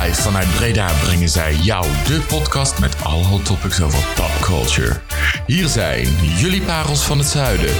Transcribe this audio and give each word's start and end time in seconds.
Live 0.00 0.22
vanuit 0.22 0.54
Breda 0.54 0.90
brengen 1.04 1.28
zij 1.28 1.54
jou 1.54 1.86
de 2.06 2.20
podcast 2.28 2.78
met 2.78 3.04
alle 3.04 3.24
hot 3.24 3.44
topics 3.44 3.82
over 3.82 4.04
popculture. 4.14 5.00
Hier 5.46 5.68
zijn 5.68 6.06
jullie 6.36 6.62
parels 6.62 7.02
van 7.02 7.18
het 7.18 7.26
zuiden, 7.26 7.74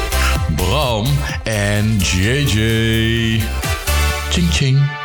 Bram 0.57 1.07
en 1.45 1.99
JJ. 1.99 3.43
Ching 4.31 4.53
ching. 4.53 5.02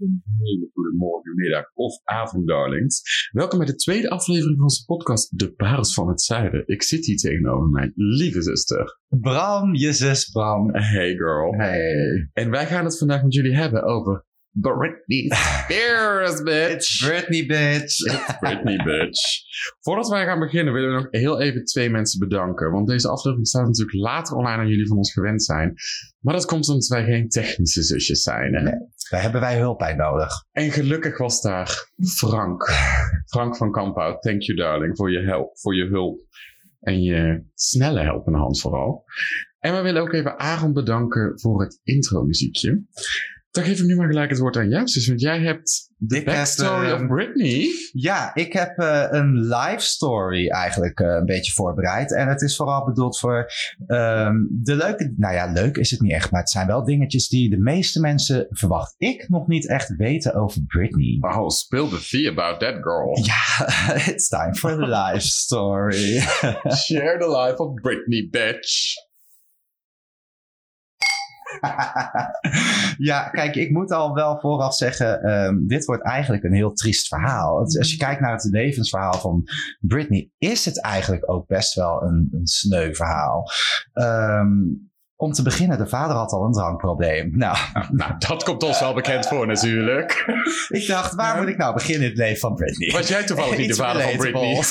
Een 0.00 0.22
hele 0.38 0.70
goede 0.72 0.96
morgen, 0.96 1.34
middag 1.34 1.70
of 1.74 2.00
avond, 2.04 2.48
darlings. 2.48 3.02
Welkom 3.32 3.58
bij 3.58 3.66
de 3.66 3.74
tweede 3.74 4.10
aflevering 4.10 4.54
van 4.54 4.62
onze 4.62 4.84
podcast 4.84 5.38
De 5.38 5.52
Parels 5.52 5.94
van 5.94 6.08
het 6.08 6.20
Zuiden. 6.20 6.62
Ik 6.66 6.82
zit 6.82 7.06
hier 7.06 7.16
tegenover 7.16 7.68
mijn 7.68 7.92
lieve 7.94 8.42
zuster. 8.42 8.98
Bram, 9.08 9.74
je 9.74 9.92
zus 9.92 10.28
Bram. 10.28 10.74
Hey 10.74 11.14
girl. 11.16 11.54
Hey. 11.54 12.30
En 12.32 12.50
wij 12.50 12.66
gaan 12.66 12.84
het 12.84 12.98
vandaag 12.98 13.22
met 13.22 13.34
jullie 13.34 13.54
hebben 13.54 13.82
over 13.82 14.24
Britney 14.52 15.26
Spears, 15.36 16.42
bitch. 16.42 17.06
Britney, 17.06 17.46
bitch. 17.46 17.96
Britney, 18.40 18.76
bitch. 18.84 19.20
Voordat 19.80 20.08
wij 20.08 20.24
gaan 20.24 20.38
beginnen 20.38 20.72
willen 20.72 20.88
we 20.88 21.02
nog 21.02 21.06
heel 21.10 21.40
even 21.40 21.64
twee 21.64 21.90
mensen 21.90 22.18
bedanken. 22.18 22.70
Want 22.70 22.88
deze 22.88 23.08
aflevering 23.08 23.48
staat 23.48 23.66
natuurlijk 23.66 23.96
later 23.96 24.36
online 24.36 24.56
dan 24.56 24.68
jullie 24.68 24.88
van 24.88 24.96
ons 24.96 25.12
gewend 25.12 25.42
zijn. 25.42 25.74
Maar 26.20 26.34
dat 26.34 26.44
komt 26.44 26.68
omdat 26.68 26.86
wij 26.86 27.04
geen 27.04 27.28
technische 27.28 27.82
zusjes 27.82 28.22
zijn. 28.22 28.54
Hè? 28.54 28.70
Daar 29.10 29.22
hebben 29.22 29.40
wij 29.40 29.58
hulp 29.58 29.78
bij 29.78 29.94
nodig. 29.94 30.44
En 30.52 30.70
gelukkig 30.70 31.18
was 31.18 31.40
daar 31.40 31.90
Frank. 32.16 32.70
Frank 33.26 33.56
van 33.56 33.72
Kamphout. 33.72 34.22
Thank 34.22 34.42
you 34.42 34.58
darling 34.58 34.96
voor 34.96 35.12
je, 35.12 35.18
help, 35.18 35.58
voor 35.58 35.74
je 35.74 35.84
hulp. 35.84 36.20
En 36.80 37.02
je 37.02 37.44
snelle 37.54 38.00
helpende 38.00 38.38
hand 38.38 38.60
vooral. 38.60 39.04
En 39.58 39.74
we 39.74 39.80
willen 39.80 40.02
ook 40.02 40.12
even 40.12 40.38
Aaron 40.38 40.72
bedanken 40.72 41.40
voor 41.40 41.62
het 41.62 41.80
intro 41.82 42.22
muziekje. 42.22 42.84
Dan 43.50 43.64
geef 43.64 43.78
ik 43.78 43.86
nu 43.86 43.96
maar 43.96 44.06
gelijk 44.06 44.30
het 44.30 44.38
woord 44.38 44.56
aan 44.56 44.68
jou, 44.68 44.88
zus. 44.88 45.08
Want 45.08 45.20
jij 45.20 45.40
hebt 45.40 45.90
de 45.96 46.22
backstory 46.22 46.86
heb, 46.86 47.00
of 47.00 47.06
Britney. 47.06 47.68
Ja, 47.92 48.34
ik 48.34 48.52
heb 48.52 48.78
uh, 48.78 49.06
een 49.10 49.34
live 49.34 49.80
story 49.80 50.48
eigenlijk 50.48 51.00
uh, 51.00 51.08
een 51.08 51.26
beetje 51.26 51.52
voorbereid. 51.52 52.14
En 52.14 52.28
het 52.28 52.42
is 52.42 52.56
vooral 52.56 52.84
bedoeld 52.84 53.18
voor 53.18 53.52
um, 53.86 54.48
de 54.50 54.76
leuke... 54.76 55.14
Nou 55.16 55.34
ja, 55.34 55.52
leuk 55.52 55.76
is 55.76 55.90
het 55.90 56.00
niet 56.00 56.12
echt. 56.12 56.30
Maar 56.30 56.40
het 56.40 56.50
zijn 56.50 56.66
wel 56.66 56.84
dingetjes 56.84 57.28
die 57.28 57.50
de 57.50 57.58
meeste 57.58 58.00
mensen, 58.00 58.46
verwacht 58.50 58.94
ik, 58.98 59.28
nog 59.28 59.46
niet 59.46 59.68
echt 59.68 59.96
weten 59.96 60.34
over 60.34 60.62
Britney. 60.66 61.18
Oh, 61.20 61.48
spill 61.48 61.88
the 61.88 62.06
tea 62.08 62.30
about 62.30 62.60
that 62.60 62.74
girl. 62.82 63.18
Ja, 63.30 63.94
it's 63.94 64.28
time 64.28 64.54
for 64.54 64.70
the 64.70 64.86
live 64.86 65.20
story. 65.20 66.18
Share 66.86 67.18
the 67.18 67.38
life 67.42 67.56
of 67.56 67.74
Britney, 67.74 68.28
bitch. 68.30 69.08
ja, 73.10 73.28
kijk, 73.28 73.54
ik 73.54 73.70
moet 73.70 73.92
al 73.92 74.14
wel 74.14 74.38
vooraf 74.40 74.74
zeggen, 74.74 75.30
um, 75.30 75.66
dit 75.66 75.84
wordt 75.84 76.04
eigenlijk 76.04 76.44
een 76.44 76.54
heel 76.54 76.72
triest 76.72 77.08
verhaal. 77.08 77.58
Als 77.58 77.90
je 77.90 77.96
kijkt 77.96 78.20
naar 78.20 78.32
het 78.32 78.48
levensverhaal 78.50 79.18
van 79.18 79.42
Britney, 79.80 80.30
is 80.38 80.64
het 80.64 80.80
eigenlijk 80.80 81.30
ook 81.30 81.46
best 81.46 81.74
wel 81.74 82.02
een, 82.02 82.28
een 82.32 82.46
sneu 82.46 82.94
verhaal. 82.94 83.50
Um, 83.94 84.88
om 85.20 85.32
te 85.32 85.42
beginnen, 85.42 85.78
de 85.78 85.86
vader 85.86 86.16
had 86.16 86.32
al 86.32 86.44
een 86.44 86.52
drankprobleem. 86.52 87.30
Nou, 87.40 87.56
nou 87.90 88.12
dat 88.18 88.44
komt 88.44 88.62
ons 88.62 88.80
wel 88.80 88.94
bekend 88.94 89.26
voor 89.26 89.46
natuurlijk. 89.46 90.24
ik 90.68 90.86
dacht, 90.86 91.14
waar 91.14 91.36
moet 91.36 91.48
ik 91.48 91.56
nou 91.56 91.74
beginnen 91.74 92.02
in 92.02 92.08
het 92.08 92.18
leven 92.18 92.40
van 92.40 92.54
Britney? 92.54 92.90
Was 92.90 93.08
jij 93.08 93.24
toevallig 93.24 93.58
niet 93.58 93.68
de 93.68 93.74
vader 93.74 94.02
van 94.02 94.16
Britney? 94.16 94.62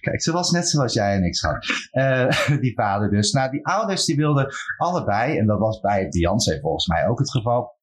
Kijk, 0.00 0.22
ze 0.22 0.32
was 0.32 0.50
net 0.50 0.68
zoals 0.68 0.92
jij 0.92 1.14
en 1.14 1.24
ik, 1.24 1.34
schat. 1.34 1.66
Uh, 1.92 2.58
die 2.60 2.74
vader 2.74 3.10
dus. 3.10 3.32
Nou, 3.32 3.50
die 3.50 3.66
ouders 3.66 4.04
die 4.04 4.16
wilden 4.16 4.46
allebei, 4.76 5.38
en 5.38 5.46
dat 5.46 5.58
was 5.58 5.80
bij 5.80 6.08
Beyoncé 6.08 6.60
volgens 6.60 6.86
mij 6.86 7.08
ook 7.08 7.18
het 7.18 7.30
geval, 7.30 7.78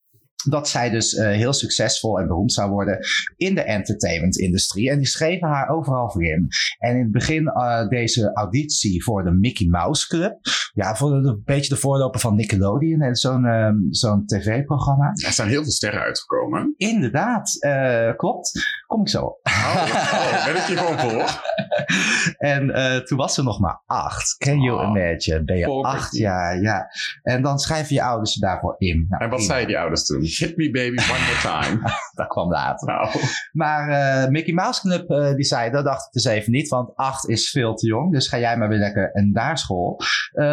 dat 0.49 0.69
zij 0.69 0.89
dus 0.89 1.13
uh, 1.13 1.27
heel 1.27 1.53
succesvol 1.53 2.19
en 2.19 2.27
beroemd 2.27 2.53
zou 2.53 2.71
worden 2.71 2.99
in 3.35 3.55
de 3.55 3.61
entertainment-industrie. 3.61 4.89
En 4.89 4.97
die 4.97 5.07
schreven 5.07 5.47
haar 5.47 5.69
overal 5.69 6.11
voor 6.11 6.23
in. 6.23 6.47
En 6.77 6.95
in 6.95 7.01
het 7.01 7.11
begin 7.11 7.43
uh, 7.43 7.87
deze 7.87 8.33
auditie 8.33 9.03
voor 9.03 9.23
de 9.23 9.31
Mickey 9.31 9.67
Mouse 9.67 10.07
Club. 10.07 10.39
Ja, 10.73 10.95
voor 10.95 11.09
de, 11.09 11.27
een 11.27 11.41
beetje 11.45 11.73
de 11.73 11.79
voorloper 11.79 12.19
van 12.19 12.35
Nickelodeon 12.35 13.01
en 13.01 13.15
zo'n 13.15 13.45
uh, 13.45 13.69
zo'n 13.89 14.25
tv-programma. 14.25 15.07
Er 15.25 15.31
zijn 15.31 15.47
heel 15.47 15.63
veel 15.63 15.71
sterren 15.71 16.01
uitgekomen. 16.01 16.73
Inderdaad, 16.77 17.55
uh, 17.59 18.15
klopt. 18.15 18.51
Kom 18.87 19.01
ik 19.01 19.09
zo. 19.09 19.21
Oh, 19.21 19.39
oh 19.43 20.45
ben 20.45 20.55
ik 20.55 20.67
je 20.67 20.77
gewoon 20.77 20.99
voor. 20.99 21.41
en 22.53 22.69
uh, 22.69 22.95
toen 22.95 23.17
was 23.17 23.33
ze 23.33 23.43
nog 23.43 23.59
maar 23.59 23.81
acht. 23.85 24.35
Can 24.37 24.61
you 24.61 24.79
oh, 24.79 24.89
imagine? 24.89 25.43
Ben 25.43 25.57
je 25.57 25.67
acht 25.67 26.17
jaar, 26.17 26.61
ja. 26.61 26.87
En 27.21 27.41
dan 27.41 27.59
schrijven 27.59 27.95
je 27.95 28.03
ouders 28.03 28.33
je 28.33 28.39
daarvoor 28.39 28.75
in. 28.77 29.05
Nou, 29.09 29.23
en 29.23 29.29
wat 29.29 29.41
zeiden 29.41 29.67
die 29.67 29.77
ouders 29.77 30.05
toen? 30.05 30.21
Hit 30.21 30.57
me 30.57 30.71
baby 30.71 31.01
one 31.01 31.19
more 31.19 31.61
time. 31.61 31.81
dat 32.19 32.27
kwam 32.27 32.51
later. 32.51 32.87
Nou. 32.87 33.09
Maar 33.51 33.89
uh, 33.89 34.29
Mickey 34.29 34.53
Mouse 34.53 34.81
Club 34.81 35.09
uh, 35.09 35.33
die 35.33 35.45
zei, 35.45 35.71
dat 35.71 35.85
dacht 35.85 36.05
ik 36.05 36.11
dus 36.11 36.25
even 36.25 36.51
niet, 36.51 36.67
want 36.67 36.95
acht 36.95 37.29
is 37.29 37.49
veel 37.49 37.75
te 37.75 37.87
jong. 37.87 38.11
Dus 38.11 38.27
ga 38.27 38.39
jij 38.39 38.57
maar 38.57 38.69
weer 38.69 38.79
lekker 38.79 39.09
een 39.13 39.33
daar 39.33 39.57
school. 39.57 40.01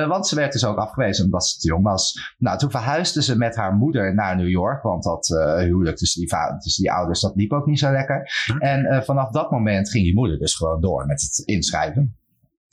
Want 0.09 0.29
ze 0.29 0.35
werd 0.35 0.53
dus 0.53 0.65
ook 0.65 0.79
afgewezen 0.79 1.25
omdat 1.25 1.47
ze 1.47 1.59
te 1.59 1.69
jong 1.69 1.85
was. 1.85 2.35
Nou, 2.39 2.59
toen 2.59 2.71
verhuisde 2.71 3.23
ze 3.23 3.37
met 3.37 3.57
haar 3.57 3.75
moeder 3.75 4.15
naar 4.15 4.37
New 4.37 4.49
York, 4.49 4.83
want 4.83 5.03
dat 5.03 5.27
huwelijk 5.59 5.97
tussen 5.97 6.21
die, 6.21 6.37
tussen 6.59 6.83
die 6.83 6.93
ouders, 6.93 7.21
dat 7.21 7.35
liep 7.35 7.53
ook 7.53 7.67
niet 7.67 7.79
zo 7.79 7.91
lekker. 7.91 8.24
Hm? 8.45 8.59
En 8.59 9.05
vanaf 9.05 9.31
dat 9.31 9.51
moment 9.51 9.91
ging 9.91 10.05
die 10.05 10.15
moeder 10.15 10.39
dus 10.39 10.55
gewoon 10.55 10.81
door 10.81 11.07
met 11.07 11.21
het 11.21 11.43
inschrijven. 11.47 12.17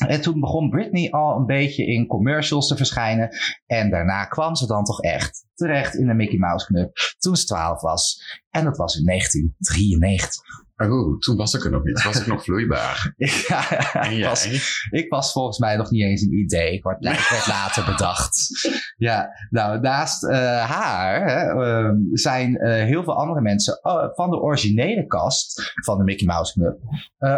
En 0.07 0.21
toen 0.21 0.39
begon 0.39 0.69
Britney 0.69 1.11
al 1.11 1.37
een 1.37 1.45
beetje 1.45 1.85
in 1.85 2.07
commercials 2.07 2.67
te 2.67 2.75
verschijnen. 2.75 3.29
En 3.65 3.89
daarna 3.89 4.25
kwam 4.25 4.55
ze 4.55 4.67
dan 4.67 4.83
toch 4.83 5.01
echt 5.01 5.45
terecht 5.53 5.95
in 5.95 6.07
de 6.07 6.13
Mickey 6.13 6.37
Mouse 6.37 6.65
Club 6.65 6.91
toen 7.19 7.35
ze 7.35 7.45
12 7.45 7.81
was. 7.81 8.21
En 8.49 8.63
dat 8.63 8.77
was 8.77 8.95
in 8.95 9.05
1993. 9.05 10.41
Oh, 10.89 11.19
toen 11.19 11.35
was 11.35 11.53
ik 11.53 11.63
er 11.63 11.71
nog 11.71 11.83
niet. 11.83 12.03
Was 12.03 12.19
ik 12.21 12.27
nog 12.27 12.43
vloeibaar. 12.43 13.13
ja? 13.47 14.29
Was, 14.29 14.47
ik 14.89 15.09
was 15.09 15.31
volgens 15.31 15.59
mij 15.59 15.75
nog 15.75 15.91
niet 15.91 16.03
eens 16.03 16.21
een 16.21 16.33
idee. 16.33 16.73
Ik 16.73 16.83
werd, 16.83 17.05
ik 17.05 17.27
werd 17.29 17.47
later 17.57 17.85
bedacht. 17.85 18.49
Ja, 18.97 19.29
nou, 19.49 19.79
naast 19.79 20.23
uh, 20.23 20.31
haar 20.63 21.25
hè, 21.25 21.53
uh, 21.53 21.91
zijn 22.11 22.51
uh, 22.51 22.73
heel 22.73 23.03
veel 23.03 23.17
andere 23.17 23.41
mensen 23.41 23.79
van 24.13 24.29
de 24.29 24.39
originele 24.39 25.07
cast 25.07 25.73
van 25.83 25.97
de 25.97 26.03
Mickey 26.03 26.27
Mouse 26.27 26.53
Club 26.53 26.79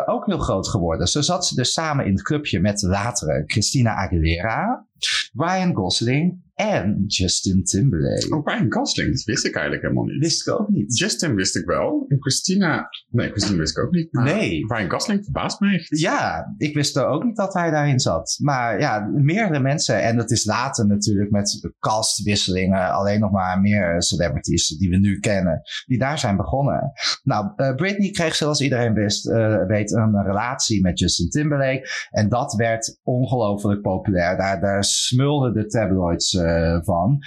ook 0.06 0.26
heel 0.26 0.40
groot 0.40 0.70
geworden. 0.70 1.08
Zo 1.08 1.22
zat 1.22 1.46
ze 1.46 1.56
dus 1.56 1.74
samen 1.74 2.06
in 2.06 2.12
het 2.12 2.22
clubje 2.22 2.60
met 2.60 2.80
de 2.80 2.88
latere 2.88 3.44
Christina 3.46 3.96
Aguilera, 3.96 4.88
Ryan 5.34 5.76
Gosling 5.76 6.42
en 6.56 7.04
Justin 7.08 7.64
Timberlake. 7.64 8.36
Oh, 8.36 8.46
Ryan 8.46 8.72
Gosling, 8.72 9.12
dat 9.12 9.24
wist 9.24 9.46
ik 9.46 9.54
eigenlijk 9.54 9.84
helemaal 9.84 10.06
niet. 10.06 10.20
Wist 10.20 10.48
ik 10.48 10.54
ook 10.54 10.70
niet. 10.70 10.98
Justin 10.98 11.36
wist 11.36 11.56
ik 11.56 11.66
wel. 11.66 12.06
En 12.08 12.18
Christina, 12.22 12.90
nee, 13.10 13.30
Christina 13.30 13.58
wist 13.58 13.78
ik 13.78 13.84
ook 13.84 13.92
niet. 13.92 14.12
Nee. 14.12 14.66
Ryan 14.68 14.90
Gosling 14.90 15.24
verbaast 15.24 15.60
mij 15.60 15.74
echt. 15.74 16.00
Ja, 16.00 16.54
ik 16.58 16.74
wist 16.74 16.98
ook 17.00 17.24
niet 17.24 17.36
dat 17.36 17.54
hij 17.54 17.72
daarin 17.72 18.00
zat. 18.00 18.38
Maar 18.42 18.80
ja, 18.80 19.10
meerdere 19.14 19.60
mensen. 19.60 20.02
En 20.02 20.18
dat 20.18 20.32
is 20.32 20.46
later 20.46 20.88
natuurlijk 20.88 21.32
met 21.32 21.72
castwisselingen. 21.80 22.92
Alleen 22.92 23.20
nog 23.20 23.32
maar 23.32 23.62
meer 23.62 24.02
celebrities 24.02 24.68
die 24.68 24.90
we 24.90 24.98
nu 24.98 25.20
kennen. 25.20 25.62
Die 25.86 25.98
daar 25.98 26.20
zijn 26.20 26.38
begonnen. 26.38 26.92
Nou, 27.24 27.52
uh, 27.56 27.76
Britney 27.76 28.10
kreeg 28.10 28.36
zoals 28.36 28.62
iedereen 28.62 28.94
wist, 28.94 29.28
uh, 29.28 29.66
weet 29.66 29.92
een 29.92 30.24
relatie 30.24 30.82
met 30.82 31.00
Justin 31.00 31.30
Timberlake. 31.30 31.90
En 32.10 32.30
dat 32.30 32.54
werd 32.54 33.00
ongelooflijk 33.04 33.82
populair. 33.82 34.38
Daar, 34.38 34.62
daar 34.62 34.84
smulden 34.94 35.54
de 35.54 35.66
tabloids 35.66 36.34
uh, 36.34 36.78
van. 36.82 37.20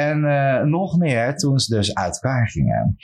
En 0.00 0.18
uh, 0.24 0.62
nog 0.62 0.98
meer 0.98 1.36
toen 1.36 1.58
ze 1.58 1.74
dus 1.74 1.94
uit 1.94 2.14
elkaar 2.14 2.48
gingen. 2.48 2.96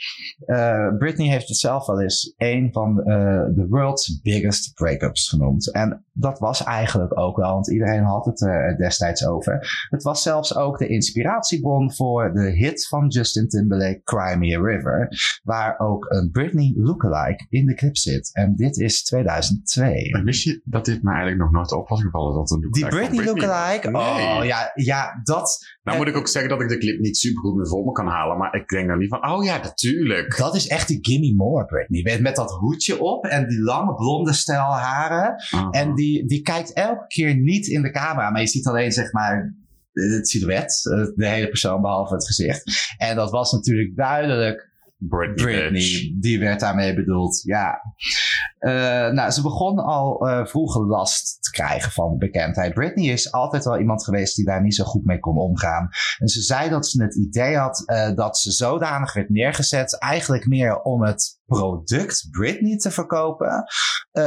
Uh, 0.45 0.97
Britney 0.97 1.27
heeft 1.27 1.47
het 1.47 1.57
zelf 1.57 1.85
wel 1.85 2.01
eens 2.01 2.33
een 2.37 2.69
van 2.71 2.95
de 2.95 3.65
world's 3.69 4.21
biggest 4.21 4.73
breakups 4.73 5.29
genoemd. 5.29 5.71
En 5.71 6.05
dat 6.19 6.39
was 6.39 6.63
eigenlijk 6.63 7.19
ook 7.19 7.37
wel, 7.37 7.53
want 7.53 7.71
iedereen 7.71 8.03
had 8.03 8.25
het 8.25 8.41
er 8.41 8.77
destijds 8.77 9.27
over. 9.27 9.85
Het 9.89 10.03
was 10.03 10.21
zelfs 10.21 10.55
ook 10.55 10.77
de 10.77 10.87
inspiratiebron 10.87 11.93
voor 11.93 12.33
de 12.33 12.51
hit 12.51 12.87
van 12.87 13.07
Justin 13.07 13.47
Timberlake, 13.47 14.01
Cry 14.03 14.35
Me 14.37 14.57
a 14.57 14.61
River. 14.61 15.07
Waar 15.43 15.79
ook 15.79 16.05
een 16.09 16.29
Britney 16.31 16.73
lookalike 16.75 17.45
in 17.49 17.65
de 17.65 17.73
clip 17.73 17.97
zit. 17.97 18.29
En 18.33 18.55
dit 18.55 18.77
is 18.77 19.03
2002. 19.03 20.09
Maar 20.11 20.23
wist 20.23 20.43
je 20.43 20.61
dat 20.63 20.85
dit 20.85 21.03
me 21.03 21.09
eigenlijk 21.09 21.39
nog 21.41 21.51
nooit 21.51 21.71
op 21.71 21.87
was 21.87 22.01
gevallen? 22.01 22.33
Dat 22.33 22.51
een 22.51 22.59
Die 22.59 22.87
Britney, 22.87 23.07
Britney 23.07 23.25
lookalike? 23.25 23.91
Nee. 23.91 24.01
Oh 24.01 24.45
ja, 24.45 24.71
ja, 24.73 25.19
dat... 25.23 25.75
Nou 25.83 25.97
moet 25.97 26.07
ik 26.07 26.17
ook 26.17 26.27
zeggen 26.27 26.51
dat 26.51 26.61
ik 26.61 26.69
de 26.69 26.77
clip 26.87 26.99
niet 26.99 27.17
super 27.17 27.41
goed 27.41 27.55
meer 27.55 27.67
voor 27.67 27.85
me 27.85 27.91
kan 27.91 28.07
halen. 28.07 28.37
Maar 28.37 28.55
ik 28.55 28.67
denk 28.67 28.87
dan 28.87 28.97
niet 28.97 29.09
van, 29.09 29.29
oh 29.31 29.43
ja, 29.43 29.57
natuurlijk. 29.57 30.37
Dat 30.37 30.55
is 30.55 30.67
echt 30.67 30.87
die 30.87 30.99
Gimme 31.01 31.33
More 31.35 31.65
Britney. 31.65 32.19
Met 32.21 32.35
dat 32.35 32.51
hoedje 32.51 32.99
op 32.99 33.25
en 33.25 33.47
die 33.47 33.61
lange 33.61 33.95
blonde 33.95 34.33
stijl 34.33 34.73
haren. 34.73 35.43
Uh-huh. 35.53 35.67
En 35.71 35.95
die, 35.95 36.27
die 36.27 36.41
kijkt 36.41 36.73
elke 36.73 37.07
keer 37.07 37.35
niet 37.35 37.67
in 37.67 37.81
de 37.81 37.91
camera. 37.91 38.29
Maar 38.29 38.41
je 38.41 38.47
ziet 38.47 38.67
alleen 38.67 38.91
zeg 38.91 39.11
maar 39.11 39.55
het 39.91 40.27
silhouet. 40.27 40.81
De 41.15 41.27
hele 41.27 41.47
persoon 41.47 41.81
behalve 41.81 42.13
het 42.13 42.25
gezicht. 42.25 42.95
En 42.97 43.15
dat 43.15 43.31
was 43.31 43.51
natuurlijk 43.51 43.95
duidelijk 43.95 44.69
Britney. 44.97 45.45
Britney, 45.45 46.15
die 46.19 46.39
werd 46.39 46.59
daarmee 46.59 46.93
bedoeld, 46.93 47.41
ja. 47.43 47.81
Eh, 48.57 48.71
nou, 49.13 49.31
ze 49.31 49.41
begon 49.41 49.79
al 49.79 50.27
vroeg 50.43 50.77
last 50.77 51.37
te 51.43 51.51
krijgen 51.51 51.91
van 51.91 52.17
bekendheid. 52.17 52.73
Britney 52.73 53.11
is 53.11 53.31
altijd 53.31 53.63
wel 53.63 53.79
iemand 53.79 54.03
geweest 54.03 54.35
die 54.35 54.45
daar 54.45 54.61
niet 54.61 54.75
zo 54.75 54.83
goed 54.83 55.05
mee 55.05 55.19
kon 55.19 55.37
omgaan. 55.37 55.89
En 56.17 56.27
ze 56.27 56.41
zei 56.41 56.69
dat 56.69 56.87
ze 56.87 57.03
het 57.03 57.15
idee 57.15 57.57
had 57.57 57.83
eh, 57.85 58.15
dat 58.15 58.37
ze 58.37 58.51
zodanig 58.51 59.13
werd 59.13 59.29
neergezet, 59.29 59.99
eigenlijk 59.99 60.47
meer 60.47 60.81
om 60.81 61.03
het 61.03 61.39
product 61.45 62.27
Britney 62.31 62.77
te 62.77 62.91
verkopen, 62.91 63.63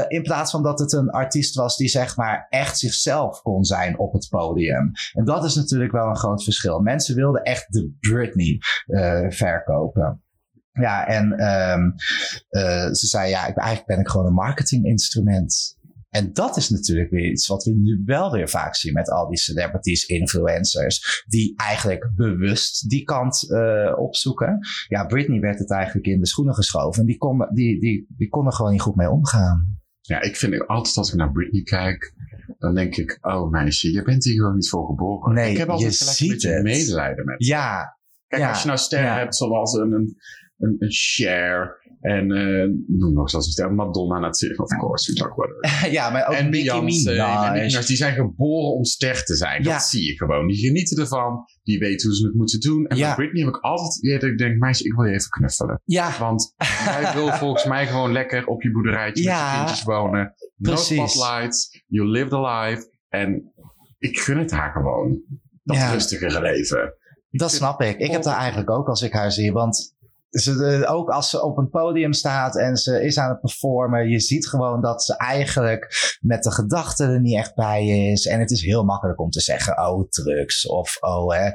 in 0.09 0.23
plaats 0.23 0.51
van 0.51 0.63
dat 0.63 0.79
het 0.79 0.93
een 0.93 1.11
artiest 1.11 1.55
was 1.55 1.77
die 1.77 1.89
zeg 1.89 2.17
maar 2.17 2.47
echt 2.49 2.79
zichzelf 2.79 3.43
kon 3.43 3.65
zijn 3.65 3.99
op 3.99 4.13
het 4.13 4.29
podium. 4.29 4.93
En 5.13 5.25
dat 5.25 5.45
is 5.45 5.55
natuurlijk 5.55 5.93
wel 5.93 6.07
een 6.09 6.17
groot 6.17 6.45
verschil. 6.45 6.81
Mensen 6.81 7.15
wilden 7.15 7.43
echt 7.43 7.73
de 7.73 7.97
Britney 8.01 8.59
verkopen. 9.29 10.23
Ja, 10.73 11.07
en 11.07 11.33
ehm, 11.33 11.91
eh, 12.49 12.93
ze 12.93 13.07
zei, 13.07 13.29
ja, 13.29 13.47
ik, 13.47 13.57
eigenlijk 13.57 13.87
ben 13.87 13.99
ik 13.99 14.09
gewoon 14.09 14.27
een 14.27 14.35
marketinginstrument. 14.35 15.79
En 16.11 16.33
dat 16.33 16.57
is 16.57 16.69
natuurlijk 16.69 17.11
weer 17.11 17.31
iets 17.31 17.47
wat 17.47 17.65
we 17.65 17.71
nu 17.71 18.03
wel 18.05 18.33
weer 18.33 18.49
vaak 18.49 18.75
zien 18.75 18.93
met 18.93 19.11
al 19.11 19.29
die 19.29 19.39
celebrities, 19.39 20.05
influencers, 20.05 21.25
die 21.27 21.53
eigenlijk 21.57 22.11
bewust 22.15 22.89
die 22.89 23.03
kant 23.03 23.53
eh, 23.53 23.99
opzoeken. 23.99 24.59
Ja, 24.89 25.05
Britney 25.05 25.41
werd 25.41 25.59
het 25.59 25.71
eigenlijk 25.71 26.07
in 26.07 26.21
de 26.21 26.27
schoenen 26.27 26.55
geschoven 26.55 27.01
en 27.01 27.07
die 27.07 27.17
kon, 27.17 27.49
die, 27.53 27.81
die, 27.81 28.07
die 28.17 28.29
kon 28.29 28.47
er 28.47 28.53
gewoon 28.53 28.73
niet 28.73 28.81
goed 28.81 28.97
mee 28.97 29.11
omgaan. 29.11 29.79
Ja, 30.01 30.21
ik 30.21 30.37
vind 30.37 30.67
altijd 30.67 30.97
als 30.97 31.11
ik 31.11 31.17
naar 31.17 31.33
Britney 31.33 31.63
kijk, 31.63 32.15
dan 32.59 32.75
denk 32.75 32.97
ik, 32.97 33.19
oh 33.21 33.51
meisje, 33.51 33.93
je 33.93 34.03
bent 34.03 34.25
hier 34.25 34.35
gewoon 34.35 34.55
niet 34.55 34.69
voor 34.69 34.87
geboren. 34.87 35.35
Nee, 35.35 35.51
ik 35.51 35.57
heb 35.57 35.69
altijd 35.69 35.93
je 35.93 35.99
gelijk 35.99 36.17
ziet 36.17 36.45
een 36.45 36.51
beetje 36.51 36.63
medelijden 36.63 37.25
met. 37.25 37.47
Ja, 37.47 37.99
Kijk, 38.31 38.43
ja, 38.43 38.49
als 38.49 38.61
je 38.61 38.67
nou 38.67 38.79
sterren 38.79 39.09
ja. 39.09 39.19
hebt 39.19 39.37
zoals 39.37 39.73
een, 39.73 39.93
een, 39.93 40.17
een, 40.61 40.77
een 40.79 40.91
Cher 40.91 41.79
en 42.01 42.31
eh 42.33 42.69
noem 42.87 43.13
nog 43.13 43.33
een 43.33 43.43
ster, 43.43 43.75
Madonna 43.75 44.19
natuurlijk, 44.19 44.61
of 44.61 44.79
course, 44.79 45.13
we 45.13 45.19
talk 45.19 45.33
about 45.33 45.51
ja, 45.97 46.11
maar 46.11 46.27
ook 46.27 46.35
en 46.35 46.51
Beyoncé 46.51 47.11
Minaj, 47.11 47.69
die 47.87 47.97
zijn 47.97 48.15
geboren 48.15 48.73
om 48.73 48.85
ster 48.85 49.25
te 49.25 49.37
zijn. 49.37 49.63
Ja. 49.63 49.73
Dat 49.73 49.83
zie 49.83 50.05
je 50.07 50.17
gewoon. 50.17 50.47
Die 50.47 50.57
genieten 50.57 51.03
ervan, 51.03 51.45
die 51.63 51.79
weten 51.79 52.09
hoe 52.09 52.17
ze 52.17 52.27
het 52.27 52.35
moeten 52.35 52.61
doen. 52.61 52.87
En 52.87 52.97
Ja. 52.97 53.07
bij 53.07 53.15
Britney 53.15 53.45
heb 53.45 53.55
ik 53.55 53.61
altijd 53.61 53.97
idee 54.03 54.19
dat 54.19 54.31
ik 54.31 54.39
denk, 54.39 54.59
meisje, 54.59 54.85
ik 54.85 54.93
wil 54.95 55.05
je 55.05 55.15
even 55.15 55.31
knuffelen. 55.31 55.81
Ja, 55.85 56.19
Want 56.19 56.55
jij 56.85 57.13
wil 57.15 57.29
volgens 57.43 57.65
mij 57.65 57.87
gewoon 57.87 58.13
lekker 58.13 58.47
op 58.47 58.63
je 58.63 58.71
boerderijtje 58.71 59.25
met 59.25 59.33
je 59.39 59.57
kindjes 59.57 59.83
wonen. 59.83 60.35
No 60.57 60.73
precies. 60.73 61.13
spotlights, 61.13 61.83
you 61.87 62.09
live 62.09 62.29
the 62.29 62.41
life. 62.41 62.89
En 63.09 63.53
ik 63.99 64.19
gun 64.19 64.39
het 64.39 64.51
haar 64.51 64.73
gewoon. 64.73 65.21
Dat 65.63 65.91
rustigere 65.93 66.41
leven. 66.41 66.95
Dat 67.31 67.53
snap 67.53 67.81
ik. 67.81 67.99
Ik 67.99 68.11
heb 68.11 68.23
daar 68.23 68.37
eigenlijk 68.39 68.71
ook 68.71 68.89
als 68.89 69.03
ik 69.03 69.13
haar 69.13 69.33
zie. 69.33 69.53
Want 69.53 69.95
ze, 70.31 70.81
eh, 70.83 70.93
ook 70.93 71.09
als 71.09 71.31
ze 71.31 71.43
op 71.43 71.59
een 71.59 71.71
podium 71.71 72.13
staat 72.13 72.57
en 72.57 72.77
ze 72.77 73.03
is 73.03 73.19
aan 73.19 73.29
het 73.29 73.41
performen, 73.41 74.09
je 74.09 74.21
ziet 74.21 74.49
gewoon 74.49 74.81
dat 74.81 75.03
ze 75.03 75.17
eigenlijk 75.17 76.19
met 76.21 76.43
de 76.43 76.53
gedachten 76.53 77.11
er 77.11 77.21
niet 77.21 77.37
echt 77.37 77.55
bij 77.55 77.87
is. 77.87 78.27
En 78.27 78.41
het 78.41 78.51
is 78.51 78.63
heel 78.63 78.85
makkelijk 78.85 79.21
om 79.21 79.31
te 79.31 79.41
zeggen, 79.41 79.79
oh, 79.79 80.09
drugs 80.09 80.67
of 80.67 80.97
oh, 81.01 81.35
hè. 81.35 81.51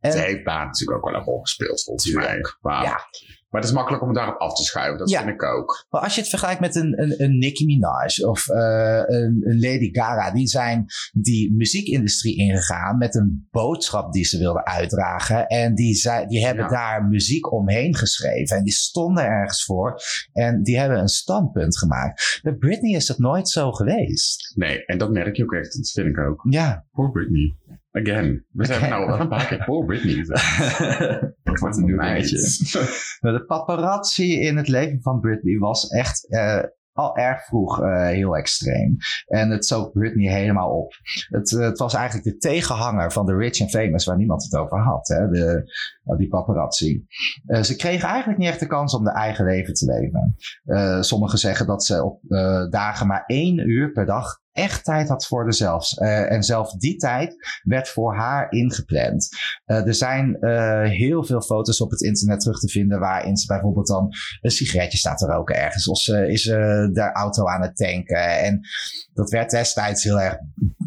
En, 0.00 0.12
Ze 0.12 0.18
heeft 0.18 0.44
daar 0.44 0.64
natuurlijk 0.64 0.98
ook 0.98 1.10
wel 1.10 1.20
een 1.20 1.26
rol 1.26 1.40
gespeeld, 1.40 1.82
volgens 1.84 2.12
mij. 2.12 2.40
Maar, 2.60 2.82
Ja. 2.82 3.00
Maar 3.56 3.64
het 3.64 3.74
is 3.74 3.80
makkelijk 3.80 4.02
om 4.02 4.08
het 4.08 4.18
daarop 4.18 4.40
af 4.40 4.54
te 4.54 4.64
schuiven. 4.64 4.98
Dat 4.98 5.10
Ja. 5.10 5.18
vind 5.22 5.30
ik 5.34 5.42
ook. 5.42 5.86
Maar 5.90 6.00
als 6.00 6.14
je 6.14 6.20
het 6.20 6.30
vergelijkt 6.30 6.60
met 6.60 6.74
een, 6.74 7.02
een, 7.02 7.14
een 7.22 7.38
Nicki 7.38 7.64
Minaj 7.64 8.24
of 8.26 8.48
eh, 8.48 9.02
een, 9.06 9.40
een 9.44 9.60
Lady 9.60 9.88
Gaga, 9.92 10.30
die 10.30 10.46
zijn 10.46 10.84
die 11.12 11.54
muziekindustrie 11.54 12.36
ingegaan 12.36 12.98
met 12.98 13.14
een 13.14 13.48
boodschap 13.50 14.12
die 14.12 14.24
ze 14.24 14.38
wilden 14.38 14.66
uitdragen. 14.66 15.46
En 15.46 15.74
die, 15.74 15.94
zei, 15.94 16.26
die 16.26 16.44
hebben 16.46 16.64
Ja. 16.64 16.70
daar 16.70 17.04
muziek 17.04 17.52
omheen 17.52 17.94
geschreven 17.96 18.56
en 18.56 18.62
die 18.64 18.72
stonden 18.72 19.24
ergens 19.24 19.64
voor 19.64 20.00
en 20.32 20.62
die 20.62 20.78
hebben 20.78 20.98
een 20.98 21.08
standpunt 21.08 21.78
gemaakt. 21.78 22.40
Bij 22.42 22.54
Britney 22.54 22.94
is 22.94 23.06
dat 23.06 23.18
nooit 23.18 23.48
zo 23.48 23.72
geweest. 23.72 24.52
Nee, 24.56 24.84
en 24.84 24.98
dat 24.98 25.10
merk 25.10 25.36
je 25.36 25.42
ook 25.44 25.52
echt. 25.52 25.76
Dat 25.76 25.90
vind 25.90 26.06
ik 26.06 26.18
ook. 26.18 26.46
Ja. 26.50 26.86
Poor 26.92 27.10
Britney. 27.10 27.56
Again. 27.96 28.46
We 28.52 28.64
zijn 28.64 28.90
nou 28.90 29.06
wel 29.06 29.20
een 29.20 29.28
paar 29.28 29.46
keer 29.46 29.64
poor 29.64 29.84
Britney. 29.84 30.24
Wat 31.60 31.76
een 31.76 31.94
meisje. 31.94 32.36
De 33.20 33.44
paparazzi 33.46 34.40
in 34.40 34.56
het 34.56 34.68
leven 34.68 35.02
van 35.02 35.20
Britney 35.20 35.58
was 35.58 35.88
echt 35.88 36.28
eh, 36.28 36.62
al 36.92 37.16
erg 37.16 37.44
vroeg 37.44 37.82
eh, 37.82 38.06
heel 38.06 38.36
extreem. 38.36 38.96
En 39.26 39.50
het 39.50 39.66
zoog 39.66 39.92
Britney 39.92 40.32
helemaal 40.32 40.70
op. 40.70 40.92
Het, 41.28 41.52
eh, 41.52 41.60
het 41.60 41.78
was 41.78 41.94
eigenlijk 41.94 42.26
de 42.26 42.36
tegenhanger 42.36 43.12
van 43.12 43.26
de 43.26 43.36
rich 43.36 43.60
and 43.60 43.70
famous 43.70 44.04
waar 44.04 44.16
niemand 44.16 44.42
het 44.42 44.56
over 44.56 44.78
had. 44.78 45.08
Hè? 45.08 45.28
De, 45.28 45.72
die 46.16 46.28
paparazzi. 46.28 47.06
Uh, 47.46 47.62
ze 47.62 47.76
kregen 47.76 48.08
eigenlijk 48.08 48.38
niet 48.38 48.48
echt 48.48 48.60
de 48.60 48.66
kans 48.66 48.94
om 48.94 49.04
hun 49.04 49.14
eigen 49.14 49.44
leven 49.44 49.74
te 49.74 49.86
leven. 49.86 50.36
Uh, 50.64 51.00
sommigen 51.00 51.38
zeggen 51.38 51.66
dat 51.66 51.84
ze 51.84 52.04
op 52.04 52.20
dagen 52.70 53.06
maar 53.06 53.24
één 53.26 53.70
uur 53.70 53.92
per 53.92 54.06
dag 54.06 54.44
echt 54.56 54.84
tijd 54.84 55.08
had 55.08 55.26
voor 55.26 55.44
zichzelf. 55.44 56.00
Uh, 56.00 56.32
en 56.32 56.42
zelf 56.42 56.72
die 56.72 56.96
tijd 56.96 57.36
werd 57.62 57.88
voor 57.88 58.16
haar 58.16 58.50
ingepland. 58.52 59.28
Uh, 59.66 59.86
er 59.86 59.94
zijn 59.94 60.36
uh, 60.40 60.82
heel 60.82 61.24
veel 61.24 61.40
foto's 61.40 61.80
op 61.80 61.90
het 61.90 62.02
internet 62.02 62.40
terug 62.40 62.58
te 62.58 62.68
vinden 62.68 63.00
waarin 63.00 63.36
ze 63.36 63.46
bijvoorbeeld 63.46 63.86
dan 63.86 64.08
een 64.40 64.50
sigaretje 64.50 64.98
staat 64.98 65.18
te 65.18 65.26
roken 65.26 65.56
ergens. 65.56 65.88
Of 65.88 65.98
ze 65.98 66.28
is 66.28 66.42
de 66.42 67.10
auto 67.12 67.46
aan 67.46 67.62
het 67.62 67.76
tanken. 67.76 68.38
En 68.38 68.60
dat 69.12 69.30
werd 69.30 69.50
destijds 69.50 70.04
heel 70.04 70.20
erg 70.20 70.38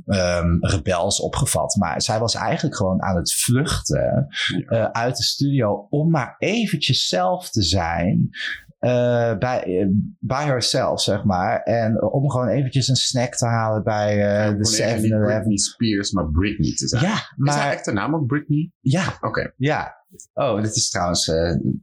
um, 0.05 0.57
rebels 0.65 1.19
opgevat. 1.19 1.75
Maar 1.75 2.01
zij 2.01 2.19
was 2.19 2.35
eigenlijk 2.35 2.75
gewoon 2.75 3.01
aan 3.01 3.15
het 3.15 3.33
vluchten 3.33 4.27
ja. 4.67 4.93
uit 4.93 5.17
de 5.17 5.23
studio 5.23 5.87
om 5.89 6.09
maar 6.09 6.35
eventjes 6.37 7.07
zelf 7.07 7.49
te 7.49 7.63
zijn. 7.63 8.29
Uh, 8.79 9.37
bij, 9.37 9.63
uh, 9.67 9.87
by 10.19 10.43
herself, 10.45 11.01
zeg 11.01 11.23
maar. 11.23 11.61
En 11.63 12.03
om 12.03 12.29
gewoon 12.29 12.47
eventjes 12.47 12.87
een 12.87 12.95
snack 12.95 13.35
te 13.35 13.45
halen 13.45 13.83
bij 13.83 14.17
uh, 14.17 14.57
de 14.57 14.77
7-Eleven. 14.77 15.21
Britney 15.21 15.57
Spears, 15.57 16.11
maar 16.11 16.31
Britney 16.31 16.73
te 16.75 16.87
zijn. 16.87 17.03
Ja, 17.03 17.33
maar... 17.35 17.55
Is 17.55 17.61
haar 17.61 17.71
echte 17.71 17.91
naam 17.91 18.15
ook 18.15 18.25
Britney? 18.25 18.71
Ja. 18.79 19.07
Oké. 19.07 19.27
Okay. 19.27 19.53
Ja. 19.57 19.97
Oh, 20.33 20.61
dit 20.61 20.75
is 20.75 20.89
trouwens, 20.89 21.25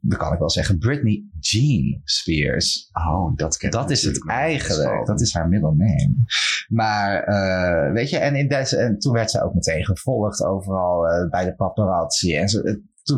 dat 0.00 0.18
kan 0.18 0.32
ik 0.32 0.38
wel 0.38 0.50
zeggen, 0.50 0.78
Britney 0.78 1.24
Jean 1.40 2.00
Spears. 2.04 2.90
Oh, 2.92 3.36
dat 3.36 3.56
ken 3.56 3.70
Dat 3.70 3.90
is 3.90 4.02
het 4.02 4.28
eigenlijk. 4.28 5.06
Dat 5.06 5.20
is 5.20 5.34
haar 5.34 5.48
middle 5.48 5.74
name. 5.74 6.14
Maar, 6.68 7.24
weet 7.92 8.10
je, 8.10 8.18
en, 8.18 8.34
in 8.34 8.48
deze, 8.48 8.76
en 8.76 8.98
toen 8.98 9.12
werd 9.12 9.30
ze 9.30 9.42
ook 9.42 9.54
meteen 9.54 9.84
gevolgd 9.84 10.44
overal 10.44 11.00
bij 11.30 11.44
de 11.44 11.54
paparazzi. 11.54 12.36
En 12.36 12.48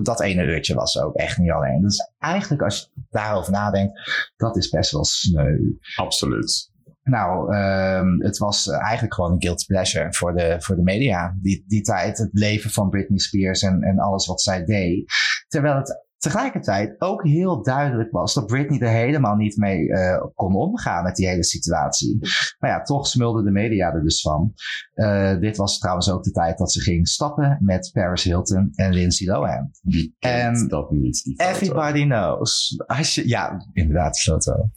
dat 0.02 0.20
ene 0.20 0.44
uurtje 0.44 0.74
was 0.74 0.98
ook 0.98 1.14
echt 1.14 1.38
niet 1.38 1.50
alleen. 1.50 1.80
Dus 1.82 2.12
eigenlijk 2.18 2.62
als 2.62 2.78
je 2.94 3.02
daarover 3.10 3.52
nadenkt, 3.52 4.00
dat 4.36 4.56
is 4.56 4.68
best 4.68 4.90
wel 4.90 5.04
sneu. 5.04 5.58
Absoluut. 5.96 6.70
Nou, 7.02 7.56
um, 7.56 8.22
het 8.22 8.38
was 8.38 8.68
eigenlijk 8.68 9.14
gewoon 9.14 9.32
een 9.32 9.42
guilty 9.42 9.66
pleasure 9.66 10.12
voor 10.12 10.34
de, 10.34 10.56
voor 10.58 10.76
de 10.76 10.82
media. 10.82 11.36
Die, 11.40 11.64
die 11.66 11.82
tijd, 11.82 12.18
het 12.18 12.30
leven 12.32 12.70
van 12.70 12.88
Britney 12.88 13.18
Spears 13.18 13.62
en, 13.62 13.82
en 13.82 13.98
alles 13.98 14.26
wat 14.26 14.40
zij 14.40 14.64
deed. 14.64 15.12
Terwijl 15.48 15.76
het 15.76 16.07
tegelijkertijd 16.18 17.00
ook 17.00 17.24
heel 17.26 17.62
duidelijk 17.62 18.10
was 18.10 18.34
dat 18.34 18.46
Britney 18.46 18.80
er 18.80 18.88
helemaal 18.88 19.36
niet 19.36 19.56
mee 19.56 19.82
uh, 19.82 20.24
kon 20.34 20.54
omgaan 20.54 21.02
met 21.04 21.16
die 21.16 21.28
hele 21.28 21.44
situatie. 21.44 22.18
Maar 22.58 22.70
ja, 22.70 22.82
toch 22.82 23.06
smulde 23.06 23.42
de 23.42 23.50
media 23.50 23.92
er 23.92 24.02
dus 24.02 24.20
van. 24.20 24.52
Uh, 24.94 25.38
dit 25.38 25.56
was 25.56 25.78
trouwens 25.78 26.10
ook 26.10 26.22
de 26.22 26.30
tijd 26.30 26.58
dat 26.58 26.72
ze 26.72 26.80
ging 26.80 27.08
stappen 27.08 27.58
met 27.60 27.90
Paris 27.92 28.24
Hilton 28.24 28.70
en 28.74 28.92
Lindsay 28.92 29.26
Lohan. 29.26 29.70
Wie 29.82 30.16
kent 30.18 30.70
dat 30.70 30.90
niet? 30.90 31.22
Die? 31.22 31.40
Everybody 31.40 32.02
knows. 32.02 32.82
Als 32.86 33.14
je, 33.14 33.28
ja, 33.28 33.66
inderdaad, 33.72 34.14
die 34.14 34.22
foto. 34.22 34.70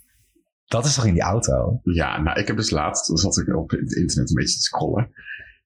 Dat 0.66 0.86
is 0.86 0.96
toch 0.96 1.06
in 1.06 1.14
die 1.14 1.22
auto? 1.22 1.80
Ja, 1.84 2.22
nou, 2.22 2.40
ik 2.40 2.48
heb 2.48 2.56
dus 2.56 2.70
laatst, 2.70 3.06
toen 3.06 3.18
zat 3.18 3.38
ik 3.38 3.56
op 3.56 3.70
het 3.70 3.96
internet 3.96 4.30
een 4.30 4.36
beetje 4.36 4.56
te 4.56 4.62
scrollen. 4.62 5.10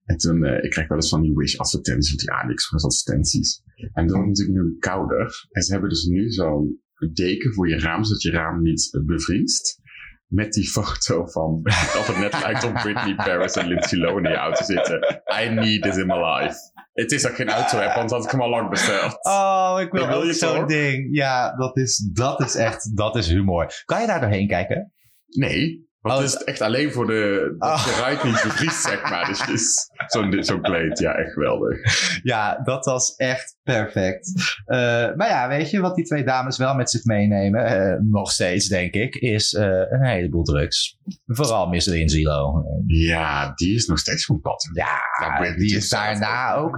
En 0.06 0.18
toen, 0.18 0.44
uh, 0.44 0.64
ik 0.64 0.70
krijg 0.70 0.88
wel 0.88 0.98
eens 0.98 1.10
van 1.10 1.22
die 1.22 1.34
Wish 1.36 1.56
advertenties, 1.56 2.14
of 2.14 2.20
die 2.20 2.32
AliExpress 2.32 2.86
advertenties. 2.86 3.62
En 3.94 4.08
dat 4.08 4.16
wordt 4.16 4.28
natuurlijk 4.28 4.58
nu 4.58 4.78
kouder. 4.80 5.48
En 5.52 5.62
ze 5.62 5.72
hebben 5.72 5.90
dus 5.90 6.06
nu 6.06 6.30
zo'n 6.30 6.84
deken 7.14 7.54
voor 7.54 7.70
je 7.70 7.80
raam, 7.80 8.04
zodat 8.04 8.22
je 8.22 8.32
raam 8.32 8.62
niet 8.62 9.02
bevriest. 9.06 9.84
Met 10.28 10.54
die 10.54 10.68
foto 10.68 11.26
van, 11.26 11.62
dat 11.96 12.08
het 12.08 12.18
net 12.18 12.42
lijkt 12.42 12.64
op 12.64 12.74
Britney 12.74 13.16
Paris 13.16 13.56
en 13.56 13.68
Lindsay 13.68 14.00
Lohan 14.00 14.26
in 14.26 14.32
je 14.32 14.38
auto 14.38 14.64
zitten. 14.64 15.24
I 15.42 15.50
need 15.50 15.82
this 15.82 15.98
in 15.98 16.08
my 16.08 16.16
life. 16.16 16.58
Het 16.94 17.12
is 17.12 17.22
dat 17.22 17.32
ik 17.32 17.38
geen 17.38 17.50
auto 17.50 17.78
heb, 17.78 17.96
want 17.96 18.10
dat 18.10 18.18
had 18.18 18.26
ik 18.26 18.32
hem 18.32 18.42
al 18.42 18.50
lang 18.50 18.70
besteld. 18.70 19.26
Oh, 19.26 19.78
ik 19.82 19.92
wil, 19.92 20.08
wil 20.08 20.24
ook 20.24 20.32
zo'n 20.32 20.68
ding. 20.68 21.16
Ja, 21.16 21.56
dat 21.56 21.78
is, 21.78 22.10
dat 22.14 22.40
is 22.40 22.56
echt, 22.56 22.98
dat 22.98 23.16
is 23.16 23.28
humor. 23.28 23.82
Kan 23.86 24.02
je 24.02 24.08
daar 24.08 24.20
doorheen 24.20 24.48
kijken? 24.48 24.94
Nee, 25.26 25.90
Want 26.06 26.18
Oh, 26.18 26.24
het 26.24 26.34
is 26.36 26.44
echt 26.44 26.62
alleen 26.62 26.92
voor 26.92 27.06
de... 27.08 27.56
Dat 27.58 27.70
Oh. 27.70 27.86
je 27.86 28.02
niet 28.24 28.44
bevriest, 28.44 28.82
zeg 28.82 29.10
maar. 29.10 29.26
Dus 29.28 29.48
is 29.48 29.90
zo'n 30.08 30.44
zo'n 30.44 30.62
kleed. 30.62 31.00
Ja, 31.00 31.16
echt 31.16 31.34
geweldig. 31.34 31.78
Ja, 32.24 32.62
dat 32.64 32.86
was 32.86 33.16
echt 33.16 33.58
perfect. 33.64 34.32
Eh, 34.66 34.78
maar 35.16 35.28
ja, 35.28 35.48
weet 35.48 35.70
je 35.70 35.80
wat 35.82 35.96
die 35.96 36.06
twee 36.06 36.24
dames 36.24 36.58
wel 36.58 36.76
met 36.76 36.90
zich 36.90 37.04
meenemen, 37.04 37.66
eh, 37.66 38.00
nog 38.02 38.32
steeds 38.32 38.68
denk 38.68 38.94
ik, 38.94 39.16
is 39.16 39.54
eh, 39.54 39.66
een 39.66 40.06
heleboel 40.06 40.44
drugs. 40.44 40.98
Vooral 41.26 41.68
Miss 41.68 41.88
Lindsay 41.88 42.22
Lohan. 42.22 42.84
Ja, 42.88 43.52
die 43.56 43.76
is 43.76 43.86
nog 43.86 44.00
steeds 44.00 44.26
van 44.26 44.42
pad. 44.42 44.70
Ja, 44.74 45.54
die 45.56 45.76
is 45.76 45.90
daarna 45.90 46.56
ook. 46.56 46.78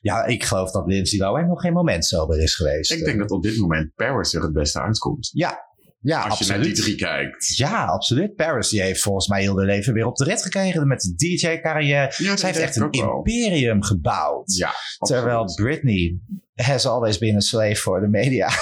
ja, 0.00 0.24
ik 0.24 0.44
geloof 0.44 0.70
dat 0.70 0.86
Lohan 1.18 1.46
nog 1.46 1.60
geen 1.60 1.72
moment 1.72 2.04
sober 2.04 2.42
is 2.42 2.54
geweest. 2.54 2.92
Ik 2.92 3.04
denk 3.04 3.18
dat 3.18 3.30
op 3.30 3.42
dit 3.42 3.58
moment 3.58 3.94
Paris 3.94 4.34
er 4.34 4.42
het 4.42 4.52
beste 4.52 4.80
uitkomt. 4.80 5.30
Ja, 5.32 5.65
Als 6.14 6.24
absoluut. 6.24 6.46
je 6.46 6.52
naar 6.52 6.62
die 6.62 6.82
drie 6.82 6.94
kijkt. 6.94 7.56
Ja, 7.56 7.84
absoluut. 7.84 8.34
Paris 8.34 8.68
die 8.68 8.82
heeft 8.82 9.02
volgens 9.02 9.28
mij 9.28 9.40
heel 9.40 9.56
haar 9.56 9.66
leven 9.66 9.92
weer 9.92 10.06
op 10.06 10.16
de 10.16 10.24
rit 10.24 10.42
gekregen 10.42 10.86
met 10.86 11.00
de 11.00 11.14
DJ-carrière. 11.14 12.12
Ja, 12.16 12.36
Zij 12.36 12.48
heeft 12.48 12.60
echt 12.60 12.76
een 12.76 12.90
imperium 12.90 13.82
gebouwd. 13.82 14.56
Ja, 14.56 14.74
Terwijl. 14.98 15.44
Britney 15.54 16.18
has 16.54 16.86
always 16.86 17.18
been 17.18 17.36
a 17.36 17.40
slave 17.40 17.76
for 17.76 18.00
the 18.00 18.06
media. 18.06 18.48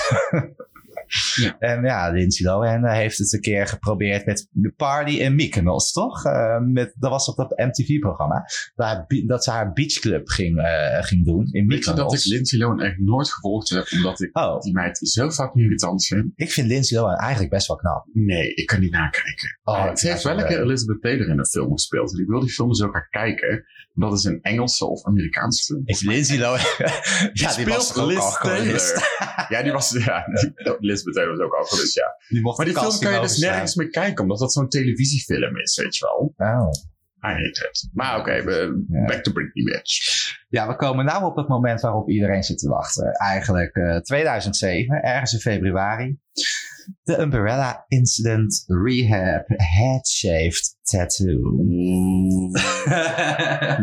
Ja. 1.35 1.57
En 1.59 1.83
ja, 1.83 2.11
Lindsay 2.11 2.47
Lohan 2.47 2.85
eh, 2.85 2.93
heeft 2.93 3.19
het 3.19 3.33
een 3.33 3.41
keer 3.41 3.67
geprobeerd 3.67 4.27
met 4.27 4.49
Party 4.77 5.13
in 5.13 5.35
Mykonos, 5.35 5.93
toch? 5.93 6.25
Eh, 6.25 6.59
met, 6.61 6.95
dat 6.99 7.11
was 7.11 7.29
op 7.29 7.37
dat 7.37 7.53
MTV-programma. 7.57 8.45
Dat 9.27 9.45
ze 9.45 9.51
haar 9.51 9.73
beachclub 9.73 10.29
ging, 10.29 10.59
eh, 10.59 11.03
ging 11.03 11.25
doen 11.25 11.49
in 11.51 11.67
Mykonos. 11.67 12.13
dat 12.13 12.15
ik 12.15 12.25
Lindsay 12.25 12.59
Lohan 12.59 12.81
echt 12.81 12.99
nooit 12.99 13.33
gevolgd 13.33 13.69
heb, 13.69 13.87
omdat 13.93 14.21
ik 14.21 14.39
Oh, 14.39 14.61
die 14.61 14.73
meid 14.73 14.99
zo 14.99 15.31
fucking 15.31 15.65
irritant 15.65 16.07
vind? 16.07 16.33
ik 16.35 16.51
vind 16.51 16.69
Lindsay 16.69 16.99
Lohan 16.99 17.17
eigenlijk 17.17 17.53
best 17.53 17.67
wel 17.67 17.77
knap. 17.77 18.07
Nee, 18.13 18.55
ik 18.55 18.67
kan 18.67 18.81
niet 18.81 18.91
nakijken. 18.91 19.59
Oh, 19.65 19.95
ze 19.95 20.09
heeft 20.09 20.23
wel 20.23 20.39
een 20.39 20.47
keer. 20.47 20.63
Elizabeth 20.63 21.03
Taylor 21.03 21.29
in 21.29 21.39
een 21.39 21.47
film 21.47 21.73
gespeeld. 21.73 22.13
En 22.13 22.21
ik 22.21 22.29
wil 22.29 22.41
die 22.41 22.51
film 22.51 22.69
dus 22.69 22.83
ook 22.83 22.93
gaan 22.93 23.07
kijken. 23.11 23.65
Dat 23.95 24.13
is 24.13 24.25
een 24.25 24.39
Engelse 24.43 24.87
of 24.87 25.05
Amerikaanse 25.05 25.65
film. 25.65 25.83
Ik 25.85 26.01
Lindsay 26.01 26.39
Lohan... 26.39 26.59
ja, 27.33 27.55
die 27.57 27.67
was 27.67 27.97
ook. 27.97 28.41
Taylor. 28.43 29.47
Ja, 29.49 29.63
die 29.63 29.73
was... 29.73 29.91
Ja, 30.05 30.25
Elizabeth 30.81 31.15
Taylor 31.25 31.37
was 31.37 31.47
ook 31.47 31.55
alcoholist, 31.55 31.95
ja. 31.95 32.17
Die 32.29 32.41
mocht 32.41 32.57
Maar 32.57 32.67
die 32.67 32.79
film 32.79 32.99
kan 32.99 33.13
je 33.13 33.21
dus 33.21 33.39
nergens 33.39 33.75
meer 33.75 33.91
kijken, 33.91 34.23
omdat 34.23 34.39
dat 34.39 34.53
zo'n 34.53 34.69
televisiefilm 34.69 35.57
is, 35.59 35.77
weet 35.77 35.97
je 35.97 36.05
wel. 36.37 36.49
Oh. 36.49 36.71
I 37.25 37.27
hate 37.27 37.69
it. 37.71 37.89
Maar 37.93 38.19
oké, 38.19 38.43
we 38.45 38.85
Ja. 38.89 39.05
back 39.05 39.23
to 39.23 39.33
Britney, 39.33 39.65
bitch. 39.65 39.97
Ja, 40.49 40.69
we 40.69 40.77
komen 40.77 41.05
nou 41.05 41.25
op 41.25 41.37
het 41.37 41.49
moment 41.49 41.81
waarop 41.81 42.11
iedereen 42.11 42.43
zit 42.43 42.59
te 42.59 42.69
wachten. 42.69 43.13
Eigenlijk 43.13 43.75
eh 43.75 43.97
2007, 43.97 45.03
ergens 45.03 45.33
in 45.33 45.39
februari. 45.39 46.19
De 47.03 47.19
Umbrella 47.19 47.85
Incident 47.89 48.65
Rehab 48.67 49.45
Head 49.47 50.09
Shaved 50.09 50.77
Tattoo. 50.83 51.53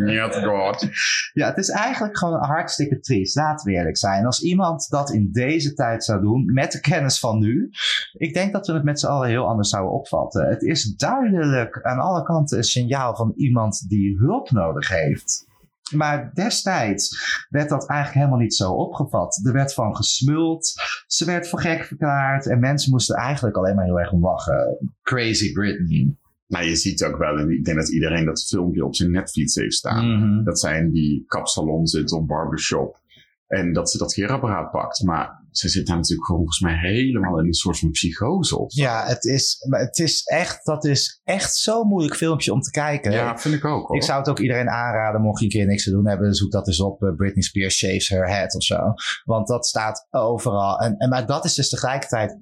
Niet 0.05 0.36
god. 0.46 0.88
ja, 1.34 1.48
het 1.48 1.58
is 1.58 1.70
eigenlijk 1.70 2.17
gewoon 2.17 2.43
hartstikke 2.43 3.00
triest. 3.00 3.36
Laten 3.36 3.72
we 3.72 3.77
eerlijk 3.77 3.98
zijn. 3.98 4.25
Als 4.25 4.41
iemand 4.41 4.89
dat 4.89 5.12
in 5.12 5.29
deze 5.31 5.74
tijd 5.74 6.03
zou 6.03 6.22
doen, 6.22 6.53
met 6.53 6.72
de 6.72 6.79
kennis 6.79 7.20
van 7.20 7.39
nu, 7.39 7.70
ik 8.13 8.34
denk 8.34 8.53
dat 8.53 8.67
we 8.67 8.74
het 8.74 8.84
met 8.84 9.00
z'n 9.00 9.08
allen 9.08 9.29
heel 9.29 9.48
anders 9.48 9.70
zouden 9.70 9.93
opvatten. 9.93 10.50
Het 10.50 10.62
is 10.62 10.96
duidelijk 10.96 11.81
aan 11.81 12.00
alle 12.00 12.24
kanten 12.24 12.58
een 12.58 12.63
signaal 12.63 13.15
van 13.15 13.34
iemand 13.36 13.89
die 13.89 14.17
hulp 14.17 14.51
nodig 14.51 14.89
heeft. 14.89 15.50
Maar 15.92 16.34
destijds 16.34 17.18
werd 17.50 17.70
dat 17.70 17.88
eigenlijk 17.88 18.20
helemaal 18.20 18.44
niet 18.44 18.56
zo 18.56 18.72
opgevat. 18.72 19.42
Er 19.46 19.54
werd 19.54 19.74
van 19.74 19.96
gesmuld, 19.96 20.74
ze 21.08 21.26
werd 21.26 21.50
voor 21.50 21.60
gek 21.60 21.84
verklaard 21.84 22.48
en 22.48 22.60
mensen 22.60 22.92
moesten 22.92 23.16
eigenlijk 23.16 23.56
alleen 23.56 23.76
maar 23.76 23.86
heel 23.86 24.00
erg 24.00 24.12
om 24.12 24.24
lachen. 24.24 24.94
Crazy 25.02 25.52
Britney. 25.52 26.16
Maar 26.48 26.66
je 26.66 26.76
ziet 26.76 27.04
ook 27.04 27.18
wel, 27.18 27.38
en 27.38 27.50
ik 27.50 27.66
denk 27.66 27.78
dat 27.78 27.90
iedereen 27.90 28.26
dat 28.26 28.46
filmpje 28.46 28.86
op 28.86 28.96
zijn 28.96 29.12
netvlies 29.12 29.56
heeft 29.56 29.74
staan. 29.74 30.18
Mhm. 30.18 30.44
Dat 30.44 30.60
zij 30.60 30.80
in 30.80 30.92
die 30.92 31.24
kapsalon 31.28 31.88
zit 31.88 32.12
of 32.12 32.26
barbershop. 32.26 33.00
En 33.48 33.74
dat 33.74 33.92
ze 33.92 33.98
dat 33.98 34.14
geerapparaat 34.14 34.72
pakt. 34.72 35.04
Maar 35.04 35.41
ze 35.51 35.70
zit 35.70 35.88
daar 35.88 35.96
natuurlijk 35.96 36.25
gewoon 36.25 36.41
volgens 36.41 36.60
mij 36.60 36.77
helemaal 36.91 37.39
in 37.39 37.46
een 37.46 37.53
soort 37.53 37.79
van 37.79 37.91
psychose 37.91 38.55
zo. 38.55 38.65
Ja, 38.67 39.05
het 39.05 39.25
is, 39.25 39.58
het 39.70 39.98
is 39.98 40.24
echt, 40.24 40.65
dat 40.65 40.86
is 40.86 41.22
echt 41.24 41.55
zo'n 41.55 41.88
moeilijk 41.88 42.15
filmpje 42.15 42.53
om 42.53 42.62
te 42.62 42.72
kijken. 42.72 43.12
Ja, 43.12 43.38
vind 43.38 43.55
ik 43.55 43.65
ook 43.65 43.88
hoor. 43.88 43.96
Ik 43.96 44.03
zou 44.03 44.20
het 44.20 44.29
ook 44.29 44.39
iedereen 44.39 44.70
aanraden, 44.70 45.22
mocht 45.22 45.39
je 45.39 45.46
een 45.46 45.51
keer 45.51 45.65
niks 45.65 45.84
te 45.84 45.91
doen 45.91 46.08
hebben, 46.08 46.34
zoek 46.34 46.51
dat 46.51 46.67
eens 46.67 46.81
op. 46.81 47.03
eh, 47.03 47.15
Britney 47.15 47.43
Spears 47.43 47.75
shaves 47.77 48.10
her 48.10 48.29
head 48.29 48.55
of 48.55 48.63
zo. 48.63 48.93
Want 49.24 49.48
dat 49.48 49.65
staat 49.67 50.08
overal. 50.10 50.79
En, 50.79 50.98
en, 50.98 51.10
maar 51.10 51.25
dat 51.25 51.46
is 51.46 51.53
dus 51.53 51.70
tegelijkertijd 51.70 52.38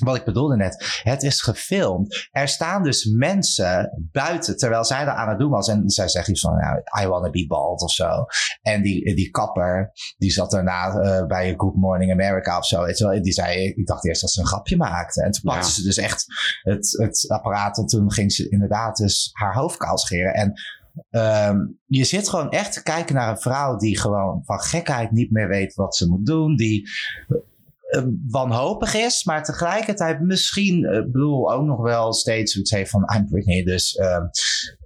wat 0.00 0.16
ik 0.16 0.24
bedoelde 0.24 0.56
net. 0.56 1.00
Het 1.02 1.22
is 1.22 1.42
gefilmd. 1.42 2.28
Er 2.30 2.48
staan 2.48 2.82
dus 2.82 3.04
mensen 3.04 4.08
buiten, 4.12 4.56
terwijl 4.56 4.84
zij 4.84 5.04
dat 5.04 5.14
aan 5.14 5.28
het 5.28 5.38
doen 5.38 5.50
was. 5.50 5.68
En 5.68 5.90
zij 5.90 6.08
zegt 6.08 6.28
iets 6.28 6.40
van, 6.40 6.56
nou, 6.56 6.82
I 7.02 7.06
wanna 7.06 7.30
be 7.30 7.46
bald 7.46 7.82
of 7.82 7.92
zo. 7.92 8.24
En 8.62 8.82
die, 8.82 9.14
die 9.14 9.30
kapper, 9.30 9.92
die 10.18 10.30
zat 10.30 10.50
daarna 10.50 10.92
eh, 10.92 11.26
bij 11.26 11.54
Good 11.56 11.74
Morning 11.74 12.12
America 12.12 12.58
of 12.58 12.66
zo. 12.66 12.84
Die 13.20 13.32
zei, 13.32 13.66
ik 13.66 13.86
dacht 13.86 14.06
eerst 14.06 14.20
dat 14.20 14.30
ze 14.30 14.40
een 14.40 14.46
grapje 14.46 14.76
maakte. 14.76 15.22
En 15.22 15.30
toen 15.30 15.42
pakte 15.42 15.66
Ja. 15.66 15.72
ze 15.72 15.82
dus 15.82 15.96
echt 15.96 16.24
het, 16.62 16.96
het 16.98 17.24
apparaat. 17.28 17.78
En 17.78 17.86
toen 17.86 18.12
ging 18.12 18.32
ze 18.32 18.48
inderdaad 18.48 18.96
dus 18.96 19.30
haar 19.32 19.54
hoofd 19.54 19.76
kaal 19.76 19.98
scheren. 19.98 20.34
En 20.34 20.52
Ehm, 21.10 21.56
je 21.86 22.04
zit 22.04 22.28
gewoon 22.28 22.50
echt 22.50 22.72
te 22.72 22.82
kijken 22.82 23.14
naar 23.14 23.30
een 23.30 23.40
vrouw 23.40 23.76
die 23.76 23.98
gewoon 23.98 24.42
van 24.44 24.60
gekheid 24.60 25.10
niet 25.10 25.30
meer 25.30 25.48
weet 25.48 25.74
wat 25.74 25.96
ze 25.96 26.08
moet 26.08 26.26
doen. 26.26 26.56
Die 26.56 26.88
wanhopig 28.28 28.94
is, 28.94 29.24
maar 29.24 29.44
tegelijkertijd 29.44 30.20
misschien, 30.20 30.84
eh, 30.84 31.02
bedoel, 31.02 31.52
ook 31.52 31.64
nog 31.64 31.80
wel 31.80 32.12
steeds 32.12 32.52
zoiets 32.52 32.70
heeft 32.70 32.90
van 32.90 33.10
I'm 33.16 33.26
Britney. 33.28 33.62
Dus 33.64 33.94
ehm, 33.94 34.22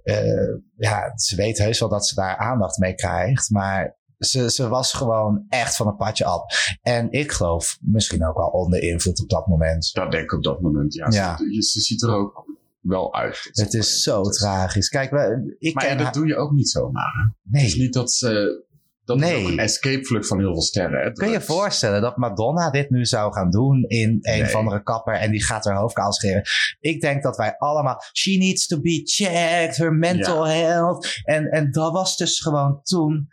eh, 0.03 0.53
ja, 0.77 1.11
ze 1.17 1.35
weet 1.35 1.57
heus 1.57 1.79
wel 1.79 1.89
dat 1.89 2.07
ze 2.07 2.15
daar 2.15 2.37
aandacht 2.37 2.77
mee 2.77 2.95
krijgt, 2.95 3.49
maar 3.49 3.97
ze, 4.19 4.51
ze 4.51 4.67
was 4.67 4.93
gewoon 4.93 5.45
echt 5.49 5.75
van 5.75 5.87
het 5.87 5.97
padje 5.97 6.25
af. 6.25 6.41
En 6.81 7.11
ik 7.11 7.31
geloof 7.31 7.77
misschien 7.81 8.27
ook 8.27 8.37
wel 8.37 8.47
onder 8.47 8.81
invloed 8.81 9.21
op 9.21 9.29
dat 9.29 9.47
moment. 9.47 9.89
Dat 9.93 10.11
denk 10.11 10.23
ik 10.23 10.33
op 10.33 10.43
dat 10.43 10.61
moment, 10.61 10.93
ja. 10.93 11.07
Ja. 11.09 11.37
Ze, 11.37 11.61
ze 11.63 11.79
ziet 11.79 12.01
er 12.03 12.09
ook 12.13 12.45
wel 12.79 13.13
uit. 13.13 13.49
Het 13.51 13.73
is 13.73 14.03
zo 14.03 14.21
tragisch. 14.21 14.89
Kijk, 14.89 15.11
ik 15.57 15.73
Maar 15.73 15.83
ken 15.83 15.91
ja, 15.91 15.97
dat 15.97 16.03
haar- 16.05 16.13
doe 16.13 16.27
je 16.27 16.35
ook 16.35 16.51
niet 16.51 16.69
zomaar. 16.69 17.35
Nee. 17.43 17.61
Het 17.61 17.71
is 17.71 17.77
niet 17.77 17.93
dat 17.93 18.11
ze... 18.11 18.63
Dat 19.05 19.17
Nee. 19.17 19.35
is 19.37 19.43
ook 19.43 19.51
een 19.51 19.59
escape 19.59 20.05
vlucht 20.05 20.27
van 20.27 20.39
heel 20.39 20.53
veel 20.53 20.61
sterren. 20.61 21.01
Hè? 21.03 21.11
Kun 21.11 21.29
je 21.29 21.41
voorstellen 21.41 22.01
dat 22.01 22.17
Madonna 22.17 22.69
dit 22.69 22.89
nu 22.89 23.05
zou 23.05 23.33
gaan 23.33 23.49
doen 23.49 23.83
in 23.87 24.09
een 24.09 24.19
Nee. 24.21 24.41
of 24.43 24.55
andere 24.55 24.83
kapper 24.83 25.13
en 25.13 25.31
die 25.31 25.43
gaat 25.43 25.65
haar 25.65 25.75
hoofd 25.77 25.93
kaal 25.93 26.13
scheren? 26.13 26.43
Ik 26.79 27.01
denk 27.01 27.23
dat 27.23 27.37
wij 27.37 27.55
allemaal, 27.57 28.01
she 28.13 28.37
needs 28.37 28.67
to 28.67 28.81
be 28.81 29.01
checked, 29.03 29.77
her 29.77 29.93
mental 29.93 30.47
health. 30.47 31.19
En, 31.23 31.45
en 31.51 31.71
dat 31.71 31.91
was 31.91 32.17
dus 32.17 32.39
gewoon 32.39 32.79
toen 32.83 33.27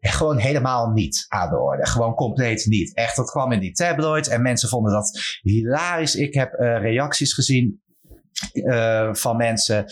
gewoon 0.00 0.36
helemaal 0.38 0.90
niet 0.90 1.24
aan 1.28 1.50
de 1.50 1.58
orde. 1.58 1.86
Gewoon 1.86 2.14
compleet 2.14 2.66
niet. 2.66 2.94
Echt, 2.94 3.16
dat 3.16 3.30
kwam 3.30 3.52
in 3.52 3.60
die 3.60 3.72
tabloids 3.72 4.28
en 4.28 4.42
mensen 4.42 4.68
vonden 4.68 4.92
dat 4.92 5.18
hilarisch. 5.42 6.14
Ik 6.14 6.34
heb 6.34 6.52
eh, 6.52 6.80
reacties 6.80 7.32
gezien 7.34 7.82
eh, 8.52 9.08
van 9.12 9.36
mensen 9.36 9.84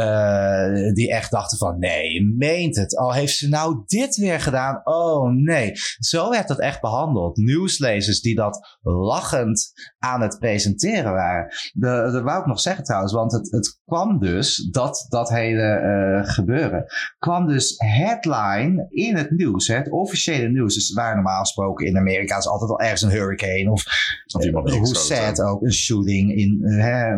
eh, 0.00 0.92
die 0.92 1.12
echt 1.12 1.30
dachten 1.30 1.58
van 1.58 1.78
nee, 1.78 2.12
je 2.12 2.34
meent 2.38 2.76
het. 2.76 2.96
Al 2.96 3.12
heeft 3.12 3.36
ze 3.36 3.48
nou 3.48 3.82
dit 3.86 4.16
weer 4.16 4.40
gedaan. 4.40 4.80
Oh 4.84 5.30
nee. 5.32 5.72
Zo 5.98 6.30
werd 6.30 6.48
dat 6.48 6.60
echt 6.60 6.80
behandeld. 6.80 7.36
Nieuwslezers 7.36 8.20
die 8.20 8.34
dat 8.34 8.78
lachend 8.82 9.72
aan 9.98 10.20
het 10.20 10.38
presenteren 10.38 11.12
waren. 11.12 11.54
Dat 11.72 12.22
wou 12.22 12.40
ik 12.40 12.46
nog 12.46 12.60
zeggen 12.60 12.84
trouwens, 12.84 13.12
want 13.12 13.32
het, 13.32 13.50
het 13.50 13.80
kwam 13.84 14.18
dus, 14.18 14.68
dat, 14.70 15.06
dat 15.08 15.28
hele 15.28 15.62
eh, 15.62 16.32
gebeuren, 16.32 16.84
kwam 17.18 17.46
dus 17.46 17.74
headline 17.76 18.86
in 18.88 19.16
het 19.16 19.30
nieuws. 19.30 19.66
Hè, 19.66 19.74
het 19.74 19.90
officiële 19.90 20.48
nieuws. 20.48 20.74
Dus 20.74 20.92
waar 20.92 21.14
normaal 21.14 21.40
gesproken 21.40 21.86
in 21.86 21.96
Amerika 21.96 22.36
is 22.36 22.48
altijd 22.48 22.70
al 22.70 22.80
ergens 22.80 23.02
een 23.02 23.10
hurricane 23.10 23.70
of 23.70 23.84
Of 24.32 24.72
hoe 24.72 24.96
sad 24.96 25.42
ook, 25.42 25.62
een 25.62 25.72
shooting. 25.72 26.34
In, 26.34 26.64
eh, 26.64 26.84
hè. 26.84 27.16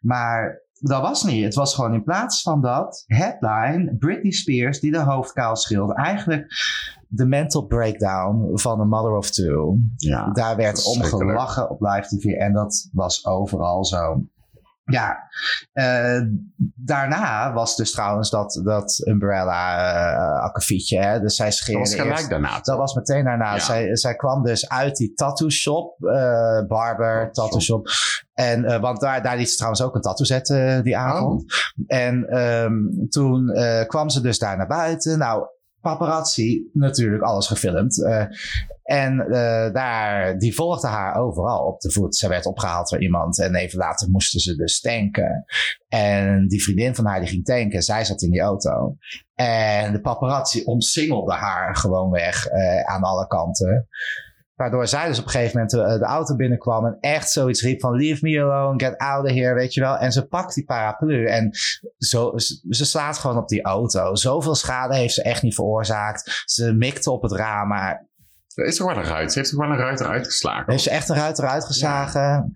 maar 0.00 0.62
dat 0.82 1.02
was 1.02 1.22
niet. 1.22 1.44
Het 1.44 1.54
was 1.54 1.74
gewoon 1.74 1.94
in 1.94 2.04
plaats 2.04 2.42
van 2.42 2.60
dat 2.60 3.04
headline 3.06 3.96
Britney 3.98 4.32
Spears 4.32 4.80
die 4.80 4.92
de 4.92 4.98
hoofd 4.98 5.32
kaal 5.32 5.56
schildert. 5.56 5.98
Eigenlijk 5.98 6.46
de 7.08 7.26
mental 7.26 7.66
breakdown 7.66 8.50
van 8.58 8.80
een 8.80 8.88
mother 8.88 9.16
of 9.16 9.30
two. 9.30 9.76
Ja. 9.96 10.30
Daar 10.32 10.56
werd 10.56 10.84
om 10.84 11.02
gelachen 11.02 11.70
op 11.70 11.80
live 11.80 12.16
tv 12.16 12.24
en 12.24 12.52
dat 12.52 12.88
was 12.92 13.26
overal 13.26 13.84
zo. 13.84 14.24
Ja, 14.84 15.16
eh, 15.72 16.20
daarna 16.74 17.52
was 17.52 17.76
dus 17.76 17.90
trouwens 17.92 18.30
dat, 18.30 18.60
dat 18.64 19.00
Umbrella 19.06 19.76
uh, 20.38 20.42
akkefietje. 20.42 20.98
Hè? 20.98 21.20
Dus 21.20 21.36
zij 21.36 21.46
Dat 21.46 21.54
scheerde 21.54 21.80
was 21.80 21.94
gelijk 21.94 22.10
eerst- 22.10 22.30
daarna. 22.30 22.60
dat 22.60 22.76
was 22.78 22.94
meteen 22.94 23.24
daarna. 23.24 23.52
Ja. 23.54 23.58
Zij, 23.60 23.96
zij 23.96 24.14
kwam 24.16 24.42
dus 24.42 24.68
uit 24.68 24.96
die 24.96 25.12
tattoo 25.14 25.48
shop, 25.50 26.02
eh, 26.04 26.66
barber, 26.68 27.24
Tattoo 27.24 27.42
tattoo 27.42 27.60
shop. 27.60 27.88
En, 28.32 28.80
want 28.80 29.00
daar, 29.00 29.22
daar 29.22 29.36
liet 29.36 29.48
ze 29.50 29.54
trouwens 29.56 29.82
ook 29.82 29.94
een 29.94 30.00
tattoo 30.00 30.26
zetten 30.26 30.84
die 30.84 30.96
avond. 30.96 31.44
En 31.86 32.24
ehm, 32.28 32.72
toen 33.08 33.52
kwam 33.86 34.08
ze 34.10 34.20
dus 34.20 34.38
daar 34.38 34.56
naar 34.56 34.66
buiten. 34.66 35.18
Nou, 35.18 35.46
paparazzi 35.80 36.70
natuurlijk 36.72 37.22
alles 37.22 37.46
gefilmd. 37.46 37.98
Uh, 37.98 38.24
en 38.82 39.24
uh, 39.28 39.72
daar, 39.72 40.38
die 40.38 40.54
volgde 40.54 40.86
haar 40.86 41.16
overal 41.16 41.66
op 41.66 41.80
de 41.80 41.90
voet. 41.90 42.16
Ze 42.16 42.28
werd 42.28 42.46
opgehaald 42.46 42.88
door 42.88 43.02
iemand 43.02 43.38
en 43.38 43.54
even 43.54 43.78
later 43.78 44.10
moesten 44.10 44.40
ze 44.40 44.56
dus 44.56 44.80
tanken. 44.80 45.44
En 45.88 46.48
die 46.48 46.62
vriendin 46.62 46.94
van 46.94 47.06
haar 47.06 47.20
die 47.20 47.28
ging 47.28 47.44
tanken, 47.44 47.82
zij 47.82 48.04
zat 48.04 48.22
in 48.22 48.30
die 48.30 48.40
auto. 48.40 48.96
En 49.34 49.92
de 49.92 50.00
paparazzi 50.00 50.64
omsingelde 50.64 51.32
haar 51.32 51.76
gewoon 51.76 52.10
weg 52.10 52.50
uh, 52.50 52.80
aan 52.80 53.02
alle 53.02 53.26
kanten. 53.26 53.88
Waardoor 54.54 54.86
zij 54.86 55.08
dus 55.08 55.18
op 55.18 55.24
een 55.24 55.30
gegeven 55.30 55.52
moment 55.52 55.70
de, 55.70 55.98
de, 55.98 56.04
auto 56.04 56.36
binnenkwam 56.36 56.86
en 56.86 56.96
echt 57.00 57.30
zoiets 57.30 57.62
riep 57.62 57.80
van 57.80 57.96
leave 57.96 58.18
me 58.22 58.42
alone, 58.42 58.84
get 58.84 58.96
out 58.96 59.24
of 59.24 59.30
here, 59.30 59.54
weet 59.54 59.74
je 59.74 59.80
wel. 59.80 59.96
En 59.96 60.12
ze 60.12 60.26
pakt 60.26 60.54
die 60.54 60.64
paraplu 60.64 61.26
en 61.26 61.50
zo, 61.98 62.32
ze 62.68 62.84
slaat 62.84 63.18
gewoon 63.18 63.36
op 63.36 63.48
die 63.48 63.62
auto. 63.62 64.14
Zoveel 64.14 64.54
schade 64.54 64.96
heeft 64.96 65.14
ze 65.14 65.22
echt 65.22 65.42
niet 65.42 65.54
veroorzaakt. 65.54 66.42
Ze 66.44 66.72
mikte 66.72 67.10
op 67.10 67.22
het 67.22 67.32
raam, 67.32 67.68
maar... 67.68 68.10
Er 68.54 68.64
is 68.64 68.76
toch 68.76 68.86
wel 68.86 68.96
een 68.96 69.08
ruit. 69.08 69.32
Ze 69.32 69.38
heeft 69.38 69.50
toch 69.50 69.60
wel 69.60 69.70
een 69.70 69.76
ruit 69.76 70.00
eruit 70.00 70.26
geslagen. 70.26 70.70
Heeft 70.70 70.82
ze 70.82 70.90
echt 70.90 71.08
een 71.08 71.16
ruit 71.16 71.38
eruit 71.38 71.64
geslagen? 71.64 72.54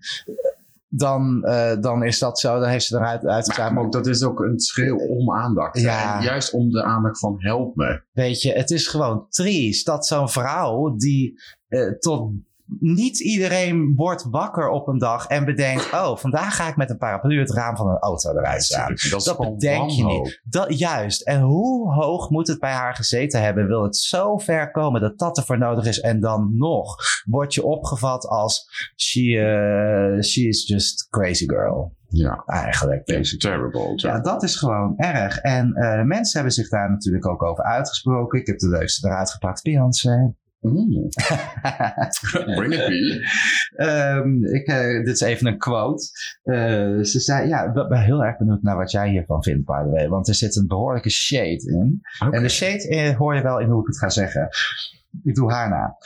Dan, 0.89 1.43
uh, 1.45 1.71
dan 1.79 2.03
is 2.03 2.19
dat 2.19 2.39
zo. 2.39 2.59
Dan 2.59 2.69
heeft 2.69 2.85
ze 2.85 2.95
eruit 2.95 3.25
uitgeslagen. 3.25 3.73
Maar 3.73 3.83
ook, 3.83 3.91
dat 3.91 4.07
is 4.07 4.23
ook 4.23 4.39
een 4.39 4.59
schreeuw 4.59 4.97
om 4.97 5.31
aandacht. 5.31 5.79
Ja. 5.79 6.17
En 6.17 6.23
juist 6.23 6.53
om 6.53 6.69
de 6.69 6.83
aandacht 6.83 7.19
van 7.19 7.35
help 7.37 7.75
me. 7.75 8.01
Weet 8.11 8.41
je, 8.41 8.51
het 8.51 8.71
is 8.71 8.87
gewoon 8.87 9.25
triest 9.29 9.85
dat 9.85 10.07
zo'n 10.07 10.29
vrouw 10.29 10.95
die 10.95 11.41
uh, 11.69 11.91
tot 11.91 12.31
niet 12.79 13.19
iedereen 13.19 13.93
wordt 13.95 14.27
wakker 14.29 14.69
op 14.69 14.87
een 14.87 14.97
dag 14.97 15.27
en 15.27 15.45
bedenkt: 15.45 15.93
Oh, 15.93 16.17
vandaag 16.17 16.55
ga 16.55 16.67
ik 16.67 16.75
met 16.75 16.89
een 16.89 16.97
paraplu 16.97 17.39
het 17.39 17.51
raam 17.51 17.75
van 17.75 17.87
een 17.87 17.97
auto 17.97 18.31
eruit 18.31 18.63
staan. 18.63 18.93
Dat, 19.09 19.23
dat 19.23 19.37
bedenk 19.37 19.89
je 19.89 20.05
niet. 20.05 20.41
Dat, 20.43 20.79
juist. 20.79 21.21
En 21.21 21.41
hoe 21.41 21.93
hoog 21.93 22.29
moet 22.29 22.47
het 22.47 22.59
bij 22.59 22.71
haar 22.71 22.95
gezeten 22.95 23.41
hebben? 23.41 23.67
Wil 23.67 23.83
het 23.83 23.95
zo 23.95 24.37
ver 24.37 24.71
komen 24.71 25.01
dat 25.01 25.19
dat 25.19 25.37
ervoor 25.37 25.57
nodig 25.57 25.85
is? 25.85 25.99
En 25.99 26.19
dan 26.19 26.53
nog 26.57 26.95
word 27.25 27.53
je 27.53 27.63
opgevat 27.63 28.27
als: 28.27 28.69
She, 28.95 29.21
uh, 29.21 30.21
she 30.21 30.41
is 30.41 30.67
just 30.67 31.07
crazy 31.09 31.45
girl. 31.47 31.95
Ja, 32.09 32.43
eigenlijk. 32.45 33.07
It's 33.07 33.37
terrible. 33.37 33.93
Ja, 33.95 34.19
dat 34.19 34.43
is 34.43 34.55
gewoon 34.55 34.93
erg. 34.97 35.37
En 35.37 35.67
uh, 35.67 36.03
mensen 36.03 36.33
hebben 36.33 36.53
zich 36.53 36.69
daar 36.69 36.89
natuurlijk 36.89 37.27
ook 37.27 37.43
over 37.43 37.63
uitgesproken. 37.63 38.39
Ik 38.39 38.47
heb 38.47 38.57
de 38.57 38.69
leukste 38.69 39.07
eruit 39.07 39.31
gepakt, 39.31 39.63
Beyoncé. 39.63 40.35
Mm. 40.67 41.09
Bring 42.55 42.73
it. 42.73 43.21
Um, 43.75 44.45
ik, 44.45 44.67
uh, 44.67 45.05
dit 45.05 45.07
is 45.07 45.21
even 45.21 45.47
een 45.47 45.57
quote. 45.57 46.03
Uh, 46.43 47.03
ze 47.03 47.19
zei, 47.19 47.47
ja, 47.47 47.63
ik 47.63 47.73
ben 47.73 48.01
heel 48.01 48.23
erg 48.23 48.37
benieuwd 48.37 48.61
naar 48.61 48.77
wat 48.77 48.91
jij 48.91 49.09
hiervan 49.09 49.43
vindt, 49.43 49.65
by 49.65 49.81
the 49.83 49.89
way. 49.89 50.07
Want 50.07 50.27
er 50.27 50.35
zit 50.35 50.55
een 50.55 50.67
behoorlijke 50.67 51.09
shade 51.09 51.71
in. 51.71 52.01
Okay. 52.19 52.37
En 52.37 52.43
de 52.43 52.49
shade 52.49 52.89
uh, 52.89 53.17
hoor 53.17 53.35
je 53.35 53.41
wel 53.41 53.59
in 53.59 53.69
hoe 53.69 53.81
ik 53.81 53.87
het 53.87 53.97
ga 53.97 54.09
zeggen. 54.09 54.49
Ik 55.23 55.35
doe 55.35 55.51
haar 55.51 55.69
na. 55.69 55.97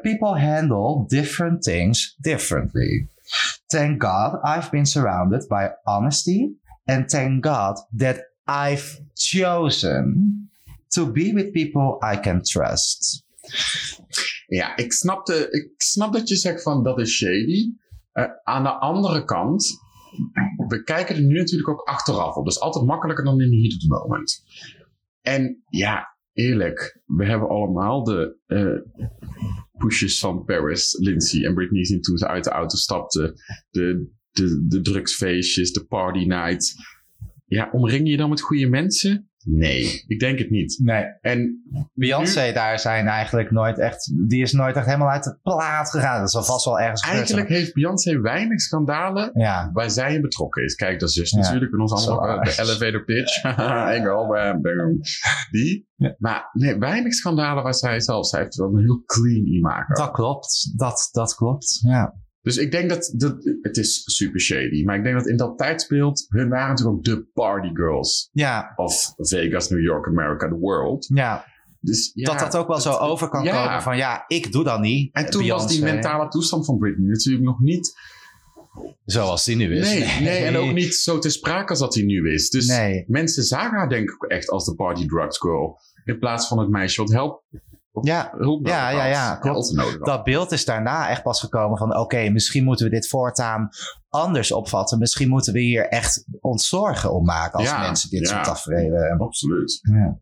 people 0.00 0.40
handle 0.40 1.04
different 1.06 1.62
things 1.62 2.16
differently. 2.20 3.08
Thank 3.66 4.02
God 4.02 4.44
I've 4.44 4.70
been 4.70 4.86
surrounded 4.86 5.48
by 5.48 5.70
honesty. 5.84 6.60
And 6.84 7.08
thank 7.08 7.44
God 7.44 7.86
that 7.96 8.32
I've 8.46 9.00
chosen 9.14 10.50
to 10.92 11.06
be 11.06 11.32
with 11.32 11.52
people 11.52 11.98
I 12.02 12.16
can 12.16 12.42
trust. 12.42 13.24
Ja, 14.46 14.76
ik 14.76 14.92
snap, 14.92 15.26
de, 15.26 15.48
ik 15.50 15.74
snap 15.76 16.12
dat 16.12 16.28
je 16.28 16.36
zegt 16.36 16.62
van 16.62 16.82
dat 16.82 17.00
is 17.00 17.16
shady. 17.16 17.72
Uh, 18.14 18.24
aan 18.42 18.62
de 18.62 18.78
andere 18.78 19.24
kant, 19.24 19.70
we 20.68 20.82
kijken 20.82 21.16
er 21.16 21.22
nu 21.22 21.38
natuurlijk 21.38 21.68
ook 21.68 21.88
achteraf 21.88 22.36
op. 22.36 22.44
Dat 22.44 22.54
is 22.54 22.60
altijd 22.60 22.84
makkelijker 22.84 23.24
dan 23.24 23.40
in 23.40 23.50
de 23.50 23.60
heat 23.60 23.72
of 23.72 23.78
the 23.78 23.88
moment. 23.88 24.44
En 25.20 25.62
ja, 25.68 26.16
eerlijk, 26.32 27.00
we 27.06 27.26
hebben 27.26 27.48
allemaal 27.48 28.04
de 28.04 28.36
uh, 28.46 29.06
pushes 29.78 30.18
van 30.18 30.44
Paris, 30.44 30.98
Lindsay 30.98 31.44
en 31.44 31.54
Britney 31.54 31.84
zien 31.84 32.00
toen 32.00 32.16
ze 32.16 32.28
uit 32.28 32.44
de 32.44 32.50
auto 32.50 32.76
stapten. 32.76 33.34
De, 33.70 34.10
de, 34.30 34.66
de 34.68 34.80
drugsfeestjes, 34.80 35.72
de 35.72 35.84
party 35.84 36.24
night. 36.24 36.74
Ja, 37.46 37.68
omring 37.72 38.08
je 38.08 38.16
dan 38.16 38.28
met 38.28 38.40
goede 38.40 38.68
mensen? 38.68 39.30
Nee, 39.44 40.04
ik 40.06 40.20
denk 40.20 40.38
het 40.38 40.50
niet. 40.50 40.80
Nee. 40.82 41.04
En 41.20 41.62
Beyoncé 41.94 42.52
daar 42.52 42.78
zijn 42.78 43.06
eigenlijk 43.06 43.50
nooit 43.50 43.78
echt, 43.78 44.28
die 44.28 44.42
is 44.42 44.52
nooit 44.52 44.76
echt 44.76 44.86
helemaal 44.86 45.10
uit 45.10 45.24
de 45.24 45.38
plaat 45.42 45.90
gegaan. 45.90 46.20
Dat 46.20 46.30
zal 46.30 46.42
vast 46.42 46.64
wel 46.64 46.80
ergens 46.80 47.02
Eigenlijk 47.02 47.48
heeft 47.48 47.74
Beyoncé 47.74 48.20
weinig 48.20 48.60
schandalen 48.60 49.30
ja. 49.34 49.70
waar 49.72 49.90
zij 49.90 50.14
in 50.14 50.20
betrokken 50.20 50.64
is. 50.64 50.74
Kijk, 50.74 51.00
dat 51.00 51.08
is 51.08 51.14
dus 51.14 51.32
natuurlijk 51.32 51.72
in 51.72 51.80
ons 51.80 51.92
allemaal 51.92 52.42
de 52.42 52.56
elevator 52.58 53.04
pitch. 53.04 53.42
Bam. 54.62 55.00
Die. 55.50 55.90
Ja. 55.96 56.14
Maar 56.18 56.48
nee, 56.52 56.78
weinig 56.78 57.14
schandalen 57.14 57.62
waar 57.62 57.74
zij 57.74 58.00
zelf, 58.00 58.26
zij 58.26 58.40
heeft 58.40 58.56
wel 58.56 58.68
een 58.68 58.80
heel 58.80 59.02
clean 59.06 59.46
imago. 59.46 59.94
Dat 59.94 60.10
klopt, 60.10 60.72
dat, 60.76 61.08
dat 61.12 61.34
klopt, 61.34 61.78
ja. 61.82 62.14
Dus 62.42 62.56
ik 62.56 62.70
denk 62.70 62.88
dat, 62.88 63.12
dat, 63.16 63.36
het 63.62 63.76
is 63.76 64.02
super 64.04 64.40
shady, 64.40 64.84
maar 64.84 64.96
ik 64.96 65.02
denk 65.02 65.16
dat 65.16 65.28
in 65.28 65.36
dat 65.36 65.58
tijdsbeeld, 65.58 66.26
hun 66.28 66.48
waren 66.48 66.68
natuurlijk 66.68 66.96
ook 66.96 67.04
de 67.04 67.26
party 67.34 67.70
girls. 67.74 68.28
Ja. 68.32 68.72
Of 68.76 69.12
Vegas, 69.16 69.68
New 69.68 69.82
York, 69.82 70.06
America, 70.06 70.48
the 70.48 70.58
world. 70.58 71.10
Ja. 71.14 71.44
Dus, 71.80 72.12
ja, 72.14 72.30
dat 72.30 72.38
dat 72.38 72.56
ook 72.56 72.68
wel 72.68 72.80
zo 72.80 72.92
over 72.92 73.28
kan 73.28 73.44
ja. 73.44 73.64
komen 73.64 73.82
van 73.82 73.96
ja, 73.96 74.24
ik 74.26 74.52
doe 74.52 74.64
dat 74.64 74.80
niet. 74.80 75.14
En 75.14 75.30
toen 75.30 75.48
was 75.48 75.68
die 75.68 75.82
mentale 75.82 76.28
toestand 76.28 76.64
van 76.64 76.78
Britney 76.78 77.08
natuurlijk 77.08 77.44
nog 77.44 77.60
niet... 77.60 78.10
Zoals 79.04 79.44
die 79.44 79.56
nu 79.56 79.76
is. 79.76 79.88
Nee, 79.88 79.98
nee, 79.98 80.20
nee. 80.20 80.44
en 80.44 80.56
ook 80.56 80.72
niet 80.72 80.94
zo 80.94 81.18
te 81.18 81.30
sprake 81.30 81.68
als 81.68 81.78
dat 81.78 81.94
hij 81.94 82.04
nu 82.04 82.32
is. 82.32 82.50
Dus 82.50 82.66
nee. 82.66 83.04
mensen 83.08 83.42
zagen 83.42 83.78
haar 83.78 83.88
denk 83.88 84.10
ik 84.10 84.22
echt 84.22 84.48
als 84.48 84.64
de 84.64 84.74
party 84.74 85.06
drugs 85.06 85.38
girl. 85.38 85.80
In 86.04 86.18
plaats 86.18 86.48
van 86.48 86.58
het 86.58 86.68
meisje 86.68 87.00
wat 87.00 87.12
helpt 87.12 87.44
ja, 88.00 88.34
ja, 88.62 88.90
ja, 88.90 89.04
ja, 89.04 89.36
klopt. 89.36 89.76
Dat 90.04 90.24
beeld 90.24 90.52
is 90.52 90.64
daarna 90.64 91.08
echt 91.08 91.22
pas 91.22 91.40
gekomen 91.40 91.78
van 91.78 91.96
oké, 91.96 92.28
misschien 92.30 92.64
moeten 92.64 92.86
we 92.86 92.92
dit 92.92 93.08
voortaan 93.08 93.68
anders 94.08 94.52
opvatten. 94.52 94.98
Misschien 94.98 95.28
moeten 95.28 95.52
we 95.52 95.60
hier 95.60 95.88
echt 95.88 96.24
ons 96.40 96.68
zorgen 96.68 97.12
om 97.12 97.24
maken 97.24 97.58
als 97.58 97.78
mensen 97.78 98.10
dit 98.10 98.28
soort 98.28 98.44
tafereelen. 98.44 99.18
Absoluut. 99.18 99.80
Ja. 99.82 100.18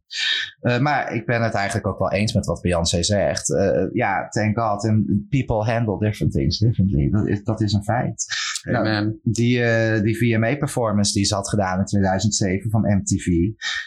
Uh, 0.61 0.79
maar 0.79 1.15
ik 1.15 1.27
ben 1.27 1.43
het 1.43 1.55
eigenlijk 1.55 1.87
ook 1.87 1.99
wel 1.99 2.13
eens 2.13 2.33
met 2.33 2.47
wat 2.47 2.61
Beyoncé 2.61 3.03
zegt. 3.03 3.49
Uh, 3.49 3.87
ja, 3.93 4.29
thank 4.29 4.59
God. 4.59 4.85
And 4.85 5.29
people 5.29 5.73
handle 5.73 5.99
different 5.99 6.33
things 6.33 6.59
differently. 6.59 7.11
Dat 7.11 7.27
is, 7.27 7.45
dat 7.45 7.61
is 7.61 7.73
een 7.73 7.85
feit. 7.85 8.27
Nou, 8.63 9.19
die, 9.23 9.59
uh, 9.59 10.01
die 10.03 10.19
VMA-performance 10.19 11.13
die 11.13 11.25
ze 11.25 11.35
had 11.35 11.49
gedaan 11.49 11.79
in 11.79 11.85
2007 11.85 12.71
van 12.71 12.81
MTV. 12.81 13.27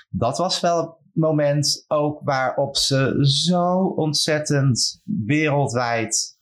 Dat 0.10 0.38
was 0.38 0.60
wel 0.60 1.02
moment 1.13 1.86
ook 1.88 2.21
waarop 2.23 2.78
ze 2.78 3.17
zo 3.21 3.93
ontzettend 3.95 5.02
wereldwijd 5.26 6.38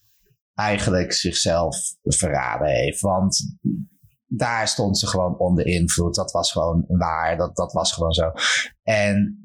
eigenlijk 0.53 1.13
zichzelf 1.13 1.77
verraden 2.01 2.67
heeft. 2.67 3.01
Want 3.01 3.57
daar 4.25 4.67
stond 4.67 4.97
ze 4.97 5.07
gewoon 5.07 5.37
onder 5.37 5.65
invloed. 5.65 6.15
Dat 6.15 6.31
was 6.31 6.51
gewoon 6.51 6.85
waar. 6.87 7.37
Dat, 7.37 7.55
dat 7.55 7.73
was 7.73 7.93
gewoon 7.93 8.13
zo. 8.13 8.31
En 8.83 9.41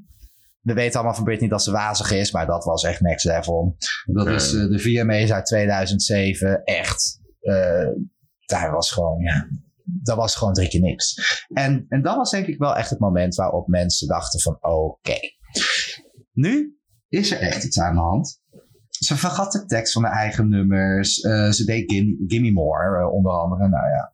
we 0.60 0.72
weten 0.72 0.94
allemaal 0.94 1.14
van 1.14 1.24
Britney 1.24 1.48
dat 1.48 1.62
ze 1.62 1.70
wazig 1.70 2.10
is, 2.10 2.32
maar 2.32 2.46
dat 2.46 2.64
was 2.64 2.84
echt 2.84 3.00
next 3.00 3.24
level. 3.24 3.76
Dat 4.04 4.26
is 4.26 4.52
uh, 4.52 4.70
de 4.70 4.78
VMA's 4.78 5.30
uit 5.32 5.46
2007. 5.46 6.64
Echt. 6.64 7.20
Uh, 7.40 7.88
daar 8.46 8.70
was 8.72 8.90
gewoon, 8.92 9.20
ja, 9.20 9.48
dat 9.86 10.16
was 10.16 10.34
gewoon 10.34 10.52
drie 10.52 10.68
keer 10.68 10.80
niks. 10.80 11.14
En, 11.48 11.86
en 11.88 12.02
dat 12.02 12.16
was 12.16 12.30
denk 12.30 12.46
ik 12.46 12.58
wel 12.58 12.76
echt 12.76 12.90
het 12.90 12.98
moment 12.98 13.34
waarop 13.34 13.66
mensen 13.66 14.08
dachten 14.08 14.40
van 14.40 14.58
oké. 14.60 15.18
Nu 16.32 16.78
is 17.08 17.30
er 17.30 17.38
echt 17.38 17.64
iets 17.64 17.80
aan 17.80 17.94
de 17.94 18.00
hand. 18.00 18.40
Ze 18.88 19.16
vergat 19.16 19.52
de 19.52 19.66
tekst 19.66 19.92
van 19.92 20.02
de 20.02 20.08
eigen 20.08 20.48
nummers. 20.48 21.22
Uh, 21.22 21.50
ze 21.50 21.64
deed 21.64 21.92
Gimme, 21.92 22.24
Gimme 22.26 22.52
More 22.52 23.00
uh, 23.00 23.12
onder 23.12 23.32
andere. 23.32 23.68
Nou 23.68 23.88
ja, 23.88 24.12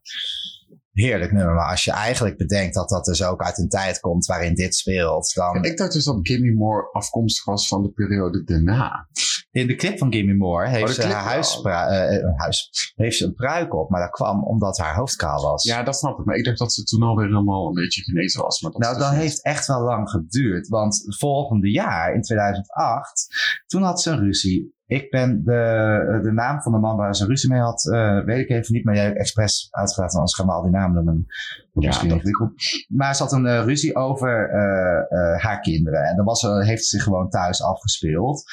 heerlijk 0.91 1.31
nummer. 1.31 1.53
Maar 1.53 1.69
als 1.69 1.83
je 1.83 1.91
eigenlijk 1.91 2.37
bedenkt 2.37 2.75
dat 2.75 2.89
dat 2.89 3.05
dus 3.05 3.23
ook 3.23 3.43
uit 3.43 3.57
een 3.57 3.69
tijd 3.69 3.99
komt 3.99 4.25
waarin 4.25 4.55
dit 4.55 4.75
speelt, 4.75 5.33
dan... 5.33 5.63
Ik 5.63 5.77
dacht 5.77 5.93
dus 5.93 6.05
dat 6.05 6.19
Gimme 6.21 6.53
More 6.53 6.91
afkomstig 6.91 7.45
was 7.45 7.67
van 7.67 7.81
de 7.81 7.91
periode 7.91 8.43
daarna. 8.43 9.07
In 9.53 9.67
de 9.67 9.75
clip 9.75 9.97
van 9.97 10.13
Gimme 10.13 10.33
More 10.33 10.67
heeft, 10.67 10.83
oh, 10.83 10.89
ze 10.89 11.07
haar 11.07 11.23
huis, 11.23 11.61
uh, 11.63 12.35
huis, 12.35 12.91
heeft 12.95 13.17
ze 13.17 13.25
een 13.25 13.33
pruik 13.33 13.73
op, 13.73 13.89
maar 13.89 14.01
dat 14.01 14.09
kwam 14.09 14.43
omdat 14.43 14.77
haar 14.77 14.95
hoofd 14.95 15.15
kaal 15.15 15.41
was. 15.41 15.63
Ja, 15.63 15.83
dat 15.83 15.95
snap 15.95 16.19
ik. 16.19 16.25
Maar 16.25 16.35
ik 16.35 16.45
dacht 16.45 16.57
dat 16.57 16.73
ze 16.73 16.83
toen 16.83 17.03
alweer 17.03 17.27
helemaal 17.27 17.67
een 17.67 17.73
beetje 17.73 18.01
genezen 18.01 18.41
was. 18.41 18.61
Maar 18.61 18.71
dat 18.71 18.81
nou, 18.81 18.97
dat 18.97 19.13
heeft 19.13 19.43
echt 19.43 19.67
wel 19.67 19.81
lang 19.81 20.09
geduurd. 20.09 20.67
Want 20.67 21.01
het 21.05 21.17
volgende 21.17 21.71
jaar, 21.71 22.13
in 22.13 22.21
2008, 22.21 23.27
toen 23.65 23.81
had 23.81 24.01
ze 24.01 24.11
een 24.11 24.19
ruzie 24.19 24.73
ik 24.93 25.09
ben 25.09 25.43
de, 25.43 26.19
de 26.23 26.31
naam 26.31 26.61
van 26.61 26.71
de 26.71 26.77
man 26.77 26.97
waar 26.97 27.15
ze 27.15 27.25
ruzie 27.25 27.49
mee 27.49 27.59
had, 27.59 27.85
uh, 27.85 28.23
weet 28.23 28.39
ik 28.39 28.49
even 28.49 28.73
niet, 28.73 28.83
maar 28.83 28.95
jij 28.95 29.03
hebt 29.03 29.17
expres 29.17 29.67
uitgelaten, 29.71 30.17
anders 30.17 30.35
gaan 30.35 30.45
we 30.45 30.51
al 30.51 30.61
die 30.61 30.71
namen 30.71 30.95
noemen. 30.95 31.25
Ja, 31.73 31.87
misschien 31.87 32.09
ingewikkeld. 32.09 32.53
Maar 32.87 33.15
ze 33.15 33.23
had 33.23 33.31
een 33.31 33.45
uh, 33.45 33.63
ruzie 33.63 33.95
over 33.95 34.49
uh, 34.49 35.43
haar 35.43 35.59
kinderen. 35.61 36.03
En 36.03 36.15
dan 36.15 36.25
was, 36.25 36.41
heeft 36.41 36.85
ze 36.85 36.95
zich 36.95 37.03
gewoon 37.03 37.29
thuis 37.29 37.63
afgespeeld. 37.63 38.43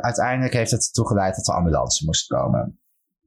uiteindelijk 0.00 0.52
heeft 0.52 0.70
het 0.70 0.86
ertoe 0.86 1.06
geleid 1.06 1.36
dat 1.36 1.44
de 1.44 1.52
ambulance 1.52 2.04
moest 2.04 2.26
komen. 2.26 2.80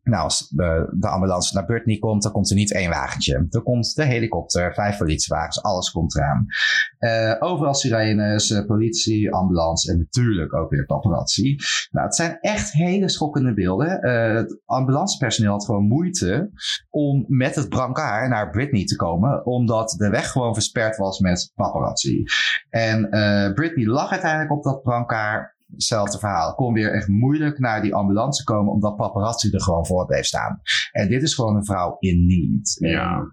Nou, 0.04 0.24
als 0.24 0.50
de, 0.50 0.94
de 1.00 1.08
ambulance 1.08 1.56
naar 1.56 1.66
Britney 1.66 1.98
komt, 1.98 2.24
dan 2.24 2.32
komt 2.32 2.50
er 2.50 2.56
niet 2.56 2.74
één 2.74 2.90
wagentje. 2.90 3.46
Dan 3.50 3.64
komt 3.64 3.96
de 3.96 4.04
helikopter, 4.04 4.74
vijf 4.74 4.98
politiewagens, 4.98 5.64
alles 5.64 5.92
komt 5.92 6.16
eraan. 6.16 6.46
Uh, 7.00 7.36
overal 7.40 7.74
sirenes, 7.74 8.50
uh, 8.50 8.66
politie, 8.66 9.34
ambulance 9.34 9.92
en 9.92 9.98
natuurlijk 9.98 10.54
ook 10.54 10.70
weer 10.70 10.86
paparazzi. 10.86 11.56
Nou, 11.92 12.06
het 12.06 12.16
zijn 12.16 12.38
echt 12.40 12.72
hele 12.72 13.10
schokkende 13.10 13.54
beelden. 13.54 14.06
Uh, 14.06 14.36
het 14.36 14.62
ambulancepersoneel 14.66 15.52
had 15.52 15.66
gewoon 15.66 15.88
moeite 15.88 16.52
om 16.90 17.26
met 17.28 17.56
het 17.56 17.70
brancard 17.70 18.30
naar 18.30 18.50
Britney 18.50 18.86
te 18.86 18.96
komen, 18.96 19.46
omdat 19.46 19.96
de 19.98 20.10
weg 20.10 20.32
gewoon 20.32 20.54
versperd 20.54 20.98
was 20.98 21.20
met 21.20 21.52
paparazzi. 21.56 22.24
En 22.70 23.10
Britney 23.54 23.86
lag 23.86 24.12
uiteindelijk 24.12 24.52
op 24.52 24.64
dat 24.64 24.82
brancard 24.82 25.53
hetzelfde 25.74 26.20
verhaal. 26.20 26.56
Kon 26.56 26.74
weer 26.74 26.94
echt 26.94 27.08
moeilijk 27.08 27.60
naar 27.60 27.82
die 27.82 27.96
ambulance 27.96 28.44
komen 28.44 28.74
omdat 28.74 28.96
paparazzi 28.96 29.50
er 29.50 29.62
gewoon 29.62 29.86
voor 29.86 30.06
bleef 30.06 30.26
staan. 30.26 30.62
En 30.92 31.10
dit 31.10 31.22
is 31.22 31.34
gewoon 31.34 31.56
een 31.56 31.66
vrouw 31.66 31.96
in 32.00 32.26
need. 32.26 32.76
Ja. 32.80 33.32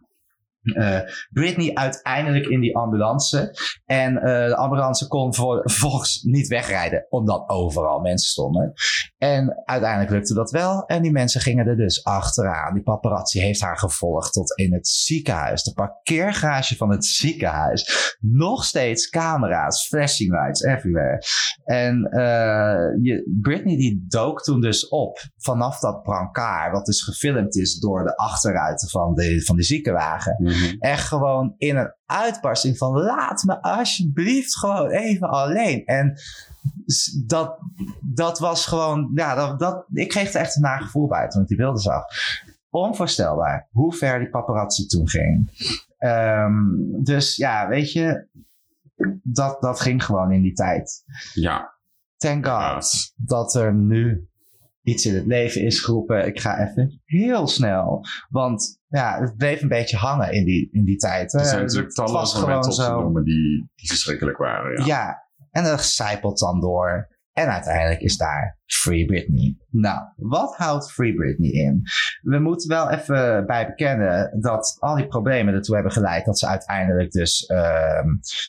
Uh, 0.62 1.00
Britney 1.30 1.74
uiteindelijk 1.74 2.46
in 2.46 2.60
die 2.60 2.76
ambulance. 2.76 3.54
En 3.84 4.14
uh, 4.14 4.22
de 4.22 4.56
ambulance 4.56 5.06
kon 5.06 5.34
vervolgens 5.34 6.22
niet 6.36 6.48
wegrijden, 6.48 7.06
omdat 7.08 7.48
overal 7.48 8.00
mensen 8.00 8.30
stonden. 8.30 8.72
En 9.20 9.62
uiteindelijk 9.64 10.10
lukte 10.10 10.34
dat 10.34 10.50
wel. 10.50 10.84
En 10.86 11.02
die 11.02 11.12
mensen 11.12 11.40
gingen 11.40 11.66
er 11.66 11.76
dus 11.76 12.04
achteraan. 12.04 12.74
Die 12.74 12.82
paparazzi 12.82 13.40
heeft 13.40 13.60
haar 13.60 13.78
gevolgd 13.78 14.32
tot 14.32 14.58
in 14.58 14.72
het 14.72 14.88
ziekenhuis. 14.88 15.62
De 15.62 15.72
parkeergarage 15.72 16.76
van 16.76 16.90
het 16.90 17.04
ziekenhuis. 17.04 18.16
Nog 18.20 18.64
steeds 18.64 19.08
camera's, 19.08 19.86
flashing 19.86 20.30
lights 20.30 20.62
everywhere. 20.62 21.22
En 21.64 22.08
uh, 22.10 23.02
je, 23.02 23.38
Britney 23.40 23.76
die 23.76 24.04
dook 24.08 24.42
toen 24.42 24.60
dus 24.60 24.88
op 24.88 25.18
vanaf 25.36 25.78
dat 25.78 26.02
brancard. 26.02 26.72
Wat 26.72 26.86
dus 26.86 27.02
gefilmd 27.02 27.56
is 27.56 27.78
door 27.78 28.04
de 28.04 28.16
achterruiten 28.16 28.88
van 28.88 29.14
de, 29.14 29.42
van 29.44 29.56
de 29.56 29.62
ziekenwagen. 29.62 30.36
Mhm. 30.38 30.74
Echt 30.78 31.06
gewoon 31.06 31.54
in 31.56 31.76
een 31.76 31.94
uitbarsting 32.06 32.76
van 32.76 32.92
laat 32.92 33.42
me 33.42 33.62
alsjeblieft 33.62 34.58
gewoon 34.58 34.90
even 34.90 35.28
alleen. 35.28 35.84
En 35.84 36.18
dat, 37.26 37.58
dat 38.00 38.38
was 38.38 38.66
gewoon, 38.66 39.10
ja, 39.14 39.34
dat, 39.34 39.58
dat, 39.58 39.86
ik 39.92 40.08
kreeg 40.08 40.34
er 40.34 40.40
echt 40.40 40.56
een 40.56 40.62
nagevoel 40.62 41.08
bij 41.08 41.28
toen 41.28 41.42
ik 41.42 41.48
die 41.48 41.56
beelden 41.56 41.82
zag. 41.82 42.04
Onvoorstelbaar 42.68 43.68
hoe 43.70 43.94
ver 43.94 44.18
die 44.18 44.30
paparazzi 44.30 44.86
toen 44.86 45.08
ging. 45.08 45.50
Um, 45.98 47.02
dus 47.02 47.36
ja, 47.36 47.68
weet 47.68 47.92
je, 47.92 48.28
dat, 49.22 49.60
dat 49.60 49.80
ging 49.80 50.04
gewoon 50.04 50.32
in 50.32 50.42
die 50.42 50.52
tijd. 50.52 51.02
Ja. 51.34 51.78
Thank 52.16 52.46
God 52.46 53.12
dat 53.16 53.54
er 53.54 53.74
nu 53.74 54.28
iets 54.82 55.06
in 55.06 55.14
het 55.14 55.26
leven 55.26 55.62
is 55.62 55.80
geroepen. 55.80 56.26
Ik 56.26 56.40
ga 56.40 56.58
even 56.58 57.00
heel 57.04 57.46
snel. 57.46 58.04
Want 58.28 58.80
ja, 58.88 59.20
het 59.20 59.36
bleef 59.36 59.62
een 59.62 59.68
beetje 59.68 59.96
hangen 59.96 60.32
in 60.32 60.44
die, 60.44 60.68
in 60.72 60.84
die 60.84 60.96
tijd. 60.96 61.34
Er 61.34 61.44
zijn 61.44 61.62
natuurlijk 61.62 61.92
talloze 61.92 62.40
momenten 62.40 62.70
op 62.70 62.76
te 62.76 62.90
noemen 62.90 63.24
die, 63.24 63.70
die 63.74 63.88
verschrikkelijk 63.88 64.38
waren. 64.38 64.78
Ja. 64.78 64.86
ja, 64.86 65.28
en 65.50 65.64
dat 65.64 65.84
zijpelt 65.84 66.38
dan 66.38 66.60
door. 66.60 67.18
En 67.32 67.48
uiteindelijk 67.48 68.00
is 68.00 68.16
daar 68.16 68.59
Free 68.72 69.04
Britney. 69.04 69.56
Nou, 69.70 70.00
wat 70.16 70.56
houdt 70.56 70.92
Free 70.92 71.14
Britney 71.14 71.50
in? 71.50 71.82
We 72.22 72.38
moeten 72.38 72.68
wel 72.68 72.90
even 72.90 73.46
bij 73.46 73.66
bekennen 73.66 74.40
dat 74.40 74.76
al 74.78 74.96
die 74.96 75.06
problemen 75.06 75.54
ertoe 75.54 75.74
hebben 75.74 75.92
geleid 75.92 76.24
dat 76.24 76.38
ze 76.38 76.46
uiteindelijk 76.46 77.10
dus 77.10 77.48
uh, 77.48 78.02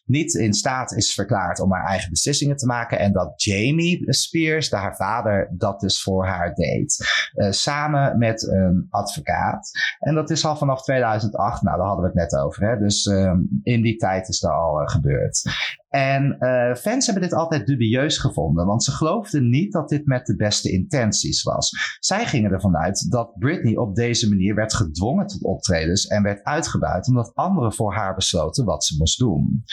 niet 0.05 0.33
in 0.33 0.53
staat 0.53 0.91
is 0.91 1.13
verklaard 1.13 1.59
om 1.59 1.73
haar 1.73 1.85
eigen 1.85 2.09
beslissingen 2.09 2.55
te 2.55 2.65
maken. 2.65 2.99
En 2.99 3.13
dat 3.13 3.43
Jamie 3.43 4.13
Spears, 4.13 4.69
de 4.69 4.75
haar 4.75 4.95
vader, 4.95 5.49
dat 5.57 5.79
dus 5.79 6.01
voor 6.01 6.25
haar 6.25 6.53
deed. 6.53 6.97
Uh, 7.35 7.51
samen 7.51 8.17
met 8.17 8.47
een 8.47 8.87
advocaat. 8.89 9.71
En 9.99 10.15
dat 10.15 10.29
is 10.29 10.45
al 10.45 10.57
vanaf 10.57 10.83
2008, 10.83 11.61
nou 11.61 11.77
daar 11.77 11.85
hadden 11.85 12.03
we 12.03 12.19
het 12.19 12.31
net 12.31 12.41
over. 12.41 12.69
Hè? 12.69 12.77
Dus 12.77 13.05
uh, 13.05 13.33
in 13.63 13.81
die 13.81 13.95
tijd 13.95 14.27
is 14.27 14.39
dat 14.39 14.51
al 14.51 14.81
uh, 14.81 14.87
gebeurd. 14.87 15.41
En 15.89 16.37
uh, 16.39 16.75
fans 16.75 17.05
hebben 17.05 17.23
dit 17.23 17.33
altijd 17.33 17.65
dubieus 17.65 18.17
gevonden, 18.17 18.65
want 18.65 18.83
ze 18.83 18.91
geloofden 18.91 19.49
niet 19.49 19.71
dat 19.71 19.89
dit 19.89 20.05
met 20.11 20.25
de 20.25 20.35
beste 20.35 20.71
intenties 20.71 21.43
was. 21.43 21.97
Zij 21.99 22.25
gingen 22.25 22.51
ervan 22.51 22.77
uit 22.77 23.11
dat 23.11 23.33
Britney 23.39 23.75
op 23.75 23.95
deze 23.95 24.29
manier 24.29 24.55
werd 24.55 24.73
gedwongen 24.73 25.27
tot 25.27 25.43
optredens 25.43 26.07
en 26.07 26.23
werd 26.23 26.43
uitgebuit 26.43 27.07
omdat 27.07 27.31
anderen 27.33 27.73
voor 27.73 27.93
haar 27.93 28.15
besloten 28.15 28.65
wat 28.65 28.83
ze 28.83 28.95
moest 28.97 29.19
doen. 29.19 29.63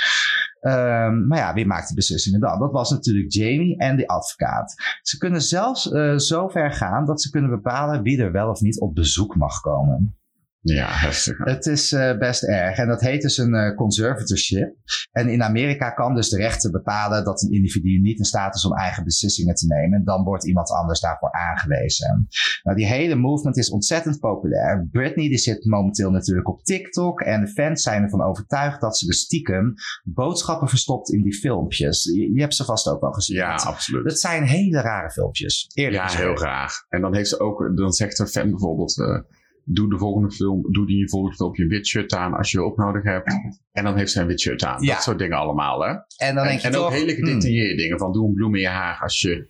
Um, 0.60 1.26
maar 1.26 1.38
ja, 1.38 1.54
wie 1.54 1.66
maakt 1.66 1.86
die 1.86 1.96
beslissingen 1.96 2.40
dan? 2.40 2.58
Dat 2.58 2.72
was 2.72 2.90
natuurlijk 2.90 3.32
Jamie 3.32 3.78
en 3.78 3.96
de 3.96 4.08
advocaat. 4.08 4.74
Ze 5.02 5.18
kunnen 5.18 5.42
zelfs 5.42 5.86
uh, 5.86 6.16
zo 6.16 6.48
ver 6.48 6.72
gaan 6.72 7.04
dat 7.04 7.22
ze 7.22 7.30
kunnen 7.30 7.50
bepalen 7.50 8.02
wie 8.02 8.22
er 8.22 8.32
wel 8.32 8.50
of 8.50 8.60
niet 8.60 8.80
op 8.80 8.94
bezoek 8.94 9.36
mag 9.36 9.60
komen. 9.60 10.18
Ja, 10.60 10.86
heftig. 10.90 11.38
Het 11.38 11.66
is 11.66 11.92
uh, 11.92 12.18
best 12.18 12.42
erg. 12.42 12.78
En 12.78 12.88
dat 12.88 13.00
heet 13.00 13.22
dus 13.22 13.38
een 13.38 13.54
uh, 13.54 13.76
conservatorship. 13.76 14.76
En 15.12 15.28
in 15.28 15.42
Amerika 15.42 15.90
kan 15.90 16.14
dus 16.14 16.28
de 16.28 16.36
rechter 16.36 16.70
bepalen 16.70 17.24
dat 17.24 17.42
een 17.42 17.52
individu 17.52 17.98
niet 17.98 18.18
in 18.18 18.24
staat 18.24 18.54
is 18.54 18.64
om 18.64 18.76
eigen 18.76 19.04
beslissingen 19.04 19.54
te 19.54 19.66
nemen. 19.66 19.98
En 19.98 20.04
dan 20.04 20.24
wordt 20.24 20.46
iemand 20.46 20.70
anders 20.70 21.00
daarvoor 21.00 21.32
aangewezen. 21.32 22.28
Nou, 22.62 22.76
die 22.76 22.86
hele 22.86 23.14
movement 23.14 23.56
is 23.56 23.70
ontzettend 23.70 24.18
populair. 24.18 24.88
Britney 24.90 25.28
die 25.28 25.38
zit 25.38 25.64
momenteel 25.64 26.10
natuurlijk 26.10 26.48
op 26.48 26.62
TikTok. 26.62 27.20
En 27.20 27.40
de 27.40 27.50
fans 27.50 27.82
zijn 27.82 28.02
ervan 28.02 28.22
overtuigd 28.22 28.80
dat 28.80 28.98
ze 28.98 29.06
de 29.06 29.14
stiekem 29.14 29.74
boodschappen 30.04 30.68
verstopt 30.68 31.12
in 31.12 31.22
die 31.22 31.34
filmpjes. 31.34 32.04
Je, 32.04 32.32
je 32.32 32.40
hebt 32.40 32.54
ze 32.54 32.64
vast 32.64 32.88
ook 32.88 33.00
wel 33.00 33.12
gezien. 33.12 33.36
Ja, 33.36 33.54
absoluut. 33.54 34.04
Dat 34.04 34.18
zijn 34.18 34.42
hele 34.42 34.80
rare 34.80 35.10
filmpjes. 35.10 35.70
Eerlijk 35.74 35.96
ja, 35.96 36.04
gezegd. 36.04 36.22
heel 36.22 36.36
graag. 36.36 36.72
En 36.88 37.00
dan 37.00 37.14
heeft 37.14 37.28
ze 37.28 37.40
ook, 37.40 37.76
dan 37.76 37.92
zegt 37.92 38.18
een 38.18 38.26
fan 38.26 38.50
bijvoorbeeld. 38.50 38.96
Uh, 38.98 39.18
doe 39.70 39.90
de 39.90 39.98
volgende 39.98 40.30
film, 40.30 40.72
doe 40.72 40.86
die 40.86 41.08
volgende 41.08 41.36
film 41.36 41.48
op 41.48 41.56
je 41.56 41.66
wit 41.66 41.86
shirt 41.86 42.14
aan 42.14 42.34
als 42.34 42.50
je 42.50 42.58
hulp 42.58 42.76
nodig 42.76 43.02
hebt. 43.02 43.32
En 43.72 43.84
dan 43.84 43.96
heeft 43.96 44.10
ze 44.10 44.20
een 44.20 44.26
wit 44.26 44.40
shirt 44.40 44.64
aan. 44.64 44.82
Ja. 44.82 44.94
Dat 44.94 45.02
soort 45.02 45.18
dingen 45.18 45.36
allemaal, 45.36 45.80
hè? 45.80 45.94
En 46.16 46.34
dan 46.34 46.46
denk 46.46 46.60
je 46.60 46.66
en 46.66 46.72
toch, 46.72 46.84
ook 46.84 46.92
hele 46.92 47.14
hmm, 47.14 47.24
gedetailleerde 47.24 47.74
dingen. 47.74 47.98
Van 47.98 48.12
doe 48.12 48.28
een 48.28 48.34
bloem 48.34 48.54
in 48.54 48.60
je 48.60 48.68
haar 48.68 48.98
als 49.00 49.20
je 49.20 49.48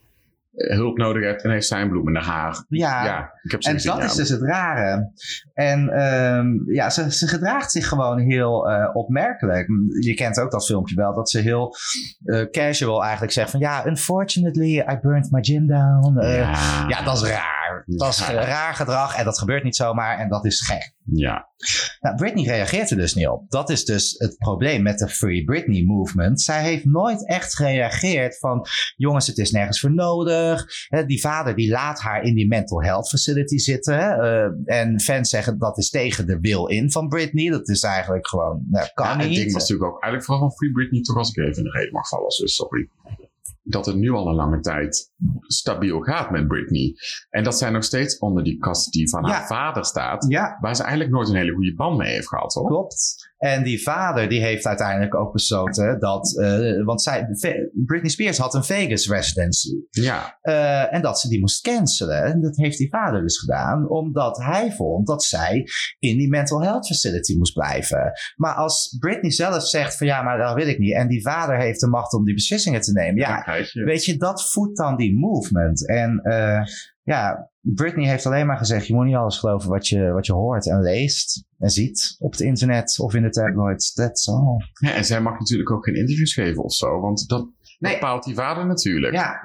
eh, 0.59 0.77
hulp 0.77 0.97
nodig 0.99 1.25
hebt. 1.25 1.43
En 1.43 1.51
heeft 1.51 1.67
zij 1.67 1.83
een 1.83 1.89
bloem 1.89 2.09
in 2.09 2.15
haar 2.15 2.25
haar. 2.25 2.65
Ja, 2.69 3.05
Ja, 3.05 3.33
ik 3.43 3.51
heb 3.51 3.63
En 3.63 3.73
dat 3.73 3.83
ja. 3.83 4.03
is 4.03 4.15
dus 4.15 4.29
het 4.29 4.43
rare. 4.43 5.13
En 5.55 5.89
ehm, 5.89 6.73
ja, 6.73 6.91
ze, 6.91 7.13
ze 7.13 7.29
gedraagt 7.29 7.73
zich 7.73 7.89
gewoon 7.89 8.19
heel 8.19 8.71
eh, 8.71 8.97
opmerkelijk. 8.97 9.67
Je 10.01 10.15
kent 10.15 10.41
ook 10.41 10.51
dat 10.51 10.67
filmpje 10.67 10.95
wel, 10.95 11.15
dat 11.15 11.31
ze 11.31 11.39
heel 11.39 11.75
eh, 12.25 12.51
casual 12.51 13.03
eigenlijk 13.03 13.33
zegt 13.33 13.51
van 13.51 13.61
ja, 13.61 13.87
unfortunately 13.87 14.79
I 14.79 14.99
burned 15.03 15.31
my 15.31 15.43
gym 15.43 15.67
down. 15.67 16.27
Ja. 16.27 16.85
ja, 16.89 17.03
dat 17.03 17.17
is 17.17 17.23
raar. 17.23 17.68
Dat 17.87 18.09
is 18.09 18.27
Ja. 18.27 18.45
raar 18.45 18.75
gedrag 18.75 19.17
en 19.17 19.25
dat 19.25 19.39
gebeurt 19.39 19.65
niet 19.65 19.77
zomaar 19.77 20.19
en 20.19 20.29
dat 20.29 20.45
is 20.45 20.61
gek. 20.61 20.97
Ja. 21.13 21.49
Nou, 22.01 22.17
Britney 22.17 22.45
reageert 22.45 22.91
er 22.91 22.97
dus 22.97 23.15
niet 23.15 23.29
op. 23.29 23.51
Dat 23.51 23.71
is 23.71 23.85
dus 23.85 24.15
het 24.19 24.39
probleem 24.39 24.83
met 24.83 24.99
de 24.99 25.09
Free 25.09 25.45
Britney 25.45 25.85
movement. 25.85 26.41
Zij 26.41 26.63
heeft 26.63 26.85
nooit 26.85 27.29
echt 27.29 27.57
gereageerd 27.57 28.39
van... 28.39 28.67
jongens, 28.97 29.27
het 29.27 29.39
is 29.39 29.51
nergens 29.51 29.81
voor 29.81 29.95
nodig. 29.95 30.65
Die 31.07 31.21
vader 31.21 31.55
die 31.55 31.71
laat 31.71 32.01
haar 32.01 32.23
in 32.23 32.35
die 32.35 32.49
mental 32.49 32.83
health 32.83 33.09
facility 33.09 33.57
zitten. 33.57 33.99
Eh, 33.99 34.79
en 34.79 35.01
fans 35.01 35.31
zeggen 35.31 35.59
dat 35.59 35.79
is 35.79 35.91
tegen 35.91 36.27
de 36.27 36.39
wil 36.41 36.67
in 36.67 36.91
van 36.91 37.09
Britney. 37.09 37.51
Dat 37.51 37.69
is 37.69 37.83
eigenlijk 37.83 38.29
gewoon... 38.29 38.67
Nou, 38.71 38.89
kan 38.95 39.07
ja, 39.07 39.17
het 39.19 39.29
niet. 39.29 39.37
ding 39.39 39.53
was 39.53 39.61
natuurlijk 39.61 39.91
ook 39.91 40.03
eigenlijk 40.03 40.25
vooral 40.25 40.49
van 40.49 40.57
Free 40.57 40.73
Britney, 40.73 41.01
toch 41.03 41.17
als 41.17 41.31
ik 41.31 41.37
even 41.37 41.57
in 41.57 41.63
de 41.63 41.79
reden 41.79 41.93
mag 41.93 42.09
vallen, 42.09 42.29
dus 42.39 42.55
sorry. 42.55 42.89
Dat 43.63 43.87
het 43.87 43.97
nu 43.97 44.11
al 44.11 44.29
een 44.29 44.35
lange 44.35 44.61
tijd 44.61 45.13
stabiel 45.47 46.01
gaat 46.01 46.31
met 46.31 46.49
Britney. 46.49 46.95
En 47.31 47.45
dat 47.45 47.59
zij 47.59 47.71
nog 47.71 47.85
steeds 47.85 48.19
onder 48.19 48.45
die 48.45 48.59
kast 48.59 48.93
die 48.93 49.09
van 49.09 49.25
Ja. 49.25 49.33
haar 49.33 49.47
vader 49.47 49.85
staat. 49.85 50.27
Ja, 50.29 50.59
Waar 50.61 50.77
ze 50.77 50.83
eigenlijk 50.83 51.13
nooit 51.13 51.29
een 51.29 51.35
hele 51.35 51.55
goede 51.55 51.75
band 51.75 51.97
mee 51.97 52.13
heeft 52.13 52.29
gehad, 52.29 52.55
hoor. 52.55 52.67
klopt. 52.67 53.28
En 53.39 53.63
die 53.63 53.83
vader 53.83 54.29
die 54.29 54.41
heeft 54.41 54.67
uiteindelijk 54.67 55.15
ook 55.15 55.33
besloten 55.33 56.01
dat... 56.01 56.39
eh, 56.39 56.85
want 56.85 57.03
zij, 57.03 57.27
Britney 57.85 58.11
Spears 58.11 58.39
had 58.39 58.55
een 58.55 58.65
Vegas 58.65 59.09
residency. 59.09 59.75
Ja, 59.91 60.39
Eh, 60.41 60.95
en 60.95 61.03
dat 61.03 61.21
ze 61.21 61.29
die 61.29 61.41
moest 61.41 61.63
cancelen. 61.63 62.23
En 62.25 62.41
dat 62.41 62.57
heeft 62.57 62.79
die 62.79 62.89
vader 62.89 63.23
dus 63.23 63.39
gedaan, 63.39 63.89
omdat 63.89 64.37
hij 64.37 64.73
vond 64.73 65.07
dat 65.07 65.25
zij 65.25 65.67
in 65.99 66.17
die 66.19 66.29
mental 66.29 66.63
health 66.63 66.87
facility 66.87 67.37
moest 67.37 67.53
blijven. 67.55 68.13
Maar 68.37 68.55
als 68.55 68.97
Britney 69.01 69.31
zelf 69.31 69.63
zegt 69.63 69.97
van 69.97 70.07
ja, 70.07 70.23
maar 70.23 70.39
dat 70.39 70.55
wil 70.55 70.67
ik 70.69 70.79
niet. 70.79 70.95
En 70.95 71.09
die 71.09 71.23
vader 71.23 71.59
heeft 71.61 71.81
de 71.81 71.89
macht 71.89 72.13
om 72.13 72.25
die 72.25 72.35
beslissingen 72.35 72.81
te 72.81 72.93
nemen. 72.93 73.17
Ja, 73.17 73.45
weet 73.73 74.05
je, 74.05 74.17
dat 74.17 74.51
voedt 74.51 74.77
dan 74.77 74.97
die 74.97 75.19
movement. 75.19 75.89
En 75.89 76.21
eh, 76.23 76.61
ja, 77.09 77.51
Britney 77.61 78.09
heeft 78.09 78.27
alleen 78.27 78.47
maar 78.47 78.57
gezegd, 78.57 78.87
je 78.87 78.95
moet 78.95 79.05
niet 79.05 79.15
alles 79.15 79.39
geloven 79.39 79.71
wat 79.71 79.89
je, 79.89 80.11
wat 80.13 80.27
je 80.27 80.33
hoort 80.33 80.69
en 80.69 80.81
leest 80.83 81.45
en 81.59 81.71
ziet 81.71 82.17
op 82.19 82.31
het 82.33 82.41
internet 82.41 82.99
of 82.99 83.15
in 83.15 83.23
de 83.23 83.31
tabloids. 83.31 83.93
That's 83.93 84.29
all. 84.29 84.57
Ja, 84.81 84.95
en 84.95 85.05
zij 85.05 85.21
mag 85.21 85.39
natuurlijk 85.39 85.71
ook 85.71 85.85
geen 85.85 85.95
interviews 85.97 86.35
geven 86.35 86.63
of 86.63 86.73
zo, 86.73 87.01
want 87.01 87.29
dat 87.29 87.49
Nee. 87.79 87.93
bepaalt 87.93 88.25
die 88.25 88.35
vader 88.35 88.67
natuurlijk. 88.67 89.15
Ja, 89.15 89.41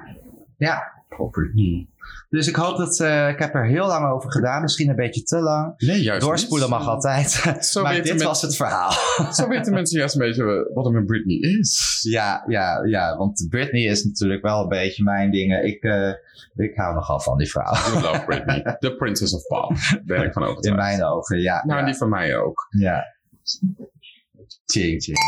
ja. 0.56 0.82
Britney. 1.30 1.88
Dus 2.28 2.48
ik 2.48 2.56
hoop 2.56 2.76
dat... 2.76 3.00
eh, 3.00 3.28
ik 3.28 3.38
heb 3.38 3.54
er 3.54 3.66
heel 3.66 3.86
lang 3.86 4.10
over 4.12 4.30
gedaan. 4.32 4.62
Misschien 4.62 4.88
een 4.88 4.96
beetje 4.96 5.22
te 5.22 5.38
lang. 5.40 5.74
Nee, 5.76 6.02
juist 6.02 6.26
Doorspoelen 6.26 6.68
niet. 6.68 6.78
mag 6.78 6.88
altijd. 6.88 7.30
Zo 7.60 7.82
maar 7.82 7.92
weten 7.92 8.06
dit 8.06 8.16
men- 8.18 8.26
was 8.26 8.42
het 8.42 8.56
verhaal. 8.56 8.92
Zo 9.32 9.48
weten 9.48 9.72
mensen 9.72 9.98
juist 9.98 10.14
een 10.14 10.20
beetje 10.20 10.70
wat 10.74 10.86
er 10.86 10.92
met 10.92 11.06
Britney 11.06 11.36
is. 11.36 11.98
Ja, 12.08 12.44
ja, 12.46 12.84
ja. 12.84 13.16
Want 13.16 13.46
Britney 13.48 13.82
is 13.82 14.04
natuurlijk 14.04 14.42
wel 14.42 14.62
een 14.62 14.68
beetje 14.68 15.02
mijn 15.02 15.30
dingen. 15.30 15.64
Ik, 15.66 15.82
eh, 15.82 16.10
ik 16.54 16.76
hou 16.76 16.94
nogal 16.94 17.20
van 17.20 17.38
die 17.38 17.48
vrouw. 17.50 17.72
You 17.74 17.92
love 18.02 18.24
Britney. 18.26 18.76
The 18.78 18.94
Princess 18.94 19.34
of 19.34 19.46
Pop. 19.46 19.72
Ben 20.04 20.22
ik 20.22 20.32
van 20.32 20.42
overtuigd. 20.42 20.64
In 20.66 20.74
mijn 20.74 21.04
ogen, 21.04 21.40
ja. 21.40 21.62
Nou, 21.66 21.80
ja, 21.80 21.84
die 21.86 21.94
van 21.94 22.08
mij 22.08 22.36
ook. 22.36 22.66
ja. 22.70 23.04
Ching, 24.66 25.02
ching. 25.02 25.18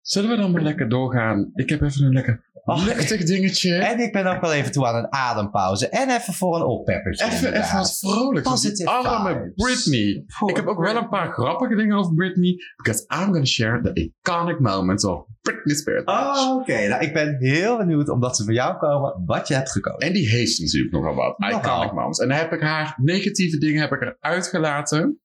Zullen 0.00 0.30
we 0.30 0.36
dan 0.36 0.50
maar 0.52 0.62
lekker 0.62 0.88
doorgaan? 0.88 1.50
Ik 1.54 1.68
heb 1.68 1.80
even 1.82 2.04
een 2.04 2.12
lekker 2.12 2.50
Oh, 2.64 2.84
luchtig 2.84 3.24
dingetje. 3.24 3.74
En 3.74 3.98
ik 4.00 4.12
ben 4.12 4.26
ook 4.26 4.40
wel 4.40 4.52
even 4.52 4.72
toe 4.72 4.86
aan 4.86 4.94
een 4.94 5.12
adempauze. 5.12 5.88
En 5.88 6.10
even 6.10 6.34
voor 6.34 6.56
een 6.56 6.62
oppeppertje. 6.62 7.24
Even, 7.24 7.52
even 7.52 7.76
wat 7.76 8.32
die 8.32 8.42
Positive 8.42 8.90
arme. 8.90 9.52
Britney. 9.54 10.24
Poor 10.38 10.50
Ik 10.50 10.56
heb 10.56 10.66
ook 10.66 10.84
wel 10.84 10.96
een 10.96 11.08
paar 11.08 11.32
grappige 11.32 11.74
dingen 11.74 11.96
over 11.96 12.14
Britney. 12.14 12.56
Because 12.76 13.04
I'm 13.08 13.24
gonna 13.24 13.44
share 13.44 13.80
the 13.80 13.92
iconic 13.92 14.60
moments 14.60 15.04
of 15.04 15.24
Britney 15.40 15.74
Spears. 15.74 16.04
Oh, 16.04 16.56
oké. 16.60 16.88
Nou, 16.88 17.02
ik 17.02 17.12
ben 17.12 17.36
heel 17.38 17.76
benieuwd, 17.76 18.08
omdat 18.08 18.36
ze 18.36 18.44
van 18.44 18.54
jou 18.54 18.76
komen, 18.76 19.22
wat 19.26 19.48
je 19.48 19.54
hebt 19.54 19.70
gekozen. 19.70 20.08
En 20.08 20.12
die 20.12 20.28
heeft 20.28 20.58
natuurlijk 20.58 20.92
nogal 20.92 21.14
wat. 21.14 21.38
Iconic 21.38 21.92
moments. 21.92 22.18
En 22.18 22.28
dan 22.28 22.36
heb 22.36 22.52
ik 22.52 22.60
haar 22.60 22.94
negatieve 23.02 23.58
dingen 23.58 23.80
heb 23.80 23.92
ik 23.92 24.00
eruit 24.00 24.46
gelaten. 24.46 25.20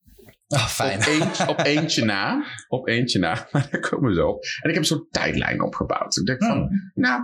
Oh, 0.48 0.68
fijn. 0.68 0.98
Op 1.00 1.06
eentje, 1.08 1.48
op 1.48 1.60
eentje 1.60 2.06
na. 2.06 2.46
Op 2.68 2.88
eentje 2.88 3.20
na. 3.20 3.34
Maar 3.52 3.68
daar 3.72 3.80
komen 3.90 4.10
we 4.10 4.16
zo 4.16 4.28
op. 4.28 4.44
En 4.44 4.70
ik 4.70 4.76
heb 4.76 4.78
een 4.78 4.86
soort 4.86 5.12
tijdlijn 5.12 5.62
opgebouwd. 5.62 6.18
Ik 6.18 6.26
denk 6.26 6.44
van, 6.44 6.58
Hmm. 6.58 6.92
nou, 6.94 7.22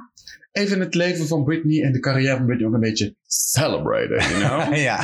even 0.52 0.80
het 0.80 0.96
leven 0.96 1.28
van 1.28 1.44
Britney 1.44 1.84
en 1.84 1.92
de 1.92 2.00
carrière 2.00 2.38
van 2.38 2.46
Britney 2.46 2.68
ook 2.68 2.74
een 2.74 2.80
beetje 2.80 3.16
celebraten, 3.26 4.18
you 4.18 4.40
know? 4.40 4.76
Ja. 4.88 5.04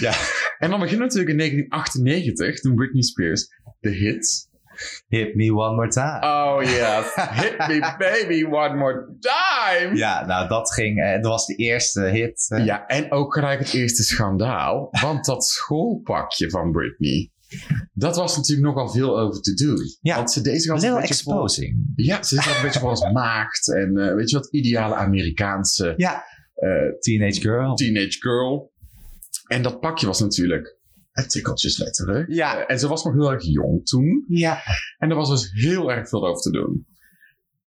ja. 0.00 0.14
En 0.58 0.70
dan 0.70 0.80
beginnen 0.80 1.08
we 1.08 1.14
natuurlijk 1.14 1.30
in 1.30 1.36
1998, 1.38 2.60
toen 2.60 2.74
Britney 2.74 3.02
Spears 3.02 3.48
de 3.80 3.90
hit. 3.90 4.50
Hit 5.08 5.34
me 5.34 5.54
one 5.54 5.74
more 5.74 5.88
time. 5.88 6.18
Oh 6.24 6.62
yes, 6.62 7.14
hit 7.42 7.58
me 7.68 7.80
baby 7.98 8.44
one 8.44 8.76
more 8.76 9.16
time. 9.20 9.96
Ja, 9.96 10.26
nou 10.26 10.48
dat 10.48 10.72
ging, 10.72 11.02
eh, 11.02 11.12
dat 11.12 11.24
was 11.30 11.46
de 11.46 11.54
eerste 11.54 12.00
hit. 12.02 12.46
eh. 12.48 12.64
Ja, 12.64 12.86
en 12.86 13.12
ook 13.12 13.34
gelijk 13.34 13.58
het 13.58 13.72
eerste 13.74 14.02
schandaal. 14.02 14.88
Want 15.00 15.24
dat 15.24 15.44
schoolpakje 15.44 16.50
van 16.50 16.72
Britney. 16.72 17.30
Dat 17.92 18.16
was 18.16 18.36
natuurlijk 18.36 18.66
nogal 18.68 18.88
veel 18.88 19.18
over 19.20 19.40
te 19.40 19.54
doen. 19.54 19.78
Ja. 20.00 20.16
Want 20.16 20.32
ze 20.32 20.40
deed 20.40 20.62
zich 20.62 20.70
een 20.70 20.74
beetje 20.76 20.90
voor... 20.90 21.00
exposing. 21.00 21.92
Ja, 21.94 22.22
ze 22.22 22.36
is 22.36 22.46
een 22.46 22.62
beetje 22.62 22.80
voor 22.80 22.88
als 22.88 23.12
maagd. 23.12 23.74
En 23.74 23.96
eh, 23.96 24.14
weet 24.14 24.30
je 24.30 24.36
wat, 24.36 24.52
ideale 24.52 24.94
Amerikaanse 24.94 25.94
Ja. 25.96 26.24
Teenage 27.00 27.40
girl. 27.40 27.74
teenage 27.74 28.16
girl. 28.20 28.72
En 29.46 29.62
dat 29.62 29.80
pakje 29.80 30.06
was 30.06 30.20
natuurlijk 30.20 30.76
het 31.12 31.30
tikkeltjes 31.30 31.78
letterlijk. 31.78 32.32
Ja. 32.32 32.58
Eh, 32.58 32.64
en 32.66 32.78
ze 32.78 32.88
was 32.88 33.04
nog 33.04 33.14
heel 33.14 33.32
erg 33.32 33.44
jong 33.44 33.86
toen. 33.86 34.24
Ja. 34.28 34.62
En 34.98 35.10
er 35.10 35.16
was 35.16 35.28
dus 35.28 35.50
heel 35.52 35.92
erg 35.92 36.08
veel 36.08 36.26
over 36.26 36.42
te 36.42 36.50
doen. 36.50 36.86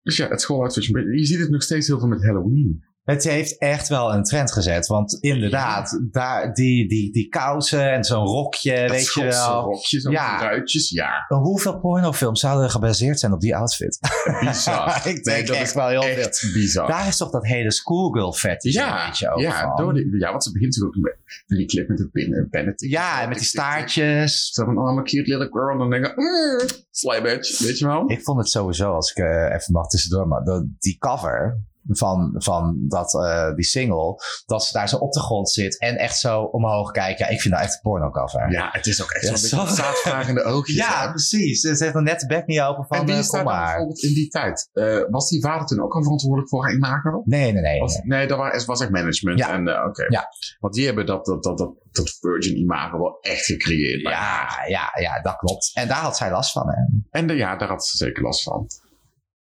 Dus 0.02 0.16
ja, 0.16 0.28
het 0.28 0.46
Britney. 0.90 1.16
Je 1.16 1.24
ziet 1.24 1.38
het 1.38 1.50
nog 1.50 1.62
steeds 1.62 1.86
heel 1.86 1.98
veel 1.98 2.08
met 2.08 2.24
Halloween. 2.24 2.84
Het 3.06 3.24
heeft 3.24 3.58
echt 3.58 3.88
wel 3.88 4.12
een 4.14 4.22
trend 4.22 4.52
gezet. 4.52 4.86
Want 4.86 5.18
inderdaad, 5.20 6.00
daar, 6.10 6.54
die, 6.54 6.88
die, 6.88 7.12
die 7.12 7.28
kousen 7.28 7.92
en 7.92 8.04
zo'n 8.04 8.26
rokje, 8.26 8.80
Dat 8.80 8.90
weet 8.90 9.12
je 9.14 9.24
wel. 9.24 9.62
rokjes 9.62 10.04
en 10.04 10.10
Ja. 10.10 10.40
ruitjes. 10.40 10.90
Ja, 10.90 11.24
Hoeveel 11.28 11.78
pornofilms 11.80 12.40
zouden 12.40 12.70
gebaseerd 12.70 13.20
zijn 13.20 13.32
op 13.32 13.40
die 13.40 13.56
outfit? 13.56 13.98
bizar. 14.40 15.00
ik 15.08 15.24
denk 15.24 15.46
dat 15.46 15.56
echt 15.56 15.66
is 15.66 15.74
wel 15.74 15.88
heel 15.88 16.02
veel. 16.02 16.16
echt 16.24 16.50
bizar. 16.52 16.88
Daar 16.88 17.06
is 17.06 17.16
toch 17.16 17.30
dat 17.30 17.46
hele 17.46 17.72
schoolgirl 17.72 18.32
fetish 18.32 18.74
ja, 18.74 19.00
een 19.02 19.08
beetje 19.08 19.30
ook 19.30 19.40
ja, 19.40 19.74
door 19.74 19.94
die, 19.94 20.18
ja, 20.18 20.30
want 20.30 20.44
ze 20.44 20.52
begint 20.52 20.76
natuurlijk 20.76 21.18
met 21.46 21.58
die 21.58 21.66
clip 21.66 21.88
met 21.88 21.98
de 21.98 22.08
pinnen. 22.08 22.48
Benedict. 22.50 22.90
ja, 22.90 23.22
en 23.22 23.28
met 23.28 23.38
die 23.38 23.46
staartjes. 23.46 24.50
Zo 24.52 24.64
van, 24.64 24.78
oh, 24.78 24.90
I'm 24.92 24.98
a 24.98 25.02
cute 25.02 25.30
little 25.30 25.48
girl. 25.50 25.70
En 25.72 25.78
dan 25.78 25.90
denk 25.90 26.06
ik, 26.06 26.16
mm, 26.16 26.68
sly 26.90 27.22
bitch. 27.22 27.58
Weet 27.58 27.78
je 27.78 27.86
wel? 27.86 28.10
Ik 28.10 28.22
vond 28.22 28.38
het 28.38 28.48
sowieso, 28.48 28.92
als 28.92 29.10
ik 29.10 29.16
eh, 29.24 29.54
even 29.54 29.72
mag 29.72 29.86
tussendoor, 29.88 30.28
maar 30.28 30.42
die 30.78 30.98
cover 30.98 31.60
van, 31.88 32.34
van 32.38 32.76
dat, 32.88 33.14
eh, 33.14 33.54
die 33.54 33.64
single, 33.64 34.14
dat 34.46 34.64
ze 34.64 34.72
daar 34.72 34.88
zo 34.88 34.96
op 34.96 35.12
de 35.12 35.20
grond 35.20 35.50
zit 35.50 35.78
en 35.78 35.96
echt 35.96 36.18
zo 36.18 36.42
omhoog 36.42 36.90
kijkt. 36.90 37.18
Ja, 37.18 37.28
ik 37.28 37.40
vind 37.40 37.54
dat 37.54 37.62
echt 37.62 37.74
een 37.74 37.80
porno 37.80 38.10
cover. 38.10 38.52
Ja, 38.52 38.68
het 38.72 38.86
is 38.86 39.02
ook 39.02 39.10
echt 39.10 39.28
Ja, 39.28 39.36
zo'n 39.36 39.60
beetje 39.60 39.74
zaadvragende 39.74 40.42
oogjes. 40.42 40.76
Ja, 40.76 41.10
precies. 41.10 41.60
Ze 41.60 41.76
heeft 41.78 41.94
nog 41.94 42.02
net 42.02 42.20
de 42.20 42.26
bek 42.26 42.46
niet 42.46 42.60
open 42.60 42.84
van, 42.88 42.98
en 42.98 43.04
wie 43.04 43.14
eh, 43.14 43.20
is 43.20 43.30
daar 43.30 43.42
kom 43.42 43.52
maar. 43.52 43.66
bijvoorbeeld 43.66 44.02
in 44.02 44.14
die 44.14 44.28
tijd? 44.28 44.68
Eh, 44.72 45.00
was 45.10 45.28
die 45.28 45.40
vader 45.40 45.66
toen 45.66 45.82
ook 45.82 45.94
al 45.94 46.02
verantwoordelijk 46.02 46.48
voor 46.48 46.64
haar 46.64 46.74
imago? 46.74 47.22
Nee, 47.24 47.52
nee, 47.52 47.62
nee. 47.62 47.80
Of, 47.80 48.02
nee. 48.02 48.26
dat 48.26 48.38
was, 48.38 48.64
was 48.64 48.80
echt 48.80 48.90
management. 48.90 49.38
Ja. 49.38 49.52
En, 49.52 49.84
oké. 49.84 50.04
Ja. 50.08 50.28
Want 50.58 50.74
die 50.74 50.86
hebben 50.86 51.06
dat, 51.06 51.24
dat, 51.24 51.42
dat, 51.42 51.58
dat, 51.58 51.74
dat 51.90 52.16
Virgin 52.20 52.56
imago 52.56 52.98
wel 52.98 53.18
echt 53.20 53.44
gecreëerd. 53.44 54.00
Ja, 54.00 54.48
ja, 54.66 54.90
ja, 55.00 55.20
dat 55.20 55.36
klopt. 55.36 55.70
En 55.74 55.88
daar 55.88 56.00
had 56.00 56.16
zij 56.16 56.30
last 56.30 56.52
van. 56.52 56.68
Hè? 56.68 56.82
En 57.10 57.26
de, 57.26 57.34
ja, 57.34 57.56
daar 57.56 57.68
had 57.68 57.86
ze 57.86 57.96
zeker 57.96 58.22
last 58.22 58.42
van. 58.42 58.66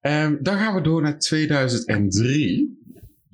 Ehm, 0.04 0.36
dan 0.40 0.58
gaan 0.58 0.76
we 0.76 0.82
door 0.82 1.02
naar 1.02 1.20
2003. 1.20 2.82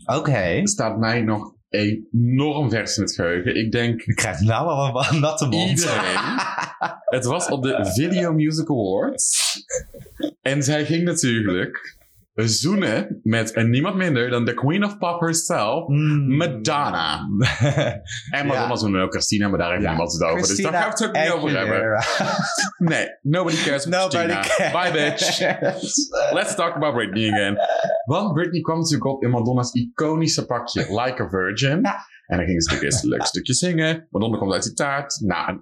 Oké. 0.06 0.68
Staat 0.68 0.98
mij 1.00 1.22
nog 1.22 1.54
enorm 1.70 2.70
vers 2.70 2.98
in 2.98 3.04
het 3.04 3.14
geheugen. 3.14 3.56
Ik 3.56 3.72
denk 3.72 4.02
Ik 4.02 4.16
krijg 4.16 4.40
nou 4.40 4.68
al 4.68 5.06
een 5.12 5.20
natte 5.20 5.48
mond. 5.48 5.70
iedereen. 5.70 6.18
het 7.16 7.26
was 7.26 7.48
op 7.48 7.64
de 7.64 7.92
Video 7.94 8.34
Music 8.34 8.70
Awards. 8.70 9.56
En 10.42 10.64
zij 10.64 10.86
ging 10.86 11.04
natuurlijk 11.04 11.98
zoenen 12.48 13.20
met 13.24 13.52
en 13.54 13.70
niemand 13.70 13.96
minder 13.96 14.30
dan 14.30 14.46
de 14.46 14.54
Queen 14.54 14.84
of 14.86 14.98
Pop 14.98 15.20
herself, 15.22 15.88
Mm. 15.88 16.36
Madonna. 16.38 17.20
En 18.30 18.46
Madonna 18.48 18.68
Ja. 18.68 18.76
zoende 18.76 19.00
ook 19.02 19.12
Christina, 19.12 19.48
maar 19.48 19.60
daar 19.60 19.72
heeft 19.72 19.84
Ja. 19.84 19.90
niemand 19.90 20.12
het 20.14 20.24
over. 20.24 20.48
dus 20.48 20.58
daar 20.62 20.74
gaan 20.74 20.82
we 20.84 20.88
het 20.90 21.32
ook 21.34 21.44
niet 21.44 21.56
over 21.56 21.58
hebben. 21.58 22.04
Nee, 22.96 23.08
nobody 23.22 23.56
cares 23.64 23.86
about 23.86 24.14
Christina. 24.14 24.42
cares. 24.42 24.72
Bye 24.72 24.92
bitch. 24.92 25.40
Let's 26.38 26.56
talk 26.56 26.76
about 26.76 26.94
Britney 26.94 27.32
again. 27.32 27.58
Want 28.06 28.34
Britney 28.34 28.62
kwam 28.62 28.78
natuurlijk 28.78 29.06
op 29.06 29.24
in 29.24 29.30
Madonna's 29.30 29.72
iconische 29.74 30.46
pakje 30.46 30.82
Like 31.02 31.22
a 31.24 31.30
Virgin. 31.30 31.80
Ja. 31.82 31.96
En 32.28 32.38
dan 32.38 32.46
ging 32.46 32.64
ze 32.64 32.70
natuurlijk 32.70 32.84
eerst 32.84 33.04
een 33.04 33.10
leuk 33.10 33.26
stukje 33.26 33.54
zingen. 33.54 34.08
Madonna 34.10 34.38
komt 34.38 34.54
uit 34.54 34.64
die 34.64 34.74
taart. 34.74 35.20
Nou, 35.26 35.48
en 35.48 35.62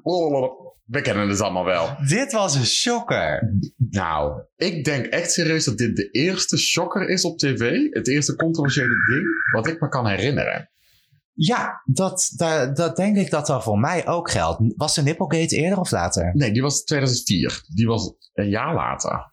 we 0.87 1.01
kennen 1.01 1.29
het 1.29 1.41
allemaal 1.41 1.65
wel. 1.65 1.95
Dit 2.07 2.31
was 2.31 2.55
een 2.55 2.65
shocker. 2.65 3.53
Nou, 3.77 4.41
ik 4.55 4.85
denk 4.85 5.05
echt 5.05 5.31
serieus 5.31 5.65
dat 5.65 5.77
dit 5.77 5.95
de 5.95 6.09
eerste 6.11 6.57
shocker 6.57 7.09
is 7.09 7.23
op 7.25 7.37
tv. 7.37 7.87
Het 7.89 8.07
eerste 8.07 8.35
controversiële 8.35 9.05
ding 9.09 9.25
wat 9.51 9.67
ik 9.67 9.81
me 9.81 9.89
kan 9.89 10.07
herinneren. 10.07 10.69
Ja, 11.33 11.81
dat, 11.85 12.31
dat, 12.35 12.75
dat 12.75 12.95
denk 12.95 13.17
ik 13.17 13.29
dat 13.29 13.47
dat 13.47 13.63
voor 13.63 13.79
mij 13.79 14.07
ook 14.07 14.31
geldt. 14.31 14.73
Was 14.75 14.95
de 14.95 15.01
Nipplegate 15.01 15.55
eerder 15.55 15.79
of 15.79 15.91
later? 15.91 16.31
Nee, 16.33 16.51
die 16.51 16.61
was 16.61 16.83
2004. 16.83 17.63
Die 17.73 17.87
was 17.87 18.13
een 18.33 18.49
jaar 18.49 18.73
later. 18.73 19.31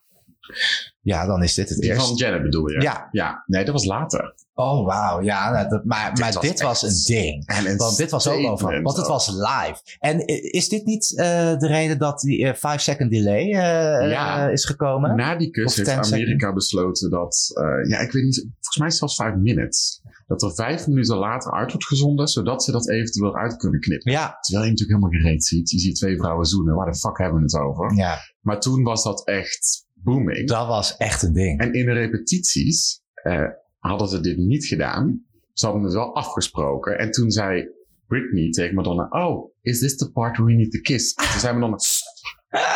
Ja, 1.01 1.27
dan 1.27 1.43
is 1.43 1.55
dit 1.55 1.69
het 1.69 1.79
Die 1.79 1.91
eerst. 1.91 2.07
van 2.07 2.17
Janet 2.17 2.43
bedoel 2.43 2.69
je? 2.69 2.81
Ja. 2.81 3.09
Ja, 3.11 3.45
nee, 3.47 3.65
dat 3.65 3.75
was 3.75 3.85
later. 3.85 4.35
Oh, 4.55 4.87
wauw. 4.87 5.23
Ja, 5.23 5.51
nou, 5.51 5.69
dat, 5.69 5.85
maar, 5.85 6.11
Dit 6.11 6.19
maar 6.19 6.33
was 6.33 6.43
dit 6.43 6.61
was 6.63 6.83
een 6.83 7.15
ding. 7.15 7.47
En 7.47 7.77
Want 7.77 7.97
dit 7.97 8.11
was 8.11 8.29
ook 8.29 8.47
over. 8.47 8.83
Want 8.83 8.97
het 8.97 9.07
was 9.07 9.29
live. 9.29 9.77
En 9.99 10.27
is 10.53 10.69
dit 10.69 10.85
niet 10.85 11.19
eh, 11.19 11.59
de 11.59 11.67
reden 11.67 11.99
dat 11.99 12.21
die 12.21 12.55
5 12.55 12.81
second 12.81 13.11
delay 13.11 13.43
eh, 13.43 14.11
Ja. 14.11 14.47
eh, 14.47 14.53
is 14.53 14.65
gekomen? 14.65 15.17
Na 15.17 15.37
die 15.37 15.51
kus 15.51 15.77
heeft 15.77 15.89
10 15.89 15.99
Amerika 16.15 16.53
besloten 16.53 17.11
dat, 17.11 17.51
eh, 17.55 17.91
ja, 17.91 17.99
ik 17.99 18.13
weet 18.13 18.23
niet, 18.25 18.41
volgens 18.41 18.79
mij 18.79 18.91
zelfs 18.91 19.15
5 19.15 19.35
minutes. 19.35 20.01
Dat 20.27 20.43
er 20.43 20.55
vijf 20.55 20.87
minuten 20.87 21.17
later 21.17 21.53
uit 21.53 21.71
wordt 21.71 21.87
gezonden, 21.87 22.29
zodat 22.29 22.63
ze 22.65 22.73
dat 22.73 22.89
eventueel 22.91 23.37
uit 23.37 23.57
kunnen 23.57 23.81
knippen. 23.81 24.13
Ja, 24.13 24.39
Terwijl 24.41 24.65
je 24.65 24.71
natuurlijk 24.71 24.99
helemaal 25.01 25.21
gereed 25.23 25.45
ziet. 25.45 25.71
Je 25.71 25.79
ziet 25.79 25.97
twee 25.97 26.17
vrouwen 26.17 26.47
zoenen. 26.47 26.75
Waar 26.75 26.91
de 26.93 26.99
fuck 26.99 27.19
hebben 27.19 27.39
we 27.39 27.45
het 27.45 27.57
over? 27.59 27.95
ja, 27.97 28.19
Maar 28.41 28.61
toen 28.61 28.83
was 28.83 29.03
dat 29.03 29.27
echt 29.27 29.87
booming. 29.95 30.49
dat 30.49 30.67
was 30.67 30.97
echt 30.97 31.23
een 31.23 31.33
ding. 31.33 31.61
En 31.61 31.73
in 31.73 31.85
de 31.87 31.93
repetities 31.93 33.01
eh, 33.15 33.43
hadden 33.89 34.09
ze 34.09 34.21
dit 34.21 34.37
niet 34.37 34.65
gedaan. 34.65 35.25
Ze 35.53 35.65
hadden 35.65 35.85
het 35.85 35.93
wel 35.93 36.15
afgesproken. 36.15 36.99
En 36.99 37.11
toen 37.11 37.31
zei 37.31 37.69
Britney 38.07 38.51
tegen 38.51 38.75
Madonna: 38.75 39.07
Oh, 39.11 39.53
is 39.61 39.79
this 39.79 39.97
the 39.97 40.11
part 40.11 40.39
we 40.39 40.53
need 40.53 40.71
to 40.71 40.81
kiss? 40.81 41.15
Toen 41.15 41.41
zei 41.41 41.53
Madonna: 41.59 41.77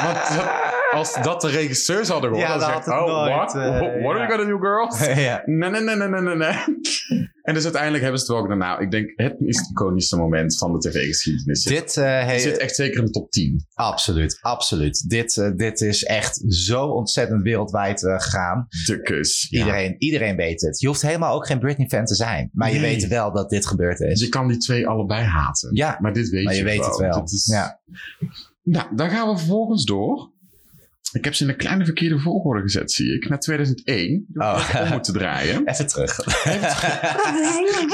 Want 0.03 0.77
als 0.95 1.23
dat 1.23 1.41
de 1.41 1.49
regisseurs 1.49 2.09
hadden 2.09 2.31
gehoord, 2.31 2.49
Ja, 2.49 2.59
dan 2.59 2.71
had 2.71 2.85
het 2.85 2.95
Oh, 2.95 3.07
nooit, 3.07 3.35
what? 3.35 3.55
eh, 3.55 3.79
what 3.79 4.17
are 4.17 4.27
you 4.27 4.29
gonna 4.31 4.45
do, 4.45 4.59
girls? 4.59 4.99
Nee, 5.47 5.71
nee, 5.71 5.81
nee, 5.97 6.09
nee, 6.21 6.37
nee. 6.37 6.55
En 7.43 7.55
dus 7.55 7.63
uiteindelijk 7.65 8.03
hebben 8.03 8.21
ze 8.21 8.27
het 8.27 8.35
wel 8.35 8.43
gedaan. 8.43 8.59
Nou, 8.69 8.83
ik 8.83 8.91
denk 8.91 9.13
het 9.17 9.35
is 9.39 9.59
het 9.59 9.71
iconische 9.71 10.17
moment 10.17 10.59
van 10.59 10.73
de 10.73 10.79
tv-geschiedenis. 10.89 11.63
Dit, 11.63 11.97
eh, 11.97 12.05
Het 12.17 12.25
hey, 12.25 12.39
zit 12.39 12.57
echt 12.57 12.75
zeker 12.75 12.99
in 12.99 13.05
de 13.05 13.11
top 13.11 13.31
10. 13.31 13.67
absoluut, 13.75 14.39
absoluut. 14.41 15.09
Dit, 15.11 15.37
eh, 15.37 15.51
dit 15.57 15.81
is 15.81 16.05
echt 16.05 16.43
zo 16.49 16.85
ontzettend 16.87 17.43
wereldwijd 17.43 18.01
gegaan. 18.01 18.67
De 18.87 19.03
kus. 19.03 19.47
Ja. 19.51 19.59
Iedereen, 19.59 19.95
iedereen 19.99 20.37
weet 20.37 20.61
het. 20.61 20.81
Je 20.81 20.87
hoeft 20.87 21.03
helemaal 21.03 21.35
ook 21.35 21.47
geen 21.47 21.59
Britney-fan 21.59 22.05
te 22.05 22.15
zijn. 22.15 22.51
Maar 22.53 22.73
je 22.73 22.81
weet 22.81 23.07
wel 23.07 23.33
dat 23.33 23.51
dit 23.51 23.67
gebeurd 23.67 24.01
is. 24.01 24.21
Je 24.21 24.29
kan 24.29 24.49
die 24.49 24.59
twee 24.59 24.89
allebei 24.89 25.25
haten. 25.25 25.75
Ja, 25.77 25.97
Maar 26.01 26.13
dit 26.13 26.29
weet 26.29 26.45
maar 26.45 26.53
je 26.53 26.59
je 26.59 26.65
weet 26.65 26.85
het 26.85 26.95
gewoon. 26.95 27.11
wel. 27.11 27.23
Is- 27.25 27.47
Ja. 27.53 27.81
Nou, 28.63 28.97
dan 28.97 29.11
gaan 29.11 29.29
we 29.29 29.37
vervolgens 29.39 29.85
door. 29.85 30.33
Ik 31.13 31.25
heb 31.25 31.35
ze 31.35 31.43
in 31.45 31.51
een 31.51 31.57
kleine 31.57 31.85
verkeerde 31.85 32.19
volgorde 32.19 32.63
gezet, 32.63 32.93
zie 32.93 33.15
ik. 33.15 33.29
Naar 33.29 33.39
2001. 33.39 34.27
Oh. 34.35 34.81
Om 34.83 34.89
moeten 34.89 35.13
draaien. 35.13 35.67
Even 35.69 35.87
terug. 35.87 36.17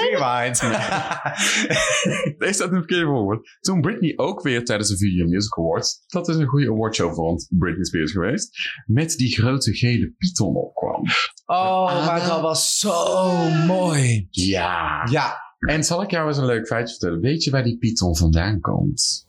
Rewind. 0.00 0.60
Deze 2.38 2.52
staat 2.52 2.68
in 2.68 2.74
de 2.74 2.78
verkeerde 2.78 3.06
volgorde. 3.06 3.42
Toen 3.60 3.80
Britney 3.80 4.12
ook 4.16 4.42
weer 4.42 4.64
tijdens 4.64 4.88
de 4.88 4.96
Video 4.96 5.26
Music 5.26 5.58
Awards, 5.58 6.04
dat 6.06 6.28
is 6.28 6.36
een 6.36 6.46
goede 6.46 6.70
awardshow 6.70 7.14
voor 7.14 7.46
Britney 7.48 7.84
Spears 7.84 8.12
geweest, 8.12 8.56
met 8.86 9.16
die 9.16 9.34
grote 9.34 9.72
gele 9.74 10.14
python 10.18 10.54
opkwam. 10.54 11.02
Oh, 11.46 12.06
maar 12.06 12.26
dat 12.26 12.40
was 12.40 12.78
zo 12.78 13.34
mooi. 13.66 14.26
Ja. 14.30 15.08
Ja, 15.10 15.36
En 15.58 15.84
zal 15.84 16.02
ik 16.02 16.10
jou 16.10 16.28
eens 16.28 16.36
een 16.36 16.46
leuk 16.46 16.66
feitje 16.66 16.96
vertellen? 16.96 17.20
Weet 17.20 17.44
je 17.44 17.50
waar 17.50 17.64
die 17.64 17.78
python 17.78 18.16
vandaan 18.16 18.60
komt? 18.60 19.26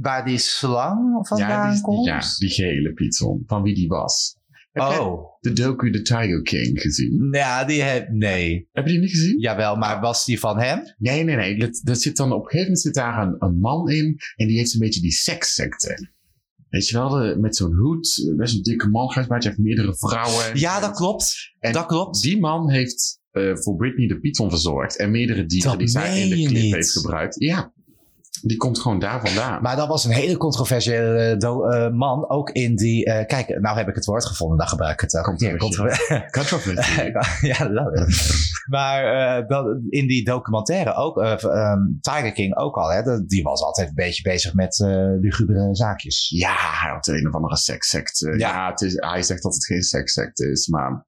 Waar 0.00 0.24
die 0.24 0.38
slang 0.38 1.26
vandaan 1.28 1.48
ja, 1.66 1.72
die, 1.72 1.80
komt. 1.80 2.06
ja, 2.06 2.22
die 2.38 2.48
gele 2.50 2.92
python. 2.92 3.42
Van 3.46 3.62
wie 3.62 3.74
die 3.74 3.88
was. 3.88 4.36
Heb 4.72 4.82
Oh, 4.82 5.24
de 5.40 5.52
docu 5.52 5.90
The 5.92 6.02
Tiger 6.02 6.42
King 6.42 6.80
gezien? 6.80 7.28
ja, 7.30 7.64
die 7.64 7.82
heb... 7.82 8.08
Nee. 8.10 8.68
Heb 8.72 8.86
je 8.86 8.92
die 8.92 9.00
niet 9.00 9.10
gezien? 9.10 9.38
Jawel, 9.40 9.76
maar 9.76 10.00
was 10.00 10.24
die 10.24 10.38
van 10.40 10.58
hem? 10.58 10.82
Nee, 10.98 11.24
nee, 11.24 11.36
nee. 11.36 11.58
Dat, 11.58 11.80
dat 11.84 12.00
zit 12.02 12.16
dan 12.16 12.32
op 12.32 12.38
een 12.38 12.44
gegeven 12.44 12.62
moment 12.64 12.80
zit 12.80 12.94
daar 12.94 13.22
een, 13.26 13.34
een 13.38 13.58
man 13.58 13.90
in 13.90 14.16
en 14.36 14.46
die 14.46 14.56
heeft 14.58 14.74
een 14.74 14.80
beetje 14.80 15.00
die 15.00 15.12
sekssecte. 15.12 16.10
Weet 16.68 16.88
je 16.88 16.96
wel, 16.96 17.08
de- 17.08 17.36
met 17.40 17.56
zo'n 17.56 17.74
hoed, 17.74 18.32
best 18.36 18.54
een 18.54 18.62
dikke 18.62 18.88
man, 18.88 19.10
grijsbaardje, 19.10 19.48
heeft 19.48 19.60
meerdere 19.60 19.94
vrouwen. 19.96 20.58
Ja, 20.58 20.80
dat 20.80 20.92
klopt. 20.96 21.52
En 21.58 21.72
dat 21.72 21.86
klopt. 21.86 22.22
Die 22.22 22.40
man 22.40 22.70
heeft 22.70 23.20
eh, 23.30 23.56
voor 23.56 23.76
Britney 23.76 24.06
de 24.06 24.20
python 24.20 24.50
verzorgd 24.50 24.96
en 24.96 25.10
meerdere 25.10 25.46
dieren 25.46 25.70
Dat 25.70 25.78
die 25.78 25.88
zij 25.88 26.20
in 26.20 26.28
de 26.28 26.38
je 26.38 26.46
clip 26.48 26.62
niet. 26.62 26.74
heeft 26.74 26.90
gebruikt. 26.90 27.34
Ja, 27.38 27.72
die 28.42 28.56
komt 28.56 28.80
gewoon 28.80 28.98
daar 28.98 29.20
vandaan. 29.26 29.62
Maar 29.62 29.76
dat 29.76 29.88
was 29.88 30.04
een 30.04 30.10
hele 30.12 30.36
controversiële 30.36 31.36
do- 31.36 31.64
eh, 31.68 31.90
man. 31.92 32.30
Ook 32.30 32.50
in 32.50 32.76
die... 32.76 33.04
eh, 33.04 33.26
kijk, 33.26 33.60
nou 33.60 33.76
heb 33.76 33.88
ik 33.88 33.94
het 33.94 34.04
woord 34.04 34.26
gevonden. 34.26 34.58
Dan 34.58 34.68
gebruik 34.68 34.92
ik 34.92 35.00
het 35.00 35.16
ook. 35.16 35.24
Controversy. 36.30 37.10
ja, 37.46 37.68
dat 37.68 38.06
Maar 38.68 39.04
eh, 39.38 39.48
dat, 39.48 39.66
in 39.88 40.06
die 40.06 40.24
documentaire 40.24 40.94
ook, 40.94 41.20
eh, 41.22 41.44
ehm, 41.44 41.78
Tiger 42.00 42.32
King 42.32 42.56
ook 42.56 42.76
al, 42.76 42.92
hè, 42.92 43.02
dat- 43.02 43.28
die 43.28 43.42
was 43.42 43.62
altijd 43.62 43.88
een 43.88 43.94
beetje 43.94 44.22
bezig 44.22 44.54
met 44.54 44.80
eh 44.80 44.88
lugubere 45.20 45.68
zaakjes. 45.74 46.28
Ja, 46.34 46.54
hij 46.80 46.90
had 46.90 47.06
een 47.06 47.28
of 47.28 47.34
andere 47.34 47.56
sekssecte. 47.56 48.26
Ja, 48.28 48.34
Ja. 48.36 48.70
het 48.70 48.80
is, 48.80 48.92
hij 48.96 49.22
zegt 49.22 49.42
dat 49.42 49.54
het 49.54 49.66
geen 49.66 49.82
sekssecte 49.82 50.50
is, 50.50 50.66
maar 50.66 51.06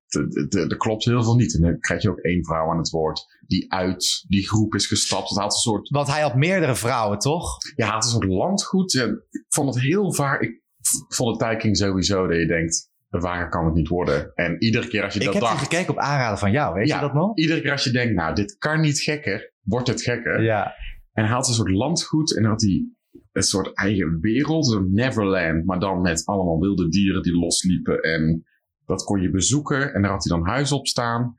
er 0.71 0.77
klopt 0.77 1.05
heel 1.05 1.23
veel 1.23 1.35
niet. 1.35 1.55
En 1.55 1.61
dan 1.63 1.79
krijg 1.79 2.03
je 2.03 2.11
ook 2.11 2.19
één 2.19 2.45
vrouw 2.45 2.71
aan 2.71 2.79
het 2.79 2.91
woord 2.91 3.27
die 3.47 3.73
uit 3.73 4.25
die 4.29 4.47
groep 4.49 4.75
is 4.75 4.87
gestapt. 4.87 5.29
Het 5.29 5.39
had 5.39 5.53
een 5.53 5.59
soort, 5.59 5.89
Want 5.89 6.09
hij 6.09 6.21
had 6.23 6.35
meerdere 6.35 6.75
vrouwen, 6.75 7.19
toch? 7.19 7.57
ja, 7.77 7.85
het 7.85 7.95
had 7.95 8.05
een 8.05 8.11
soort 8.11 8.25
landgoed. 8.29 8.95
En 8.97 9.11
ik 9.31 9.45
vond 9.49 9.75
het 9.75 9.85
heel 9.85 10.13
vaak, 10.15 10.41
ik 10.41 10.63
vond 11.09 11.41
het 11.41 11.51
Tiking 11.51 11.77
sowieso 11.77 12.27
dat 12.27 12.37
je 12.37 12.47
denkt, 12.47 12.91
vaker 13.11 13.49
kan 13.49 13.65
het 13.65 13.75
niet 13.75 13.89
worden. 13.89 14.33
En 14.35 14.57
iedere 14.63 14.89
keer 14.89 15.03
als 15.05 15.15
je 15.15 15.19
Ik 15.21 15.25
dat 15.25 15.35
heb 15.35 15.43
die 15.45 15.53
dacht, 15.53 15.63
gekeken 15.63 15.91
op 15.93 15.99
aanraden 15.99 16.39
van 16.39 16.51
jou, 16.53 16.75
weet 16.75 16.89
Ja. 16.89 16.95
je 16.95 17.01
dat 17.01 17.15
nog? 17.15 17.37
iedere 17.37 17.61
keer 17.61 17.71
als 17.71 17.85
je 17.85 17.91
denkt, 17.91 18.15
nou, 18.15 18.35
dit 18.35 18.57
kan 18.59 18.81
niet 18.81 18.99
gekker, 19.01 19.53
wordt 19.63 19.89
het 19.89 20.03
gekker. 20.03 20.43
Ja. 20.43 20.75
En 21.13 21.25
hij 21.25 21.33
had 21.35 21.49
een 21.49 21.55
soort 21.55 21.71
landgoed 21.71 22.37
en 22.37 22.43
dan 22.43 22.51
had 22.51 22.61
hij 22.63 22.85
een 23.33 23.43
soort 23.43 23.75
eigen 23.77 24.19
wereld, 24.21 24.73
een 24.73 24.93
Neverland, 24.93 25.65
maar 25.65 25.79
dan 25.79 26.01
met 26.01 26.23
allemaal 26.25 26.61
wilde 26.61 26.89
dieren 26.89 27.23
die 27.23 27.39
losliepen. 27.39 28.01
En 28.03 28.45
dat 28.87 29.05
kon 29.05 29.21
je 29.21 29.31
bezoeken 29.31 29.95
en 29.95 30.03
daar 30.03 30.11
had 30.11 30.25
hij 30.25 30.39
dan 30.39 30.49
huis 30.49 30.73
op 30.73 30.87
staan. 30.87 31.37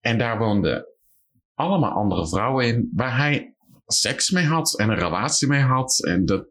En 0.00 0.18
daar 0.18 0.38
woonden 0.38 0.86
allemaal 1.54 1.90
andere 1.90 2.28
vrouwen 2.28 2.66
in, 2.66 2.90
waar 2.94 3.16
hij 3.16 3.54
seks 3.86 4.30
mee 4.30 4.44
had 4.44 4.78
en 4.78 4.90
een 4.90 4.98
relatie 4.98 5.48
mee 5.48 5.62
had. 5.62 6.04
En 6.04 6.24
dat, 6.24 6.46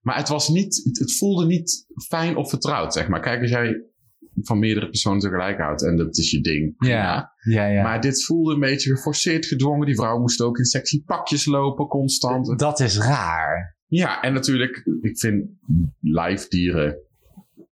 maar 0.00 0.16
het 0.16 0.28
was 0.28 0.48
niet, 0.48 0.80
het, 0.84 0.98
het 0.98 1.16
voelde 1.16 1.46
niet 1.46 1.86
fijn 2.08 2.36
of 2.36 2.48
vertrouwd, 2.48 2.92
zeg 2.92 3.08
maar. 3.08 3.20
Kijk, 3.20 3.40
als 3.40 3.50
jij 3.50 3.84
van 4.34 4.58
meerdere 4.58 4.88
personen 4.88 5.18
tegelijk 5.18 5.58
houdt 5.58 5.84
en 5.84 5.96
dat 5.96 6.18
is 6.18 6.30
je 6.30 6.40
ding. 6.40 6.74
Ja. 6.78 7.32
Ja, 7.42 7.66
ja. 7.66 7.82
Maar 7.82 8.00
dit 8.00 8.24
voelde 8.24 8.54
een 8.54 8.60
beetje 8.60 8.96
geforceerd, 8.96 9.46
gedwongen. 9.46 9.86
Die 9.86 9.94
vrouw 9.94 10.18
moest 10.18 10.40
ook 10.40 10.58
in 10.58 10.64
sexy 10.64 11.04
pakjes 11.04 11.44
lopen, 11.44 11.86
constant. 11.86 12.58
dat 12.58 12.80
is 12.80 12.98
raar. 12.98 13.76
Ja, 13.86 14.22
en 14.22 14.32
natuurlijk, 14.32 14.88
ik 15.00 15.18
vind 15.18 15.50
live 16.00 16.48
dieren 16.48 16.96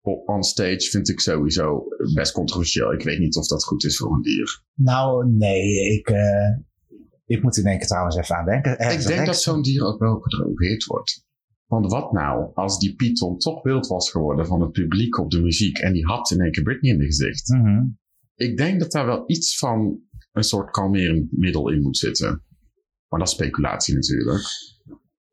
on 0.07 0.43
stage 0.43 0.89
vind 0.89 1.09
ik 1.09 1.19
sowieso 1.19 1.83
best 2.13 2.31
controversieel. 2.31 2.93
Ik 2.93 3.03
weet 3.03 3.19
niet 3.19 3.35
of 3.35 3.47
dat 3.47 3.63
goed 3.63 3.83
is 3.83 3.97
voor 3.97 4.13
een 4.13 4.21
dier. 4.21 4.63
Nou, 4.73 5.31
nee, 5.31 5.97
ik, 5.97 6.07
eh, 6.07 6.57
ik 7.25 7.43
moet 7.43 7.57
in 7.57 7.65
één 7.65 7.77
keer 7.77 7.87
trouwens 7.87 8.15
even 8.15 8.35
aan 8.35 8.45
denken. 8.45 8.79
Ergens 8.79 9.05
ik 9.05 9.15
denk 9.15 9.25
dat 9.25 9.41
zo'n 9.41 9.61
dier 9.61 9.85
ook 9.85 9.99
wel 9.99 10.19
gedrogeerd 10.19 10.85
wordt. 10.85 11.25
Want 11.65 11.91
wat 11.91 12.11
nou 12.11 12.51
als 12.53 12.79
die 12.79 12.95
Python 12.95 13.37
toch 13.37 13.63
wild 13.63 13.87
was 13.87 14.11
geworden 14.11 14.45
van 14.45 14.61
het 14.61 14.71
publiek 14.71 15.17
op 15.17 15.31
de 15.31 15.41
muziek 15.41 15.77
en 15.77 15.93
die 15.93 16.05
had 16.05 16.31
in 16.31 16.41
één 16.41 16.51
keer 16.51 16.63
Britney 16.63 16.91
in 16.91 16.97
de 16.97 17.05
gezicht? 17.05 17.47
Mhm. 17.47 17.85
Ik 18.35 18.57
denk 18.57 18.79
dat 18.79 18.91
daar 18.91 19.05
wel 19.05 19.23
iets 19.25 19.57
van 19.57 19.99
een 20.31 20.43
soort 20.43 20.71
kalmerend 20.71 21.31
middel 21.31 21.69
in 21.69 21.81
moet 21.81 21.97
zitten. 21.97 22.43
Maar 23.07 23.19
dat 23.19 23.27
is 23.27 23.33
speculatie 23.33 23.93
natuurlijk. 23.93 24.41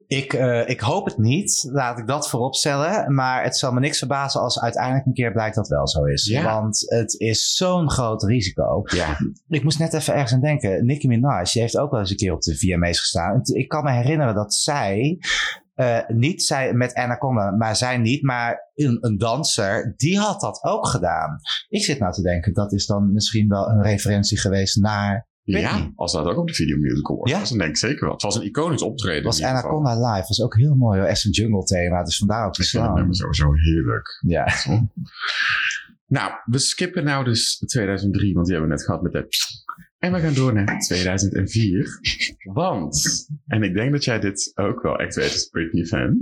Ik, 0.07 0.33
eh, 0.33 0.69
ik 0.69 0.81
hoop 0.81 1.05
het 1.05 1.19
niet, 1.19 1.69
laat 1.73 1.99
ik 1.99 2.07
dat 2.07 2.29
voorop 2.29 2.55
stellen. 2.55 3.15
Maar 3.15 3.43
het 3.43 3.57
zal 3.57 3.73
me 3.73 3.81
niks 3.81 3.99
verbazen 3.99 4.41
als 4.41 4.61
uiteindelijk 4.61 5.07
een 5.07 5.13
keer 5.13 5.33
blijkt 5.33 5.55
dat 5.55 5.69
wel 5.69 5.89
zo 5.89 6.05
is. 6.05 6.27
Ja. 6.27 6.45
Want 6.45 6.85
het 6.87 7.21
is 7.21 7.55
zo'n 7.55 7.91
groot 7.91 8.23
risico. 8.23 8.83
Ja, 8.85 9.17
Ik 9.49 9.63
moest 9.63 9.79
net 9.79 9.95
even 9.95 10.15
ergens 10.15 10.33
aan 10.33 10.41
denken. 10.41 10.87
Nicki 10.87 11.09
Minaj, 11.09 11.45
die 11.53 11.63
heeft 11.63 11.79
ook 11.79 11.91
wel 11.91 12.01
eens 12.01 12.11
een 12.11 12.17
keer 12.17 12.33
op 12.33 12.41
de 12.41 12.57
VMA's 12.57 12.99
gestaan. 12.99 13.41
Ik 13.43 13.69
kan 13.69 13.85
me 13.85 13.91
herinneren 13.91 14.35
dat 14.35 14.55
zij, 14.55 15.19
eh, 15.75 15.99
niet 16.09 16.43
zij 16.43 16.73
met 16.73 16.95
Anaconda, 16.95 17.51
maar 17.51 17.77
zij 17.77 17.99
niet, 17.99 18.23
maar 18.23 18.71
een, 18.75 18.99
een 19.01 19.19
danser, 19.19 19.95
die 19.97 20.19
had 20.19 20.41
dat 20.41 20.63
ook 20.63 20.87
gedaan. 20.87 21.39
Ik 21.69 21.85
zit 21.85 21.99
nou 21.99 22.13
te 22.13 22.23
denken, 22.23 22.53
dat 22.53 22.73
is 22.73 22.87
dan 22.87 23.13
misschien 23.13 23.49
wel 23.49 23.69
een 23.69 23.83
referentie 23.83 24.39
geweest 24.39 24.77
naar... 24.77 25.27
Ja, 25.45 25.93
als 25.97 26.13
dat 26.13 26.27
ook 26.27 26.39
op 26.39 26.49
de 26.49 26.55
Video 26.55 26.77
Music 26.79 27.11
Awards 27.11 27.33
Ja. 27.33 27.39
was, 27.39 27.49
dan 27.49 27.59
denk 27.59 27.71
ik 27.71 27.77
zeker 27.77 28.05
wel. 28.05 28.13
Het 28.13 28.23
was 28.23 28.37
een 28.37 28.45
iconisch 28.45 28.83
optreden. 28.83 29.25
was. 29.25 29.43
Anaconda 29.43 30.13
Live, 30.13 30.29
was 30.29 30.41
ook 30.41 30.57
heel 30.57 30.75
mooi 30.75 30.99
hoor. 30.99 31.09
Echt 31.09 31.25
een 31.25 31.31
jungle 31.31 31.65
thema, 31.65 32.03
dus 32.03 32.19
vandaar 32.19 32.47
ook 32.47 32.57
het 32.57 32.67
slang. 32.67 32.95
nummer 32.95 33.15
sowieso 33.15 33.53
heerlijk. 33.53 34.21
Ja. 34.27 34.47
Nou, 36.07 36.33
we 36.45 36.59
skippen 36.59 37.05
nou 37.05 37.25
dus 37.25 37.59
2003, 37.67 38.35
want 38.35 38.47
die 38.47 38.55
hebben 38.55 38.73
we 38.73 38.77
net 38.77 38.87
gehad 38.87 39.03
met 39.03 39.13
de... 39.13 39.27
En 39.99 40.13
we 40.13 40.21
gaan 40.21 40.35
door 40.35 40.53
naar 40.53 40.81
2004. 40.81 41.89
Want, 42.53 43.27
en 43.47 43.63
ik 43.63 43.75
denk 43.75 43.93
dat 43.93 44.05
jij 44.05 44.21
dit 44.21 44.53
ook 44.55 44.83
wel 44.83 44.97
echt 44.99 45.15
weet 45.15 45.33
als 45.33 45.49
Britney-fan. 45.49 46.19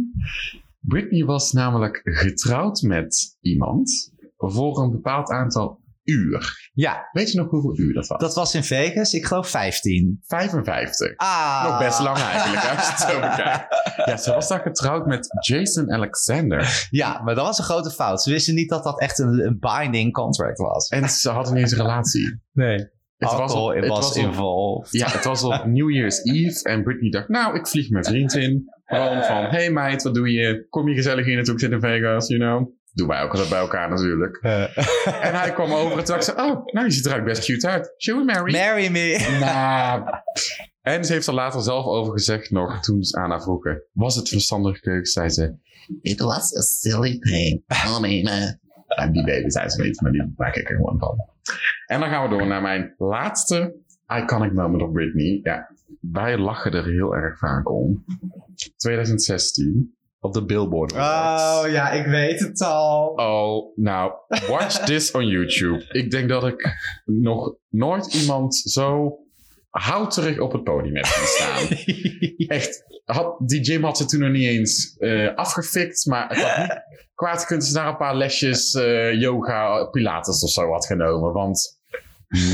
Britney 0.80 1.24
was 1.24 1.52
namelijk 1.52 2.00
getrouwd 2.04 2.82
met 2.82 3.36
iemand 3.40 4.12
voor 4.36 4.82
een 4.82 4.90
bepaald 4.90 5.30
aantal 5.30 5.81
uur. 6.04 6.70
ja, 6.72 7.08
Weet 7.12 7.32
je 7.32 7.38
nog 7.38 7.50
hoeveel 7.50 7.78
uur 7.78 7.94
dat 7.94 8.06
was? 8.06 8.20
dat 8.20 8.34
was 8.34 8.54
in 8.54 8.62
Vegas, 8.64 9.12
ik 9.12 9.24
geloof 9.26 9.48
15. 9.48 10.18
55. 10.26 11.16
Ah. 11.16 11.64
Nog 11.64 11.78
best 11.78 12.00
lang 12.00 12.18
eigenlijk, 12.18 12.64
als 12.64 12.86
je 12.86 12.92
het 12.92 13.00
zo 13.00 13.20
bekijkt. 13.20 13.66
Ja, 14.06 14.16
ze 14.16 14.30
was 14.32 14.48
daar 14.48 14.60
getrouwd 14.60 15.06
met 15.06 15.26
Jason 15.46 15.92
Alexander. 15.92 16.86
Ja, 16.90 17.22
maar 17.22 17.34
dat 17.34 17.46
was 17.46 17.58
een 17.58 17.64
grote 17.64 17.90
fout. 17.90 18.22
Ze 18.22 18.30
wisten 18.30 18.54
niet 18.54 18.68
dat 18.68 18.84
dat 18.84 19.00
echt 19.00 19.18
een, 19.18 19.46
een 19.46 19.58
binding 19.60 20.12
contract 20.12 20.58
was. 20.58 20.88
En 20.88 21.08
ze 21.08 21.30
hadden 21.30 21.52
niet 21.54 21.62
eens 21.62 21.72
een 21.72 21.78
relatie. 21.78 22.40
Nee. 22.52 22.76
Het 23.16 23.30
Alcohol 23.30 23.66
op- 23.66 23.72
was, 23.74 23.82
het 23.82 23.88
was 23.88 24.16
involved. 24.16 24.92
Ja, 24.92 25.08
het 25.10 25.24
was 25.24 25.42
op 25.44 25.64
New 25.76 25.90
Year's 25.90 26.24
Eve 26.24 26.62
en 26.62 26.82
Britney 26.82 27.10
dacht, 27.10 27.28
nou, 27.28 27.56
ik 27.56 27.66
vlieg 27.68 27.90
mijn 27.90 28.04
vriend 28.04 28.34
in. 28.34 28.64
Gewoon 28.84 29.22
van, 29.24 29.44
hey 29.44 29.70
meid, 29.70 30.02
wat 30.02 30.14
doe 30.14 30.30
je? 30.30 30.66
Kom 30.68 30.88
je 30.88 30.94
gezellig 30.94 31.24
hier 31.24 31.34
naartoe, 31.34 31.54
ik 31.54 31.60
zit 31.60 31.70
in 31.70 31.80
Vegas, 31.80 32.28
you 32.28 32.40
know. 32.40 32.70
Doen 32.92 33.08
wij 33.08 33.22
ook 33.22 33.30
altijd 33.30 33.48
bij 33.48 33.58
elkaar 33.58 33.88
natuurlijk. 33.88 34.38
En 35.26 35.34
hij 35.38 35.52
kwam 35.52 35.72
over 35.72 35.98
en 35.98 36.04
toen 36.04 36.14
dacht 36.14 36.24
ze, 36.24 36.30
oh, 36.32 36.64
nou, 36.72 36.86
je 36.86 36.92
ziet 36.92 37.04
er 37.04 37.12
eigenlijk 37.12 37.24
best 37.24 37.44
cute 37.44 37.68
uit. 37.68 37.94
Should 37.98 38.26
we 38.26 38.32
marry? 38.32 38.52
Marry 38.52 38.90
me. 38.90 39.36
Nou. 39.40 40.02
En 40.82 41.04
ze 41.04 41.12
heeft 41.12 41.26
er 41.26 41.34
later 41.34 41.62
zelf 41.62 41.86
over 41.86 42.12
gezegd 42.12 42.50
nog, 42.50 42.80
toen 42.80 43.02
ze 43.02 43.16
aan 43.16 43.30
haar 43.30 43.42
vroegen, 43.42 43.82
was 43.92 44.16
het 44.16 44.28
verstandige 44.28 44.80
keuze? 44.80 45.12
Zei 45.12 45.28
ze, 45.28 45.54
it 46.00 46.20
was 46.20 46.56
a 46.56 46.60
silly 46.60 47.18
thing. 47.18 47.62
Oh, 47.68 48.00
nee, 48.00 48.22
nee. 48.22 48.60
En 48.88 49.12
die 49.12 49.24
baby 49.24 49.48
zei 49.48 49.68
ze 49.68 49.82
niet, 49.82 50.00
maar 50.00 50.12
die 50.12 50.32
maak 50.36 50.56
ik 50.56 50.70
er 50.70 50.76
gewoon 50.76 50.98
van. 50.98 51.26
En 51.86 52.00
dan 52.00 52.08
gaan 52.08 52.22
we 52.22 52.28
door 52.28 52.46
naar 52.46 52.62
mijn 52.62 52.94
laatste 52.98 53.74
iconic 54.08 54.52
moment 54.52 54.82
op 54.82 54.92
Britney. 54.92 55.40
Ja, 55.42 55.70
wij 56.00 56.38
lachen 56.38 56.72
er 56.72 56.84
heel 56.84 57.14
erg 57.14 57.38
vaak 57.38 57.70
om. 57.70 58.04
2016, 58.76 59.96
op 60.22 60.32
de 60.32 60.44
Billboard. 60.44 60.92
Oh 60.92 61.62
ja, 61.66 61.90
ik 61.90 62.06
weet 62.06 62.40
het 62.40 62.60
al. 62.60 63.06
Oh, 63.06 63.76
nou, 63.76 64.12
watch 64.48 64.78
this 64.90 65.10
on 65.10 65.26
YouTube. 65.26 65.84
Ik 65.92 66.10
denk 66.10 66.28
dat 66.28 66.46
ik 66.46 66.76
nog 67.04 67.54
nooit 67.68 68.14
iemand 68.14 68.56
zo 68.56 69.18
houterig 69.70 70.38
op 70.38 70.52
het 70.52 70.64
podium 70.64 70.96
heb 70.96 71.06
zien 71.06 71.26
staan. 71.26 71.68
Echt, 72.56 72.84
had, 73.04 73.34
die 73.38 73.64
gym 73.64 73.84
had 73.84 73.96
ze 73.96 74.04
toen 74.04 74.20
nog 74.20 74.30
niet 74.30 74.48
eens 74.48 74.96
eh, 74.98 75.34
afgefikt, 75.34 76.06
maar 76.06 76.28
het 76.28 76.42
had 76.42 76.58
niet 76.58 76.82
kwaad 77.14 77.50
als 77.50 77.68
ze 77.68 77.74
daar 77.74 77.88
een 77.88 77.96
paar 77.96 78.16
lesjes 78.16 78.74
eh, 78.74 79.20
yoga, 79.20 79.84
pilates 79.84 80.42
of 80.42 80.50
zo 80.50 80.70
had 80.70 80.86
genomen. 80.86 81.32
Want 81.32 81.80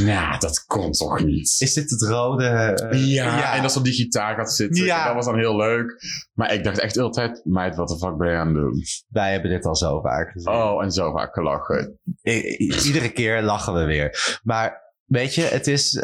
Nou, 0.05 0.39
dat 0.39 0.65
kon 0.67 0.93
toch 0.93 1.25
niet? 1.25 1.57
Is 1.59 1.75
dit 1.75 1.91
het 1.91 2.03
rode? 2.03 2.45
eh, 2.47 3.07
ja, 3.13 3.55
en 3.55 3.63
dat 3.63 3.73
ze 3.73 3.79
op 3.79 3.85
die 3.85 3.93
gitaar 3.93 4.35
gaat 4.37 4.53
zitten. 4.53 4.85
Ja. 4.85 5.05
Dat 5.07 5.15
was 5.15 5.25
dan 5.25 5.39
heel 5.39 5.57
leuk. 5.57 6.03
Maar 6.35 6.53
ik 6.55 6.65
dacht 6.65 6.79
echt 6.79 6.95
de 6.95 7.01
hele 7.01 7.13
tijd, 7.13 7.41
meid, 7.45 7.77
wat 7.77 7.89
de 7.89 7.99
fuck 7.99 8.17
ben 8.17 8.31
je 8.31 8.37
aan 8.37 8.47
het 8.47 8.57
doen? 8.57 8.83
Wij 9.09 9.33
hebben 9.33 9.51
dit 9.51 9.65
al 9.65 9.77
zo 9.77 10.01
vaak 10.01 10.31
gezien. 10.31 10.53
Oh, 10.55 10.83
en 10.83 10.91
zo 10.93 11.13
vaak 11.13 11.35
gelachen. 11.35 11.99
I- 12.23 12.57
i- 12.59 12.85
iedere 12.85 13.13
keer 13.13 13.43
lachen 13.43 13.75
we 13.75 13.85
weer. 13.85 14.41
Maar 14.43 14.87
weet 15.09 15.35
je, 15.35 15.43
het 15.43 15.67
is... 15.67 15.93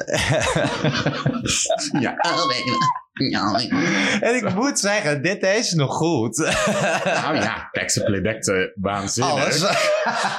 Ja. 2.00 2.16
en 4.20 4.34
ik 4.34 4.54
moet 4.54 4.78
zeggen, 4.78 5.22
dit 5.22 5.42
is 5.42 5.72
nog 5.72 5.94
goed. 5.94 6.36
Nou 7.04 7.36
ja, 7.36 7.68
back 7.72 7.88
to 7.88 8.04
playback 8.04 8.42
te 8.42 8.72
waanzinnig. 8.74 9.32
Alles. 9.32 9.64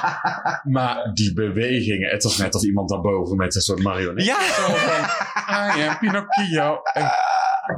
Maar 0.76 1.10
die 1.14 1.32
bewegingen, 1.32 2.10
het 2.10 2.22
was 2.22 2.36
net 2.36 2.54
als 2.54 2.64
iemand 2.64 2.88
daarboven 2.88 3.36
met 3.36 3.54
een 3.54 3.60
soort 3.60 3.82
marionet. 3.82 4.24
ja. 4.24 4.40
Zo 4.40 4.74
van, 4.74 5.78
I 5.78 5.82
am 5.88 5.98
Pinocchio. 5.98 6.80
En 6.92 7.10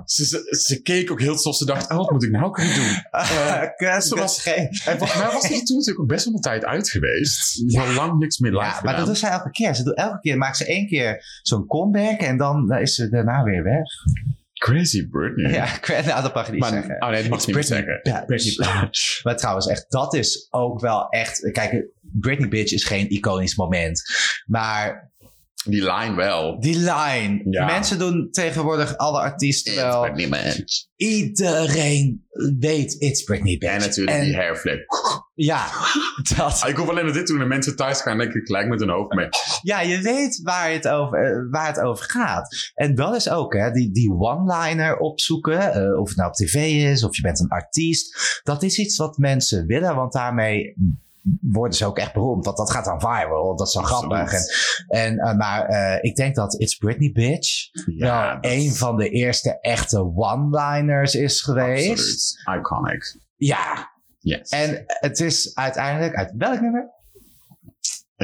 ze, 0.05 0.27
ze, 0.27 0.57
ze 0.67 0.83
keek 0.83 1.11
ook 1.11 1.21
heel 1.21 1.39
zoals 1.39 1.59
ze 1.59 1.65
dacht, 1.65 1.91
oh, 1.91 1.97
wat 1.97 2.11
moet 2.11 2.25
ik 2.25 2.31
nou 2.31 2.51
kunnen 2.51 2.75
doen? 2.75 2.87
Eh, 3.11 3.63
Kus, 3.77 4.09
ze 4.09 4.15
was-. 4.15 4.47
En 4.47 4.99
volgens 4.99 5.19
mij 5.19 5.33
was 5.33 5.43
toen 5.43 5.51
natuurlijk 5.51 6.01
ook 6.01 6.07
best 6.09 6.25
wel 6.25 6.35
een 6.35 6.41
tijd 6.41 6.65
uit 6.65 6.91
geweest. 6.91 7.65
Al 7.79 7.93
lang 7.93 8.19
niks 8.19 8.39
meer 8.39 8.53
live 8.53 8.65
Ja, 8.65 8.81
maar 8.83 8.97
dat 8.97 9.07
doet 9.07 9.19
zij 9.19 9.31
elke 9.31 9.51
keer. 9.51 9.75
Ze 9.75 9.83
doet 9.83 9.97
elke 9.97 10.21
keer, 10.21 10.37
maakt 10.39 10.57
ze 10.57 10.67
één 10.67 10.87
keer 10.87 11.41
zo'n 11.43 11.67
comeback 11.67 12.21
en 12.21 12.37
dan 12.37 12.73
is 12.73 12.95
ze 12.95 13.09
daarna 13.09 13.43
weer 13.43 13.63
weg. 13.63 13.87
Crazy 14.59 15.09
Britney. 15.09 15.53
Ja, 15.53 15.69
nou, 16.07 16.23
dat 16.23 16.35
mag 16.35 16.47
je 16.47 16.53
niet 16.53 16.61
maar, 16.61 16.71
zeggen. 16.71 17.03
oh 17.03 17.09
nee, 17.09 17.21
dat 17.21 17.31
mag 17.31 17.47
je 17.47 17.55
niet 17.55 17.67
zeggen. 17.67 18.27
Bitch. 18.27 19.25
Maar 19.25 19.37
trouwens, 19.37 19.67
echt, 19.67 19.87
dat 19.89 20.15
is 20.15 20.47
ook 20.51 20.81
wel 20.81 21.09
echt... 21.09 21.51
Kijk, 21.53 21.87
Britney 22.01 22.49
Bitch 22.49 22.73
is 22.73 22.85
geen 22.85 23.11
iconisch 23.11 23.57
moment. 23.57 24.03
Maar 24.47 25.11
Die 25.65 25.83
line 25.93 26.15
wel. 26.15 26.61
die 26.61 26.77
line. 26.77 27.41
Ja. 27.51 27.65
Mensen 27.67 27.99
doen 27.99 28.29
tegenwoordig 28.31 28.97
alle 28.97 29.19
artiesten 29.21 29.75
wel... 29.75 30.01
Britney 30.01 30.29
Bitch. 30.29 30.87
Iedereen 30.97 32.27
weet 32.59 32.97
It's 32.99 33.23
Britney 33.23 33.59
Bitch. 33.59 33.73
En 33.75 33.81
natuurlijk 33.81 34.17
En- 34.17 34.25
die 34.25 34.37
hairflip. 34.37 34.87
Ja, 35.35 35.67
dat... 36.37 36.65
Ik 36.69 36.77
hoef 36.77 36.89
alleen 36.89 37.05
maar 37.05 37.15
dit 37.15 37.27
doen 37.27 37.41
en 37.41 37.49
mensen 37.49 37.77
thuis 37.77 38.01
gaan 38.01 38.19
denk 38.19 38.33
ik 38.33 38.47
gelijk 38.47 38.69
met 38.69 38.81
hun 38.81 38.89
hoofd 38.89 39.15
mee. 39.15 39.29
Ja, 39.63 39.81
je 39.81 40.01
weet 40.01 40.41
waar 40.43 40.73
het 40.73 40.89
over, 40.89 41.25
eh, 41.25 41.51
waar 41.51 41.67
het 41.67 41.81
over 41.81 42.05
gaat. 42.11 42.73
En 42.75 42.95
dat 42.95 43.15
is 43.15 43.31
ook, 43.31 43.55
hè, 43.55 43.71
die, 43.71 43.91
die 43.93 44.11
one-liner 44.11 44.97
opzoeken. 44.99 45.73
eh, 45.73 46.01
of 46.01 46.09
het 46.09 46.17
nou 46.17 46.29
op 46.29 46.35
tv 46.35 46.55
is, 46.91 47.05
of 47.05 47.17
je 47.17 47.23
bent 47.23 47.41
een 47.41 47.49
artiest. 47.49 48.41
Dat 48.43 48.63
is 48.63 48.79
iets 48.79 48.97
wat 48.97 49.17
mensen 49.19 49.67
willen, 49.67 49.95
want 49.95 50.13
daarmee 50.13 50.75
worden 51.41 51.77
ze 51.77 51.85
ook 51.87 51.99
echt 51.99 52.13
beroemd. 52.13 52.45
Want 52.45 52.57
dat 52.57 52.71
gaat 52.71 52.85
dan 52.85 53.01
viral. 53.01 53.57
Dat 53.57 53.67
is 53.67 53.73
zo 53.73 53.79
Absoluut. 53.79 54.13
grappig. 54.13 54.33
En, 54.89 55.19
en, 55.19 55.19
eh, 55.19 55.37
maar 55.37 55.65
eh, 55.65 55.99
ik 56.01 56.17
denk 56.17 56.35
dat 56.35 56.61
It's 56.61 56.77
Britney 56.77 57.11
Bitch 57.13 57.69
Ja, 57.87 58.39
wel 58.41 58.53
een 58.53 58.73
van 58.75 58.97
de 58.97 59.09
eerste 59.09 59.61
echte 59.61 59.99
one-liners 60.15 61.15
is 61.15 61.41
geweest. 61.43 62.41
Absoluut. 62.45 62.61
Iconic. 62.61 63.21
Ja, 63.37 63.91
Yes. 64.19 64.49
en 64.51 64.85
het 64.87 65.21
is 65.21 65.55
uiteindelijk 65.55 66.15
uit 66.15 66.33
welk 66.37 66.61
nummer? 66.61 66.97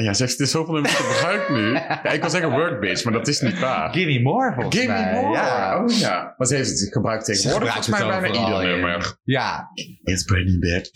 Ja, 0.03 0.13
ze 0.13 0.23
heeft 0.23 0.39
er 0.39 0.47
zoveel 0.47 0.73
nummers 0.73 0.93
gebruikt 0.95 1.49
nu. 1.49 1.71
Ja, 1.73 2.11
ik 2.11 2.21
wil 2.21 2.29
zeggen 2.29 2.49
work 2.51 2.79
bitch, 2.79 3.03
maar 3.03 3.13
dat 3.13 3.27
is 3.27 3.39
niet 3.39 3.59
waar. 3.59 3.93
Give 3.93 4.05
Me 4.05 4.21
More 4.21 4.53
volgens 4.53 4.75
Give 4.75 4.91
me 4.91 4.99
mij. 4.99 5.13
more. 5.13 5.33
Ja. 5.37 5.83
Oh 5.83 5.89
ja. 5.97 6.33
Maar 6.37 6.47
ze 6.47 6.55
heeft 6.55 6.69
het 6.79 6.89
gebruikt 6.91 7.25
tegenwoordig 7.25 7.67
volgens 7.73 7.87
mij 7.99 7.99
het 8.07 8.21
bijna 8.21 8.39
ieder 8.45 8.61
in. 8.63 8.67
nummer. 8.69 9.17
Ja, 9.23 9.69
It's 10.03 10.23
Britney 10.23 10.57
bitch. 10.59 10.89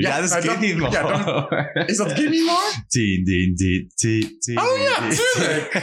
ja, 0.00 0.16
dat 0.16 0.24
is 0.24 0.30
maar 0.30 0.42
Give 0.42 0.58
Me 0.58 0.74
More. 0.80 0.90
Ja, 0.92 1.02
dan- 1.02 1.86
is 1.86 1.96
dat 1.96 2.12
Give 2.12 2.28
me 2.28 2.42
more? 2.46 2.84
Tien, 2.88 3.24
tien, 3.24 3.54
tien, 3.56 3.90
tien, 3.94 4.36
tien, 4.38 4.58
Oh 4.58 4.78
ja, 4.78 5.08
tuurlijk. 5.08 5.82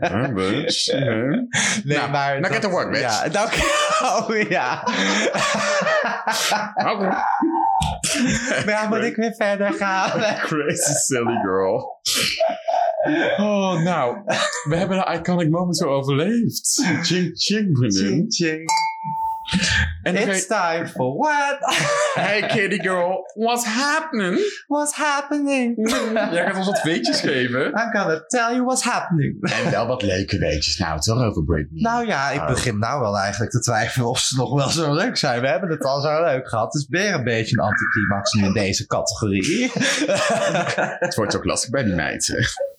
Huh, 0.00 0.34
bitch. 0.34 0.84
Ja. 0.84 0.98
Nee, 1.84 1.96
Nou, 1.98 2.10
maar... 2.10 2.40
nou, 2.40 2.54
get 2.54 2.64
work, 2.70 2.90
bitch. 2.90 3.02
Ja, 3.02 3.28
dank 3.28 3.52
Oh 4.18 4.48
ja. 4.48 4.82
Oké. 6.92 7.08
Maar 8.66 8.86
moet 8.88 9.02
ik 9.02 9.16
weer 9.16 9.34
verder 9.34 9.72
gaan? 9.72 10.10
Crazy 10.48 10.92
silly 10.92 11.40
girl. 11.42 12.00
Oh, 13.36 13.82
nou. 13.82 14.22
We 14.68 14.76
hebben 14.76 14.98
de 14.98 15.18
iconic 15.18 15.50
moment 15.50 15.76
zo 15.76 15.88
overleefd. 15.88 16.82
Ching 17.02 17.30
ching, 17.34 17.76
vriendin. 17.76 18.26
Ching, 18.28 18.34
ching. 18.34 18.70
En 20.06 20.14
dan 20.14 20.22
ga 20.22 20.30
It's 20.32 20.46
time 20.46 20.86
for 20.88 21.16
what? 21.16 21.58
Hey 22.14 22.46
kitty 22.46 22.78
girl, 22.82 23.32
what's 23.34 23.64
happening? 23.64 24.38
What's 24.66 24.94
happening? 24.94 25.74
Jij 26.32 26.46
gaat 26.46 26.56
ons 26.56 26.66
wat 26.66 26.82
weetjes 26.82 27.20
geven. 27.20 27.66
I'm 27.66 27.90
gonna 27.92 28.24
tell 28.26 28.50
you 28.54 28.64
what's 28.64 28.82
happening. 28.82 29.50
En 29.50 29.70
wel 29.70 29.86
wat 29.86 30.02
leuke 30.02 30.38
weetjes. 30.38 30.78
Nou, 30.78 31.00
toch 31.00 31.22
over 31.22 31.44
Britney. 31.44 31.80
Nou 31.82 32.06
ja, 32.06 32.30
ik 32.30 32.40
Oh. 32.40 32.46
begin 32.46 32.78
nou 32.78 33.00
wel 33.00 33.18
eigenlijk 33.18 33.50
te 33.52 33.60
twijfelen 33.60 34.08
of 34.08 34.18
ze 34.18 34.36
nog 34.36 34.54
wel 34.54 34.68
zo 34.68 34.94
leuk 34.94 35.16
zijn. 35.16 35.40
We 35.40 35.48
hebben 35.48 35.70
het 35.70 35.84
al 35.84 36.00
zo 36.00 36.22
leuk 36.24 36.48
gehad. 36.48 36.72
Het 36.72 36.82
is 36.82 36.88
weer 36.88 37.14
een 37.14 37.24
beetje 37.24 37.56
een 37.58 37.64
anticlimax 37.64 38.32
nu 38.32 38.44
in 38.44 38.52
deze 38.52 38.86
categorie. 38.86 39.70
het 41.06 41.14
wordt 41.14 41.36
ook 41.36 41.44
lastig 41.44 41.70
bij 41.70 41.84
die 41.84 41.94
meid. 41.94 42.26
But 42.26 42.75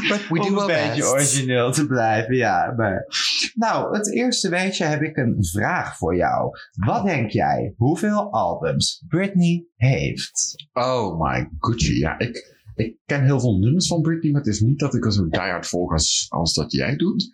we 0.28 0.40
Om 0.40 0.54
do 0.54 0.60
een 0.60 0.66
beetje 0.66 1.06
origineel 1.06 1.72
te 1.72 1.86
blijven, 1.86 2.36
ja. 2.36 2.74
Maar... 2.76 3.06
Nou, 3.54 3.96
het 3.96 4.12
eerste 4.12 4.48
weetje 4.48 4.84
heb 4.84 5.02
ik 5.02 5.16
een 5.16 5.44
vraag 5.44 5.96
voor 5.96 6.16
jou. 6.16 6.50
Wat 6.72 7.04
denk 7.04 7.30
jij 7.30 7.74
hoeveel 7.76 8.32
albums 8.32 9.04
Britney 9.08 9.66
heeft? 9.76 10.66
Oh 10.72 11.20
my 11.20 11.48
Gucci. 11.58 11.98
Ja, 11.98 12.18
ik, 12.18 12.56
ik 12.74 12.96
ken 13.06 13.24
heel 13.24 13.40
veel 13.40 13.58
nummers 13.58 13.86
van 13.86 14.00
Britney, 14.00 14.32
maar 14.32 14.40
het 14.40 14.54
is 14.54 14.60
niet 14.60 14.78
dat 14.78 14.94
ik 14.94 15.04
er 15.04 15.12
zo 15.12 15.28
diehard 15.28 15.66
volg 15.66 15.92
als, 15.92 16.26
als 16.28 16.54
dat 16.54 16.72
jij 16.72 16.96
doet. 16.96 17.28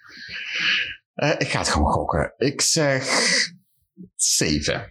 Eh, 1.14 1.34
ik 1.38 1.48
ga 1.48 1.58
het 1.58 1.68
gewoon 1.68 1.92
gokken. 1.92 2.34
Ik 2.36 2.60
zeg 2.60 3.04
zeven. 4.14 4.90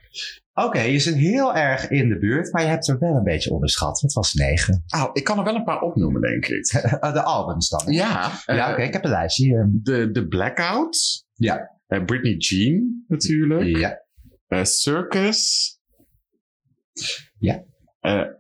Oké, 0.53 0.79
je 0.81 0.99
zit 0.99 1.15
heel 1.15 1.55
erg 1.55 1.89
in 1.89 2.09
de 2.09 2.17
buurt, 2.17 2.51
maar 2.53 2.61
je 2.61 2.67
hebt 2.67 2.87
er 2.87 2.99
wel 2.99 3.15
een 3.15 3.23
beetje 3.23 3.51
onderschat. 3.51 4.01
Het 4.01 4.13
was 4.13 4.33
negen. 4.33 4.83
Oh, 4.95 5.09
ik 5.13 5.23
kan 5.23 5.37
er 5.37 5.43
wel 5.43 5.55
een 5.55 5.63
paar 5.63 5.81
opnoemen, 5.81 6.21
denk 6.21 6.45
ik. 6.45 6.65
Eh, 7.01 7.13
de 7.13 7.21
albums 7.23 7.69
dan. 7.69 7.93
Ja, 7.93 8.31
Ja, 8.45 8.67
eh, 8.67 8.71
oké, 8.71 8.81
ik 8.81 8.93
heb 8.93 9.03
een 9.03 9.09
lijstje 9.09 9.43
hier. 9.43 9.69
de, 9.73 10.11
de 10.11 10.27
Blackout. 10.27 11.25
Ja. 11.33 11.79
Eh, 11.87 12.05
Britney 12.05 12.35
Jean, 12.37 13.03
natuurlijk. 13.07 13.77
Ja. 13.77 14.63
Circus. 14.63 15.79
Ja. 17.37 17.63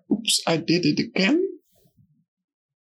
Oops, 0.07 0.47
I 0.51 0.63
did 0.63 0.85
it 0.85 1.09
again. 1.13 1.59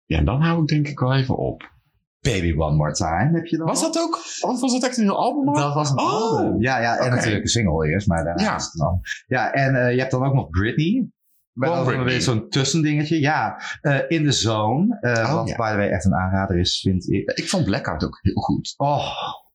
Ja, 0.05 0.19
en 0.19 0.25
dan 0.25 0.41
hou 0.41 0.63
ik 0.63 0.69
denk 0.69 0.89
ik 0.89 0.99
wel 0.99 1.15
even 1.15 1.37
op. 1.37 1.79
Baby 2.21 2.55
One 2.57 2.77
More 2.77 2.93
Time 2.93 3.31
heb 3.33 3.47
je 3.47 3.57
dan 3.57 3.67
Was 3.67 3.81
dat 3.81 3.99
ook? 3.99 4.15
Of 4.41 4.61
was 4.61 4.73
dat 4.73 4.83
echt 4.85 4.97
een 4.97 5.03
heel 5.05 5.17
album? 5.19 5.55
Dat 5.55 5.75
was 5.75 5.91
een 5.91 5.99
Oh. 5.99 6.13
album. 6.13 6.63
Ja, 6.63 6.79
ja 6.81 6.97
en 6.99 7.11
natuurlijk 7.11 7.43
een 7.43 7.49
single 7.49 7.89
eerst, 7.89 8.07
maar 8.09 8.25
daarna 8.25 8.43
Ja. 8.43 8.57
is 8.57 8.65
het 8.65 8.73
dan. 8.77 9.01
Ja, 9.27 9.53
en 9.53 9.75
eh, 9.75 9.93
je 9.93 9.99
hebt 9.99 10.11
dan 10.11 10.25
ook 10.27 10.35
nog 10.35 10.49
Britney. 10.51 11.09
Maar 11.53 11.69
Gewoon 11.69 11.97
dat 12.05 12.07
is 12.13 12.25
dan 12.25 12.35
zo'n 12.35 12.49
tussendingetje. 12.49 13.21
Ja, 13.21 13.61
eh, 13.81 13.99
In 14.09 14.25
The 14.25 14.33
Zone. 14.33 14.99
eh, 15.01 15.13
Oh, 15.13 15.35
wat 15.35 15.49
ja. 15.49 15.57
by 15.57 15.71
the 15.71 15.77
way 15.77 15.89
echt 15.89 16.05
een 16.05 16.15
aanrader 16.15 16.59
is, 16.59 16.81
vind 16.81 17.09
ik. 17.09 17.31
Ik 17.33 17.49
vond 17.49 17.65
Blackout 17.65 18.05
ook 18.05 18.19
heel 18.23 18.35
goed. 18.43 18.75
Oh, 18.77 19.07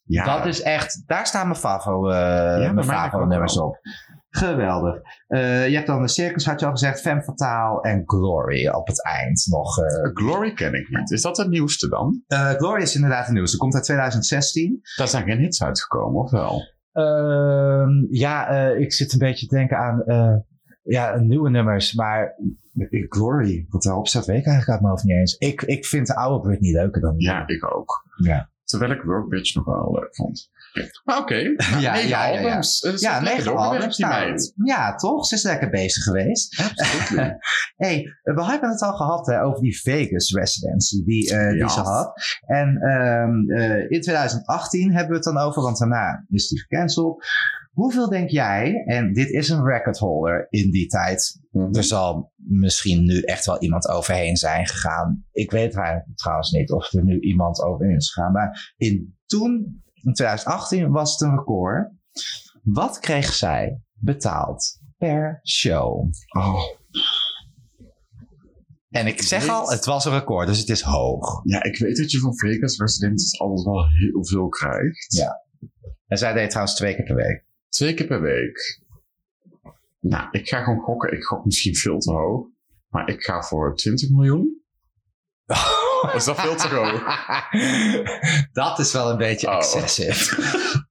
Ja, 0.07 0.37
dat 0.37 0.45
is 0.45 0.61
echt... 0.61 1.03
Daar 1.05 1.27
staan 1.27 1.47
mijn 1.47 1.59
Favo, 1.59 2.01
mijn 2.01 2.75
mij 2.75 2.83
Favo 2.83 3.25
nummers 3.25 3.59
op. 3.59 3.77
Geweldig. 4.35 5.01
Eh, 5.27 5.67
je 5.69 5.75
hebt 5.75 5.87
dan 5.87 6.01
de 6.01 6.07
Circus, 6.07 6.45
had 6.45 6.59
je 6.59 6.65
al 6.65 6.71
gezegd. 6.71 7.01
Femme 7.01 7.23
Fatale 7.23 7.81
en 7.81 8.01
Glory 8.05 8.67
op 8.67 8.87
het 8.87 9.03
eind 9.05 9.45
nog. 9.49 9.77
eh. 9.77 10.09
Glory 10.13 10.53
ken 10.53 10.73
ik 10.73 10.89
niet. 10.89 11.11
Is 11.11 11.21
dat 11.21 11.37
het 11.37 11.49
nieuwste 11.49 11.89
dan? 11.89 12.23
Eh, 12.27 12.49
Glory 12.49 12.81
is 12.81 12.95
inderdaad 12.95 13.27
de 13.27 13.33
nieuwste. 13.33 13.57
Komt 13.57 13.73
uit 13.75 13.83
2016. 13.83 14.79
Daar 14.95 15.07
zijn 15.07 15.23
geen 15.23 15.39
hits 15.39 15.63
uitgekomen, 15.63 16.21
of 16.23 16.31
wel? 16.31 16.61
Ehm, 16.91 17.89
ja, 18.09 18.47
ik 18.69 18.93
zit 18.93 19.13
een 19.13 19.19
beetje 19.19 19.47
te 19.47 19.55
denken 19.55 19.77
aan 19.77 20.03
ja, 20.83 21.15
nieuwe 21.19 21.49
nummers, 21.49 21.93
maar 21.93 22.35
Glory, 23.09 23.65
wat 23.69 23.83
daarop 23.83 24.07
staat, 24.07 24.25
weet 24.25 24.37
ik 24.39 24.45
eigenlijk 24.45 24.69
uit 24.71 24.79
mijn 24.81 24.91
hoofd 24.93 25.03
niet 25.03 25.15
eens. 25.17 25.35
Ik, 25.37 25.61
ik 25.61 25.85
vind 25.85 26.07
de 26.07 26.15
oude 26.15 26.47
Britney 26.47 26.71
leuker 26.71 27.01
dan. 27.01 27.13
Ja, 27.17 27.47
ik 27.47 27.75
ook. 27.75 28.03
Ja. 28.15 28.49
Terwijl 28.63 28.91
ik 28.91 29.01
Work 29.01 29.29
Bitch 29.29 29.55
nog 29.55 29.65
wel 29.65 29.91
leuk 29.99 30.15
vond. 30.15 30.49
Maar 31.03 31.17
oké, 31.17 31.41
nou, 31.43 31.81
Ja, 31.81 31.95
ja, 31.95 31.97
ja, 31.97 32.25
ja. 32.27 32.37
albums. 32.37 32.79
Ja, 32.95 33.19
lekker 33.19 33.43
negen 33.43 33.55
albums. 33.57 33.95
die 33.95 34.05
nou, 34.05 34.35
ja, 34.65 34.95
toch? 34.95 35.25
Ze 35.27 35.35
is 35.35 35.43
lekker 35.43 35.69
bezig 35.69 36.03
geweest. 36.03 36.61
Absoluut. 36.61 37.35
hey, 37.85 38.03
we 38.23 38.43
hebben 38.45 38.69
het 38.69 38.81
al 38.81 38.93
gehad 38.93 39.27
hè, 39.27 39.43
over 39.43 39.61
die 39.61 39.79
Vegas 39.79 40.33
residency 40.33 41.03
die, 41.03 41.31
eh, 41.35 41.49
die 41.49 41.57
Ja. 41.57 41.67
ze 41.67 41.79
had. 41.79 42.13
En 42.45 42.77
ehm, 42.81 43.49
eh, 43.61 43.91
in 43.91 44.01
2018 44.01 44.91
hebben 44.91 45.09
we 45.09 45.15
het 45.15 45.23
dan 45.23 45.37
over, 45.37 45.61
want 45.61 45.77
daarna 45.77 46.25
is 46.29 46.47
die 46.47 46.59
gecanceld. 46.59 47.25
Hoeveel 47.71 48.09
denk 48.09 48.29
jij, 48.29 48.83
en 48.85 49.13
dit 49.13 49.29
is 49.29 49.49
een 49.49 49.63
record 49.65 49.97
holder 49.97 50.47
in 50.49 50.71
die 50.71 50.87
tijd, 50.87 51.39
er 51.71 51.83
zal 51.83 52.31
misschien 52.35 53.03
nu 53.03 53.19
echt 53.21 53.45
wel 53.45 53.61
iemand 53.61 53.87
overheen 53.89 54.35
zijn 54.37 54.67
gegaan. 54.67 55.25
Ik 55.31 55.51
weet 55.51 55.75
eigenlijk 55.75 56.17
trouwens 56.17 56.51
niet 56.51 56.71
of 56.71 56.93
er 56.93 57.03
nu 57.03 57.19
iemand 57.19 57.61
overheen 57.61 57.95
is 57.95 58.11
gegaan. 58.13 58.31
Maar 58.31 58.73
in 58.77 59.17
toen, 59.25 59.83
in 60.05 60.13
2018, 60.13 60.91
was 60.91 61.11
het 61.11 61.21
een 61.21 61.37
record. 61.37 61.91
Wat 62.63 62.99
kreeg 62.99 63.33
zij 63.33 63.81
betaald 63.93 64.79
per 64.97 65.39
show? 65.43 66.09
Oh. 66.37 66.63
En 68.89 69.07
ik 69.07 69.21
zeg 69.21 69.47
al, 69.47 69.69
het 69.69 69.85
was 69.85 70.05
een 70.05 70.11
record, 70.11 70.47
dus 70.47 70.59
het 70.59 70.69
is 70.69 70.81
hoog. 70.81 71.41
Ja, 71.43 71.63
ik 71.63 71.77
weet 71.77 71.97
dat 71.97 72.11
je 72.11 72.19
van 72.19 72.37
Vegas 72.37 72.77
Residences 72.77 73.39
altijd 73.39 73.65
wel 73.65 73.89
heel 73.89 74.25
veel 74.25 74.47
krijgt. 74.47 75.13
Ja. 75.13 75.43
En 76.07 76.17
zij 76.17 76.33
deed 76.33 76.49
trouwens 76.49 76.75
twee 76.75 76.95
keer 76.95 77.05
per 77.05 77.15
week. 77.15 77.45
Twee 77.69 77.93
keer 77.93 78.07
per 78.07 78.21
week. 78.21 78.83
Nou, 79.99 80.27
ik 80.31 80.47
ga 80.47 80.63
gewoon 80.63 80.79
gokken. 80.79 81.13
Ik 81.13 81.23
gok 81.23 81.45
misschien 81.45 81.75
veel 81.75 81.99
te 81.99 82.11
hoog. 82.11 82.47
Maar 82.89 83.09
ik 83.09 83.23
ga 83.23 83.41
voor 83.41 83.75
20 83.75 84.09
miljoen. 84.09 84.64
Is 86.15 86.25
dat 86.25 86.39
veel 86.41 86.55
te 86.55 86.67
hoog? 86.67 87.03
dat 88.53 88.79
is 88.79 88.91
wel 88.91 89.09
een 89.09 89.17
beetje 89.17 89.47
Oh. 89.47 89.55
excessive. 89.55 90.23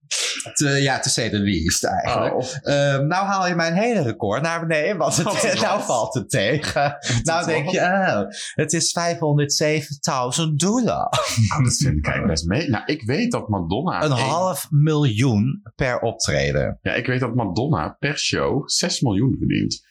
Te, 0.54 0.68
ja, 0.68 0.98
to 1.00 1.08
say 1.10 1.30
the 1.30 1.38
least 1.38 1.84
eigenlijk. 1.84 2.34
Oh, 2.34 2.44
Ehm, 2.62 3.06
nou 3.06 3.26
haal 3.26 3.46
je 3.48 3.54
mijn 3.54 3.74
hele 3.74 4.02
record 4.02 4.42
naar 4.42 4.60
beneden, 4.66 4.96
want 4.96 5.16
het, 5.16 5.60
nou 5.60 5.82
valt 5.82 6.14
het 6.14 6.30
tegen. 6.30 6.96
nou 7.22 7.46
denk 7.46 7.68
je, 7.70 7.78
oh, 7.80 8.20
het 8.54 8.72
is 8.72 8.92
507.000 8.98 10.54
dollar. 10.56 11.04
oh, 11.58 11.64
dat 11.64 11.76
vind 11.76 11.96
ik 11.98 12.04
eigenlijk 12.06 12.26
best 12.26 12.46
mee. 12.46 12.68
Nou, 12.68 12.84
ik 12.86 13.02
weet 13.02 13.30
dat 13.32 13.48
Madonna... 13.48 14.02
Een 14.02 14.12
één- 14.12 14.26
half 14.28 14.66
miljoen 14.70 15.62
per 15.74 15.98
optreden. 16.00 16.78
Ja, 16.82 16.92
ik 16.92 17.06
weet 17.06 17.20
dat 17.20 17.34
Madonna 17.34 17.96
per 17.98 18.18
show 18.18 18.62
6 18.68 19.00
miljoen 19.00 19.36
verdient. 19.38 19.82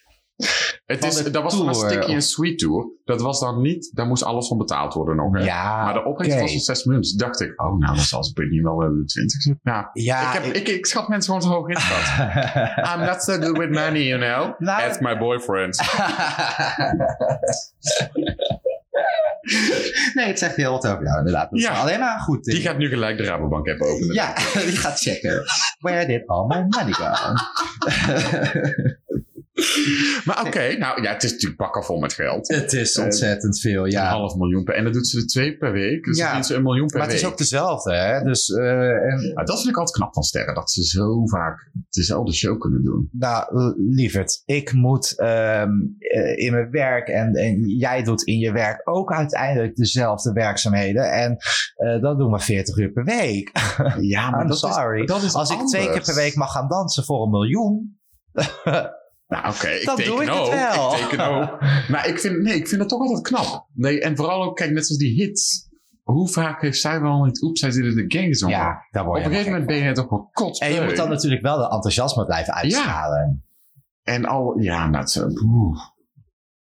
Het 0.86 1.04
is, 1.04 1.24
dat 1.32 1.44
was 1.44 1.56
van 1.56 1.68
een. 1.68 1.76
Sticky 1.76 2.12
and 2.14 2.24
Sweet 2.24 2.60
tour. 2.60 2.86
Dat 3.06 3.22
was 3.22 3.40
dan 3.40 3.62
niet... 3.62 3.92
Daar 3.94 4.08
moest 4.08 4.24
alles 4.24 4.48
van 4.48 4.58
betaald 4.58 4.94
worden 4.94 5.16
nog, 5.16 5.38
hè? 5.38 5.44
Ja, 5.44 5.84
Maar 5.84 5.94
de 5.94 6.04
opbrengst 6.06 6.34
oké. 6.36 6.42
was 6.44 6.52
van 6.52 6.62
6 6.76 6.84
miljoen. 6.84 7.02
Dus 7.02 7.12
dacht 7.14 7.42
ik, 7.42 7.62
oh, 7.62 7.80
nou, 7.80 7.96
dan 7.96 8.04
zal 8.04 8.24
ze 8.24 8.34
Britney 8.34 8.62
wel 8.64 8.78
de 8.78 9.04
20 9.06 9.42
zitten. 9.42 9.60
Ja, 9.74 9.90
Ja, 9.94 10.34
ik, 10.38 10.44
heb, 10.44 10.54
ik, 10.54 10.68
ik 10.68 10.86
schat 10.86 11.08
mensen 11.08 11.34
gewoon 11.34 11.50
zo 11.52 11.58
hoog 11.58 11.68
in. 11.68 11.78
I'm 12.94 13.00
not 13.06 13.22
so 13.24 13.34
good 13.40 13.58
with 13.58 13.70
money, 13.70 14.04
you 14.04 14.20
know. 14.22 14.60
Nou- 14.68 14.90
Ask 14.90 15.00
my 15.00 15.18
boyfriend. 15.18 15.82
nee, 20.14 20.26
het 20.28 20.40
zegt 20.40 20.56
heel 20.56 20.72
wat 20.72 20.88
over 20.88 21.04
jou 21.04 21.18
inderdaad. 21.18 21.50
Dat 21.50 21.60
is 21.60 21.66
Ja. 21.66 21.74
alleen 21.82 22.00
maar 22.00 22.20
goed. 22.20 22.44
Die 22.44 22.62
gaat 22.62 22.78
nu 22.78 22.88
gelijk 22.90 23.18
de 23.18 23.24
Rabobank 23.24 23.70
app 23.70 23.82
openen. 23.82 24.14
Ja, 24.14 24.34
die 24.54 24.78
gaat 24.78 25.00
checken. 25.00 25.44
Where 25.80 26.06
did 26.06 26.28
all 26.28 26.46
my 26.48 26.66
money 26.70 26.94
go? 26.94 27.06
Maar 30.26 30.46
oké, 30.46 30.78
nou 30.78 31.02
ja, 31.02 31.12
het 31.14 31.24
is 31.24 31.32
natuurlijk 31.32 31.60
bakken 31.60 31.84
vol 31.84 32.00
met 32.00 32.14
geld. 32.14 32.48
het 32.48 32.74
is 32.74 32.98
ontzettend 32.98 33.60
veel, 33.60 33.86
ja. 33.86 34.02
Een 34.02 34.08
half 34.08 34.36
miljoen 34.36 34.64
per. 34.64 34.74
En 34.76 34.84
dat 34.84 34.94
doet 34.94 35.08
ze 35.08 35.18
er 35.20 35.26
twee 35.28 35.58
per 35.58 35.72
week. 35.72 36.04
Dus 36.06 36.18
Ja. 36.18 36.44
ze 36.44 36.56
een 36.56 36.64
miljoen 36.64 36.88
per 36.88 36.98
Maar 36.98 37.08
het 37.08 37.16
week. 37.16 37.26
is 37.26 37.32
ook 37.32 37.38
dezelfde, 37.38 37.94
hè? 37.96 38.24
Dus, 38.24 38.50
eh, 38.50 38.90
en, 38.90 39.32
Maar 39.34 39.46
dat 39.46 39.58
vind 39.58 39.70
ik 39.70 39.78
altijd 39.78 39.98
knap 39.98 40.14
van 40.14 40.24
sterren. 40.24 40.56
Dat 40.56 40.72
ze 40.72 40.84
zo 40.84 41.28
vaak 41.28 41.70
dezelfde 41.90 42.34
show 42.34 42.60
kunnen 42.60 42.84
doen. 42.84 43.10
nou, 43.12 43.74
lieverd, 43.90 44.42
ik 44.46 44.74
moet 44.74 45.20
ehm, 45.20 45.70
eh, 45.98 46.38
in 46.38 46.52
mijn 46.52 46.70
werk 46.72 47.08
en, 47.08 47.34
en 47.34 47.68
jij 47.68 48.04
doet 48.04 48.24
in 48.24 48.38
je 48.38 48.52
werk 48.52 48.82
ook 48.84 49.12
uiteindelijk 49.12 49.76
dezelfde 49.76 50.32
werkzaamheden. 50.32 51.12
En 51.12 51.38
eh 51.76 52.02
dat 52.02 52.18
doen 52.18 52.32
we 52.32 52.40
40 52.40 52.78
uur 52.78 52.92
per 52.92 53.04
week. 53.04 53.52
Ja, 54.00 54.30
I'm 54.42 54.52
sorry. 54.52 55.06
dat 55.06 55.22
is 55.24 55.34
Als 55.34 55.50
ik 55.50 55.60
twee 55.68 55.90
keer 55.90 56.02
per 56.02 56.16
week 56.16 56.36
mag 56.36 56.52
gaan 56.52 56.68
dansen 56.68 57.04
voor 57.04 57.24
een 57.24 57.30
miljoen. 57.30 57.98
Nou, 59.28 59.48
oké, 59.48 59.68
ik 59.68 59.90
teken 59.90 60.06
doe 60.06 60.22
ik 60.22 60.30
het 60.30 60.38
ook. 60.38 60.52
wel. 60.54 60.94
Ik 60.94 61.00
teken 61.00 61.26
ook. 61.28 61.60
Maar 61.92 62.08
ik 62.08 62.20
vind, 62.20 62.42
nee, 62.42 62.56
ik 62.56 62.68
vind 62.68 62.82
het 62.82 62.90
toch 62.90 63.00
altijd 63.00 63.22
knap. 63.22 63.68
Nee, 63.74 64.02
en 64.02 64.16
vooral 64.16 64.44
ook, 64.44 64.56
kijk, 64.56 64.72
net 64.72 64.86
zoals 64.86 65.02
die 65.02 65.14
hits. 65.24 65.72
Hoe 66.04 66.30
vaak 66.30 66.62
heeft 66.62 66.80
zij 66.80 67.02
wel 67.02 67.24
niet 67.24 67.42
Oeps, 67.42 67.60
zij 67.60 67.72
zitten 67.72 67.96
de 67.96 68.18
gang 68.18 68.28
gezongen? 68.28 68.58
Ja, 68.58 68.86
daar 68.92 69.04
Op 69.04 69.08
word 69.08 69.18
een 69.24 69.30
je 69.30 69.36
gegeven 69.38 69.52
moment 69.52 69.70
ben 69.70 69.88
je 69.88 69.92
toch 69.92 70.10
wel 70.10 70.30
kotsbeu. 70.34 70.70
En 70.70 70.76
je 70.76 70.82
moet 70.82 70.96
dan 70.96 71.10
natuurlijk 71.10 71.42
wel 71.42 71.58
de 71.58 71.70
enthousiasme 71.70 72.26
blijven 72.26 72.54
uitstralen. 72.54 73.46
En 74.04 74.26
al, 74.26 74.60
ja, 74.60 74.88
nou, 74.90 75.08
zo, 75.08 75.28
oeh. 75.44 75.78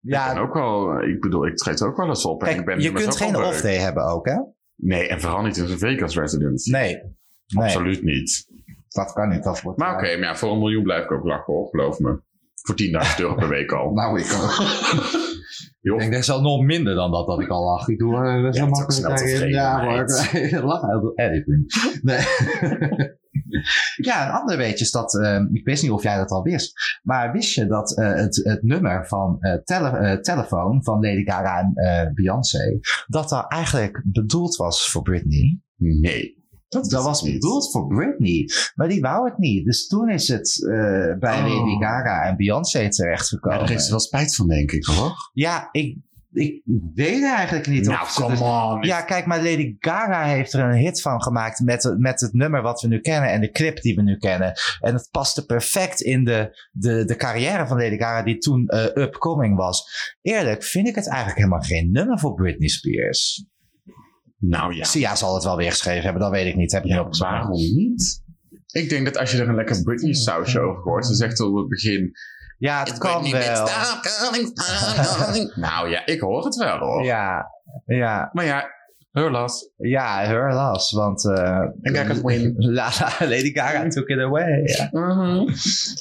Ja, 0.01 0.29
Ik 0.29 0.35
ben 0.35 0.43
ook 0.43 0.55
wel, 0.55 1.03
ik 1.03 1.21
bedoel, 1.21 1.47
ik 1.47 1.57
treed 1.57 1.83
ook 1.83 1.97
wel 1.97 2.09
eens 2.09 2.25
op. 2.25 2.43
en 2.43 2.49
ik 2.49 2.55
kijk, 2.55 2.67
ben 2.67 2.81
je 2.81 2.93
kunt 2.93 3.17
geen 3.17 3.37
off-day 3.37 3.77
hebben 3.77 4.05
ook, 4.05 4.27
hè? 4.27 4.37
Nee, 4.77 5.09
en 5.09 5.21
vooral 5.21 5.43
niet 5.43 5.57
in 5.57 5.65
een 5.65 5.79
Vegas 5.79 6.17
residence. 6.17 6.71
Nee. 6.71 6.95
Nee, 7.47 7.65
Absoluut 7.65 8.03
niet. 8.03 8.47
dat 8.89 9.13
kan 9.13 9.29
niet. 9.29 9.43
Dat 9.45 9.61
wordt, 9.61 9.79
Maar 9.79 9.95
oké, 9.95 10.17
maar 10.17 10.29
ja, 10.29 10.37
voor 10.37 10.53
een 10.53 10.59
miljoen 10.59 10.83
blijf 10.83 11.05
ik 11.05 11.13
ook 11.13 11.25
lachen 11.25 11.53
hoor, 11.55 11.69
geloof 11.69 11.99
me. 11.99 12.21
Voor 12.63 12.75
10.000 13.15 13.21
euro 13.21 13.35
per 13.35 13.49
week 13.49 13.73
al. 13.73 13.91
Nou, 14.03 14.21
ik 14.21 14.33
ook. 14.33 14.51
Ik 15.83 15.99
denk, 15.99 16.13
dat 16.13 16.21
is 16.21 16.31
al 16.31 16.41
nog 16.41 16.63
minder 16.63 16.95
dan 16.95 17.11
dat, 17.11 17.27
dat 17.27 17.41
ik 17.41 17.49
al 17.49 17.65
lach. 17.65 17.89
Ik 17.89 17.99
doe 17.99 18.15
uh, 18.15 18.45
het 18.45 18.55
is 18.55 18.97
snel 18.97 19.49
Ja, 19.49 19.77
meid. 19.85 20.29
hoor. 20.31 20.41
Ik 20.41 20.63
lach 20.63 20.83
editing. 21.15 21.65
Nee. 22.03 22.21
ja, 23.97 24.27
een 24.27 24.33
ander 24.41 24.57
weetje 24.57 24.85
is 24.85 24.91
dat, 24.91 25.19
eh, 25.21 25.41
ik 25.53 25.65
wist 25.65 25.83
niet 25.83 25.93
of 25.93 26.03
jij 26.03 26.17
dat 26.17 26.31
al 26.31 26.43
wist, 26.43 27.01
maar 27.03 27.33
wist 27.33 27.55
je 27.55 27.67
dat 27.67 27.97
eh, 27.97 28.15
het, 28.15 28.37
het 28.45 28.63
nummer 28.63 29.07
van 29.07 29.37
eh 29.41 29.55
tele, 29.65 29.89
eh, 29.89 30.19
telefoon 30.21 30.85
van 30.85 30.95
Lady 31.01 31.25
Gaga 31.25 31.59
en 31.59 31.73
eh, 31.75 32.13
Beyoncé, 32.15 32.79
dat 33.07 33.29
dat 33.29 33.45
eigenlijk 33.53 34.03
bedoeld 34.05 34.57
was 34.57 34.91
voor 34.91 35.03
Britney? 35.03 35.61
Nee. 35.77 36.42
Dat, 36.73 36.91
Dat 36.91 37.01
is 37.01 37.07
was 37.07 37.21
het 37.21 37.33
bedoeld 37.33 37.71
voor 37.71 37.87
Britney, 37.87 38.49
maar 38.75 38.89
die 38.89 39.01
wou 39.01 39.29
het 39.29 39.39
niet. 39.39 39.65
Dus 39.65 39.87
toen 39.87 40.11
is 40.11 40.29
het 40.29 40.67
eh, 40.67 41.19
bij 41.19 41.39
Oh. 41.43 41.49
Lady 41.49 41.85
Gaga 41.85 42.23
en 42.23 42.37
Beyoncé 42.37 42.79
Ja, 42.81 42.89
terechtgekomen. 42.89 43.59
daar 43.59 43.69
heeft 43.69 43.85
ze 43.85 43.91
wel 43.91 44.01
spijt 44.01 44.35
van, 44.35 44.49
denk 44.49 44.71
ik 44.73 44.85
hoor. 44.85 45.31
Ja, 45.33 45.69
ik, 45.73 45.97
ik 46.33 46.63
weet 46.95 47.23
eigenlijk 47.25 47.67
niet 47.67 47.87
Nou, 47.87 48.03
of 48.03 48.11
ze 48.11 48.21
come 48.21 48.31
dus- 48.35 48.41
on. 48.41 48.83
Ja, 48.83 49.03
kijk, 49.03 49.27
maar 49.27 49.43
Lady 49.43 49.77
Gaga 49.79 50.23
heeft 50.25 50.53
er 50.53 50.61
een 50.65 50.79
hit 50.79 51.01
van 51.03 51.23
gemaakt 51.23 51.61
met, 51.61 51.95
met 51.99 52.21
het 52.21 52.33
nummer 52.33 52.63
wat 52.63 52.81
we 52.81 52.89
nu 52.89 53.01
kennen 53.01 53.31
en 53.31 53.41
de 53.41 53.51
clip 53.51 53.81
die 53.81 53.95
we 53.95 54.03
nu 54.03 54.17
kennen. 54.17 54.53
En 54.81 54.95
het 54.95 55.09
paste 55.11 55.45
perfect 55.47 56.01
in 56.01 56.25
de, 56.25 56.67
de, 56.73 57.05
de 57.05 57.17
carrière 57.17 57.67
van 57.67 57.77
Lady 57.77 57.97
Gaga 57.99 58.23
die 58.23 58.39
toen 58.39 58.67
eh, 58.67 59.03
upcoming 59.03 59.57
was. 59.57 59.85
Eerlijk 60.23 60.63
vind 60.63 60.89
ik 60.89 60.95
het 60.95 61.07
eigenlijk 61.09 61.39
helemaal 61.39 61.61
geen 61.61 61.91
nummer 61.91 62.19
voor 62.19 62.35
Britney 62.35 62.69
Spears. 62.69 63.47
Nou 64.45 64.75
ja. 64.75 64.85
Sia 64.85 65.15
zal 65.15 65.35
het 65.35 65.45
wel 65.45 65.57
weer 65.57 65.71
geschreven 65.71 66.03
hebben, 66.03 66.23
dat 66.23 66.31
weet 66.31 66.47
ik 66.47 66.57
niet. 66.57 66.73
Heb 66.73 66.85
Ja, 66.85 67.09
waarom 67.09 67.51
niet? 67.51 68.23
Ik 68.73 68.89
denk 68.89 69.05
dat 69.05 69.17
als 69.17 69.33
je 69.33 69.41
er 69.41 69.49
een 69.49 69.55
lekker 69.55 69.83
Britney 69.83 70.13
sausje 70.13 70.61
over 70.61 70.83
gooit, 70.83 71.05
dan 71.05 71.15
zegt 71.15 71.41
op 71.41 71.57
het 71.57 71.69
begin... 71.69 72.13
Ja, 72.59 72.79
het 72.79 72.89
"It's 72.89 72.99
kan 72.99 73.23
wel. 73.23 73.31
bitch, 73.31 73.57
stop 73.57 74.01
calling, 74.03 74.51
stop 74.55 75.17
calling." 75.17 75.55
nou 75.55 75.89
ja, 75.89 76.07
ik 76.07 76.21
hoor 76.21 76.45
het 76.45 76.55
wel 76.57 76.79
hoor. 76.79 77.05
Ja, 77.05 77.47
ja, 77.87 78.31
Maar 78.33 78.45
ja, 78.45 78.71
her 79.13 79.31
loss. 79.31 79.69
ja, 79.77 80.25
her 80.25 80.53
loss, 80.55 80.93
want 80.93 81.25
uh, 81.25 81.69
En 81.83 81.95
Gaga's 81.95 82.21
win. 82.23 82.55
La, 82.79 82.91
la, 83.01 83.27
Lady 83.27 83.53
Gaga 83.53 83.89
took 83.89 84.09
it 84.09 84.19
away. 84.19 84.63
Ja. 84.65 84.89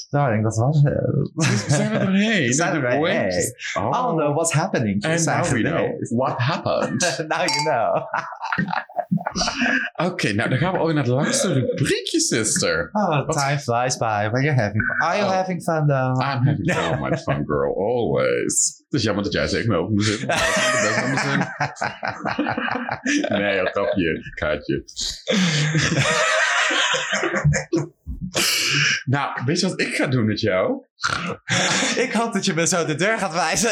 Nou, 0.09 0.25
ik 0.27 0.31
denk 0.31 0.43
dat 0.43 0.55
was. 0.55 0.83
eh, 0.83 0.91
We 1.33 1.65
zijn 1.67 1.91
er 1.91 1.99
doorheen. 2.05 2.47
We 2.47 2.53
zijn 2.53 2.83
er. 2.83 2.93
Oh 3.77 4.07
Oh, 4.07 4.15
no, 4.15 4.33
what's 4.33 4.53
happening? 4.53 5.03
And 5.05 5.25
now 5.25 5.43
we 5.51 5.61
know 5.61 5.99
what 6.17 6.39
happened. 6.39 6.99
Now 7.27 7.45
you 7.45 7.63
know. 7.63 8.03
Oké, 9.95 10.33
nou 10.33 10.49
dan 10.49 10.57
gaan 10.57 10.71
we 10.71 10.77
alweer 10.77 10.93
naar 10.95 11.03
het 11.03 11.13
laatste 11.13 11.53
rubriekje, 11.53 12.19
sister. 12.19 12.89
Oh, 12.91 13.25
Wat- 13.25 13.37
time 13.37 13.59
flies 13.59 13.97
by 13.97 14.27
when 14.31 14.43
you're 14.43 14.61
having 14.61 14.83
fun. 14.85 15.07
Are 15.07 15.17
you 15.17 15.27
Oh. 15.29 15.33
having 15.35 15.61
fun 15.63 15.87
though? 15.87 16.21
I'm 16.21 16.45
having 16.45 16.71
so 16.73 16.95
much 16.99 17.21
fun, 17.21 17.43
girl. 17.45 17.73
Always. 17.75 18.83
Het 18.89 18.99
is 18.99 19.03
jammer 19.03 19.23
dat 19.23 19.33
jij 19.33 19.47
zegt 19.47 19.67
me 19.67 19.75
over 19.75 19.93
mijn 19.93 20.05
zin. 20.05 20.27
Nee, 23.37 23.65
grapje. 23.65 24.31
Kaartje. 24.35 24.83
nou, 29.15 29.41
weet 29.45 29.59
je 29.59 29.67
wat 29.67 29.81
ik 29.81 29.95
ga 29.95 30.07
doen 30.07 30.25
met 30.25 30.39
jou? 30.39 30.85
ik 32.05 32.11
hoop 32.13 32.33
dat 32.33 32.45
je 32.45 32.53
me 32.53 32.67
zo 32.67 32.85
de 32.85 32.95
deur 32.95 33.17
gaat 33.17 33.33
wijzen. 33.33 33.71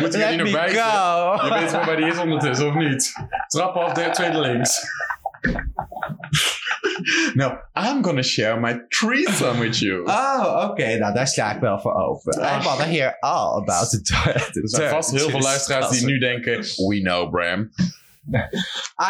Moeten 0.00 0.20
we 0.20 0.26
die 0.28 0.36
nog 0.36 0.50
go. 0.50 1.44
Je 1.44 1.60
weet 1.60 1.70
wel 1.70 1.84
waar 1.84 1.96
die 1.96 2.06
is 2.06 2.18
ondertussen, 2.18 2.66
of 2.66 2.74
niet? 2.74 3.12
Trap 3.46 3.74
af, 3.74 3.92
de 3.92 4.10
tweede 4.10 4.40
links. 4.40 4.82
nou, 7.34 7.52
I'm 7.74 8.02
gonna 8.02 8.22
share 8.22 8.60
my 8.60 8.84
threesome 8.88 9.60
with 9.60 9.78
you. 9.78 10.02
Oh, 10.04 10.68
oké. 10.70 10.96
Nou, 10.98 11.14
daar 11.14 11.26
sta 11.26 11.54
ik 11.54 11.60
wel 11.60 11.80
voor 11.80 11.94
open. 11.94 12.38
I 12.38 12.62
want 12.62 12.78
to 12.78 12.84
hear 12.84 13.16
all 13.20 13.56
about 13.56 13.90
the 13.90 14.00
door. 14.02 14.34
er 14.34 14.68
zijn 14.68 14.90
vast 14.90 15.10
heel 15.10 15.30
veel 15.30 15.40
luisteraars 15.40 15.88
die 15.88 16.06
nu 16.06 16.18
denken, 16.18 16.58
we 16.60 17.00
know 17.02 17.30
Bram. 17.30 17.70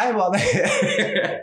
I 0.01 0.11
want 0.13 0.33
to 0.33 0.39
hear 0.39 1.41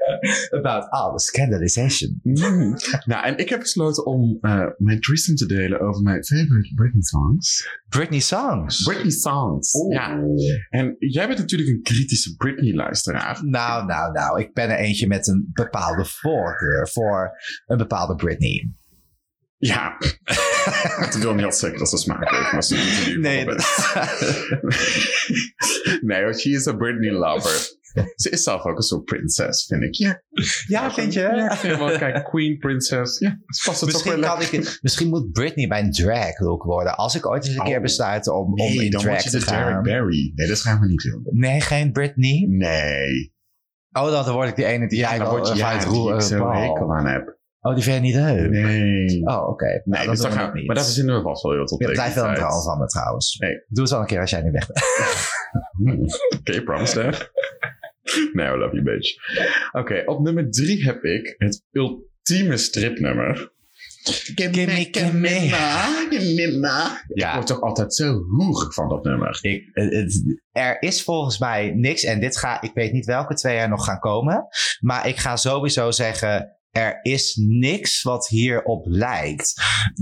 about 0.50 0.90
all 0.90 1.12
the 1.12 1.18
scandalization. 1.18 2.20
Mm. 2.22 2.76
nou, 3.04 3.24
en 3.24 3.36
ik 3.36 3.48
heb 3.48 3.60
besloten 3.60 4.06
om 4.06 4.38
eh, 4.40 4.66
mijn 4.76 5.00
threesome 5.00 5.36
te 5.36 5.46
delen 5.46 5.80
over 5.80 6.02
mijn 6.02 6.24
favorite 6.24 6.74
Britney 6.74 7.02
songs. 7.02 7.68
Britney 7.88 8.20
songs. 8.20 8.82
Britney 8.82 9.10
songs, 9.10 9.72
ja. 9.90 10.20
En 10.68 10.96
jij 10.98 11.26
bent 11.26 11.38
natuurlijk 11.38 11.70
een 11.70 11.82
kritische 11.82 12.36
Britney-luisteraar. 12.36 13.44
Nou, 13.44 13.86
nou, 13.86 14.12
nou. 14.12 14.40
Ik 14.40 14.52
ben 14.52 14.70
er 14.70 14.78
eentje 14.78 15.06
met 15.06 15.26
een 15.26 15.50
bepaalde 15.52 16.04
voorkeur 16.04 16.88
voor 16.88 17.30
een 17.66 17.78
bepaalde 17.78 18.14
Britney. 18.14 18.72
Ja. 19.56 19.96
Ik 21.06 21.12
wil 21.12 21.32
niet 21.34 21.44
altijd 21.44 21.54
zeggen 21.60 21.78
dat 21.78 21.88
ze 21.88 21.96
smaak 21.96 22.30
heeft, 22.30 22.52
maar 22.52 22.62
ze 22.62 22.74
doet 22.74 23.06
het 23.06 23.18
Nee, 23.20 23.44
nee, 26.00 26.22
hoor, 26.22 26.34
she 26.34 26.48
is 26.50 26.66
a 26.66 26.72
Britney 26.76 27.10
lover. 27.12 27.80
Ze 28.16 28.30
is 28.30 28.42
zelf 28.42 28.64
ook 28.64 28.76
een 28.76 28.82
soort 28.82 29.04
prinses, 29.04 29.64
vind 29.66 29.82
ik. 29.82 29.94
Ja, 29.94 30.22
Ja, 30.66 30.90
vind 30.92 31.12
je? 31.12 31.20
Ja, 31.20 31.52
ik 31.52 31.58
vind 31.58 31.78
wel, 31.78 31.98
kijk, 31.98 32.24
queen, 32.24 32.58
prinses. 32.58 33.18
Ja, 33.18 33.38
past 33.64 33.80
het 33.80 33.92
Misschien, 33.92 34.20
wel 34.20 34.30
kan 34.30 34.38
lekker. 34.38 34.58
ik, 34.58 34.78
misschien 34.82 35.08
moet 35.08 35.32
Britney 35.32 35.66
mijn 35.66 35.90
drag 35.92 36.38
look 36.38 36.62
worden. 36.62 36.96
Als 36.96 37.14
ik 37.14 37.26
ooit 37.26 37.46
eens 37.46 37.56
een 37.56 37.64
keer 37.64 37.76
Oh. 37.76 37.82
besluit 37.82 38.28
om, 38.28 38.36
om 38.46 38.54
Nee, 38.54 38.84
in 38.84 38.90
dan 38.90 39.00
drag 39.00 39.12
word 39.12 39.24
je 39.24 39.30
te 39.30 39.38
de 39.38 39.44
Derek 39.44 39.62
gaan. 39.64 39.82
Barry. 39.82 40.32
Nee, 40.34 40.48
dat 40.48 40.60
gaan 40.60 40.80
we 40.80 40.86
niet 40.86 41.02
doen. 41.02 41.22
Nee, 41.30 41.60
geen 41.60 41.92
Britney. 41.92 42.44
Nee. 42.48 43.32
Oh, 43.92 44.10
dan 44.24 44.34
word 44.34 44.48
ik 44.48 44.56
die 44.56 44.64
ene 44.64 44.88
die 44.88 44.98
jij 44.98 45.18
dan 45.18 45.46
je 45.46 45.54
ja, 45.54 45.70
gaat 45.70 45.80
die 45.82 45.90
roeren. 45.90 46.16
ik 46.16 46.22
zo 46.22 46.38
Paul. 46.38 46.52
hekel 46.62 46.94
aan 46.94 47.06
heb. 47.06 47.38
Oh, 47.64 47.74
die 47.74 47.82
vind 47.84 47.96
je 47.96 48.02
niet 48.02 48.14
leuk? 48.14 48.50
Nee. 48.50 49.20
Oh, 49.26 49.48
oké. 49.48 49.64
Nou, 49.66 49.80
Nee, 49.84 50.06
dat 50.06 50.08
dus 50.08 50.16
doen 50.16 50.16
dan 50.16 50.30
we 50.30 50.36
gaan 50.36 50.42
nog 50.44 50.52
we, 50.52 50.58
niet. 50.58 50.66
maar 50.66 50.76
dat 50.76 50.84
verzinnen 50.84 51.16
we 51.16 51.22
vast 51.22 51.42
wel 51.42 51.52
heel 51.52 51.64
tot 51.64 51.78
blijft 51.78 52.04
die 52.14 52.22
wel 52.22 52.30
een 52.30 52.36
trouw 52.36 52.62
van 52.62 52.78
me 52.78 52.86
trouwens. 52.86 53.36
Nee. 53.38 53.62
Doe 53.68 53.82
het 53.82 53.90
wel 53.92 54.00
een 54.00 54.06
keer 54.06 54.20
als 54.20 54.30
jij 54.30 54.42
nu 54.42 54.50
weg 54.50 54.66
bent. 54.66 54.84
Oké, 56.38 56.62
promise 56.62 56.94
that. 56.94 57.30
nee, 58.32 58.46
I 58.46 58.56
love 58.56 58.72
you, 58.74 58.82
bitch. 58.82 59.14
Oké, 59.72 60.02
op 60.06 60.20
nummer 60.20 60.50
drie 60.50 60.84
heb 60.84 61.02
ik 61.04 61.34
het 61.38 61.64
ultieme 61.72 62.56
stripnummer. 62.56 63.50
Gimme, 64.04 64.88
gimme. 64.90 65.28
gimme. 66.10 67.00
Ik 67.08 67.18
Ja. 67.18 67.34
word 67.34 67.46
toch 67.46 67.60
altijd 67.60 67.94
zo 67.94 68.12
hoerig 68.22 68.74
van 68.74 68.88
dat 68.88 69.04
nummer. 69.04 69.38
Ik, 69.40 69.70
het- 69.72 69.92
het- 69.92 70.40
er 70.52 70.82
is 70.82 71.02
volgens 71.02 71.38
mij 71.38 71.70
niks, 71.74 72.02
en 72.04 72.20
dit 72.20 72.36
ga, 72.36 72.62
ik 72.62 72.70
weet 72.74 72.92
niet 72.92 73.06
welke 73.06 73.34
twee 73.34 73.56
er 73.56 73.68
nog 73.68 73.84
gaan 73.84 73.98
komen, 73.98 74.46
maar 74.80 75.08
ik 75.08 75.16
ga 75.16 75.36
sowieso 75.36 75.90
zeggen, 75.90 76.56
er 76.72 76.98
is 77.02 77.36
niks 77.36 78.02
wat 78.02 78.28
hierop 78.28 78.86
lijkt. 78.86 79.54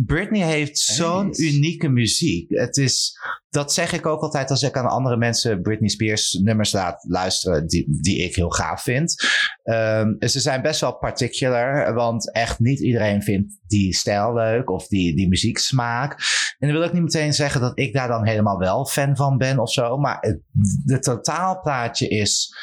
Britney 0.06 0.42
heeft 0.42 0.78
zo'n 0.78 1.42
unieke 1.42 1.88
muziek. 1.88 2.50
Het 2.50 2.76
is, 2.76 3.18
dat 3.48 3.72
zeg 3.72 3.92
ik 3.92 4.06
ook 4.06 4.22
altijd 4.22 4.50
als 4.50 4.62
ik 4.62 4.76
aan 4.76 4.86
andere 4.86 5.16
mensen 5.16 5.62
Britney 5.62 5.88
Spears 5.88 6.32
nummers 6.32 6.72
laat 6.72 7.04
luisteren, 7.08 7.66
die, 7.66 7.86
die 8.00 8.18
ik 8.18 8.36
heel 8.36 8.50
gaaf 8.50 8.82
vind. 8.82 9.14
Ehm, 9.62 10.12
ze 10.18 10.40
zijn 10.40 10.62
best 10.62 10.80
wel 10.80 10.96
particular, 10.96 11.94
want 11.94 12.32
echt 12.32 12.58
niet 12.58 12.80
iedereen 12.80 13.22
vindt 13.22 13.58
die 13.66 13.94
stijl 13.94 14.34
leuk 14.34 14.70
of 14.70 14.86
die, 14.86 15.16
die 15.16 15.28
muzieksmaak. 15.28 16.12
En 16.58 16.68
dan 16.68 16.76
wil 16.76 16.86
ik 16.86 16.92
niet 16.92 17.02
meteen 17.02 17.34
zeggen 17.34 17.60
dat 17.60 17.78
ik 17.78 17.92
daar 17.92 18.08
dan 18.08 18.26
helemaal 18.26 18.58
wel 18.58 18.86
fan 18.86 19.16
van 19.16 19.38
ben 19.38 19.58
of 19.58 19.72
zo. 19.72 19.96
Maar 19.96 20.18
het 20.20 20.40
de 20.84 20.98
totaalplaatje 20.98 22.08
is 22.08 22.54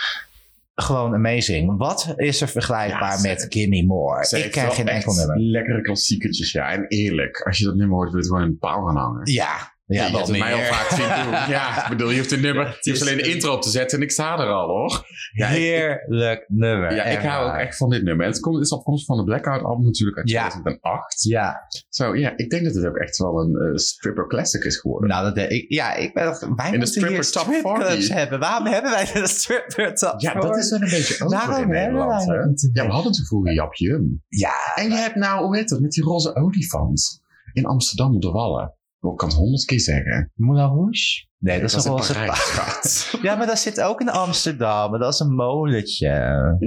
gewoon 0.82 1.14
amazing. 1.14 1.78
Wat 1.78 2.14
is 2.16 2.42
er 2.42 2.48
vergelijkbaar 2.48 3.16
Ja, 3.16 3.22
met 3.22 3.46
Gimme 3.50 3.86
More? 3.86 4.38
Ik 4.44 4.52
ken 4.52 4.72
geen 4.72 4.88
enkel 4.88 5.14
nummer. 5.14 5.40
Lekkere 5.40 5.82
klassiekertjes, 5.82 6.52
ja. 6.52 6.72
En 6.72 6.88
eerlijk, 6.88 7.42
als 7.42 7.58
je 7.58 7.66
dat 7.66 7.76
nummer 7.76 7.96
hoort, 7.96 8.12
wil 8.12 8.20
je 8.20 8.26
het 8.26 8.34
gewoon 8.34 8.48
in 8.48 8.54
de 8.54 8.60
paal 8.60 8.86
gaan 8.86 8.96
hangen. 8.96 9.32
Ja, 9.32 9.77
ja, 9.88 10.18
het 10.18 10.38
mij 10.38 10.54
al 10.54 10.62
vaak 10.62 10.90
zien 10.90 11.24
doen. 11.24 11.32
Ja, 11.56 11.82
ik 11.84 11.90
bedoel, 11.90 12.10
je 12.10 12.18
hoeft 12.18 12.32
een 12.32 12.42
nummer, 12.42 12.78
je 12.82 12.90
hoeft 12.90 13.02
alleen 13.02 13.18
de 13.18 13.34
intro 13.34 13.54
op 13.54 13.62
te 13.62 13.70
zetten 13.70 13.98
en 13.98 14.04
ik 14.04 14.12
sta 14.12 14.40
er 14.40 14.48
al, 14.48 14.68
hoor. 14.68 15.06
Ja, 15.34 15.48
ik- 15.48 15.54
Heerlijk 15.58 16.46
nummer. 16.48 16.96
Ja, 16.96 17.04
ik 17.04 17.20
hou 17.20 17.50
ook 17.50 17.56
echt 17.58 17.78
van 17.78 17.90
dit 17.90 18.04
nummer. 18.04 18.26
Het 18.26 18.40
komt, 18.40 18.56
het 18.56 18.66
is 18.66 18.72
afkomstig 18.74 19.06
van 19.08 19.18
de 19.18 19.24
Blackout 19.24 19.64
album 19.64 19.86
natuurlijk 19.86 20.18
uit 20.18 20.30
Ja. 20.30 20.48
2008. 20.50 21.24
Ja, 21.24 21.68
Zo, 21.90 22.16
ja, 22.16 22.34
ik 22.38 22.50
denk 22.50 22.64
dat 22.66 22.74
het 22.76 22.86
ook 22.86 22.98
echt 22.98 23.18
wel 23.18 23.40
een 23.40 23.56
eh, 23.56 23.76
stripper 23.76 24.28
classic 24.28 24.64
is 24.64 24.78
geworden. 24.80 25.10
nou, 25.10 25.34
dat, 25.34 25.52
ik, 25.52 25.66
ja, 25.72 25.94
ik 25.94 26.14
ben, 26.14 26.56
wij 26.56 26.72
In 26.74 26.80
de 26.80 26.86
stripper 26.86 27.32
top 27.32 27.44
stripclubs 27.44 27.86
40. 27.86 28.10
hebben. 28.14 28.40
Waarom 28.40 28.68
hebben 28.68 28.92
wij 28.92 29.10
de 29.14 29.28
stripper 29.28 29.94
top 29.96 30.20
ja, 30.20 30.34
dat 30.34 30.58
is 30.58 30.70
wel 30.70 30.82
een 30.82 30.90
beetje 30.90 31.24
over 31.26 31.38
Waarom 31.38 31.56
in 31.56 31.76
hebben 31.76 31.78
Nederland, 31.94 32.26
wij 32.26 32.38
hè? 32.38 32.44
dat? 32.46 32.70
Ja, 32.74 32.86
we 32.86 32.92
hadden 32.92 33.12
toen 33.12 33.26
vroeger 33.26 33.54
Jap 33.54 33.74
Jum. 33.76 34.24
Ja, 34.28 34.54
En 34.76 34.90
je 34.90 34.96
hebt 34.96 35.16
nou, 35.16 35.46
hoe 35.46 35.58
heet 35.58 35.70
dat, 35.70 35.80
met 35.80 35.92
die 35.92 36.04
roze 36.04 36.36
olifant 36.36 37.22
in 37.54 37.66
Amsterdam 37.66 38.16
op 38.16 38.22
de 38.22 38.32
Wallen. 38.32 38.76
Ik 39.02 39.18
kan 39.18 39.28
het 39.28 39.38
honderd 39.38 39.66
keer 39.66 39.80
zeggen. 39.80 40.32
Moulin 40.36 40.66
Rouge? 40.66 41.26
Nee, 41.38 41.62
dat 41.62 41.74
is 41.74 41.86
een 41.86 41.92
roze 41.92 42.14
paard. 42.14 43.10
Ja, 43.22 43.36
maar 43.36 43.48
dat 43.48 43.60
zit 43.60 43.82
ook 43.82 44.02
in 44.02 44.10
Amsterdam. 44.10 44.90
maar 44.92 45.00
Dat 45.00 45.14
is 45.14 45.20
een 45.20 45.36
molentje. 45.36 46.08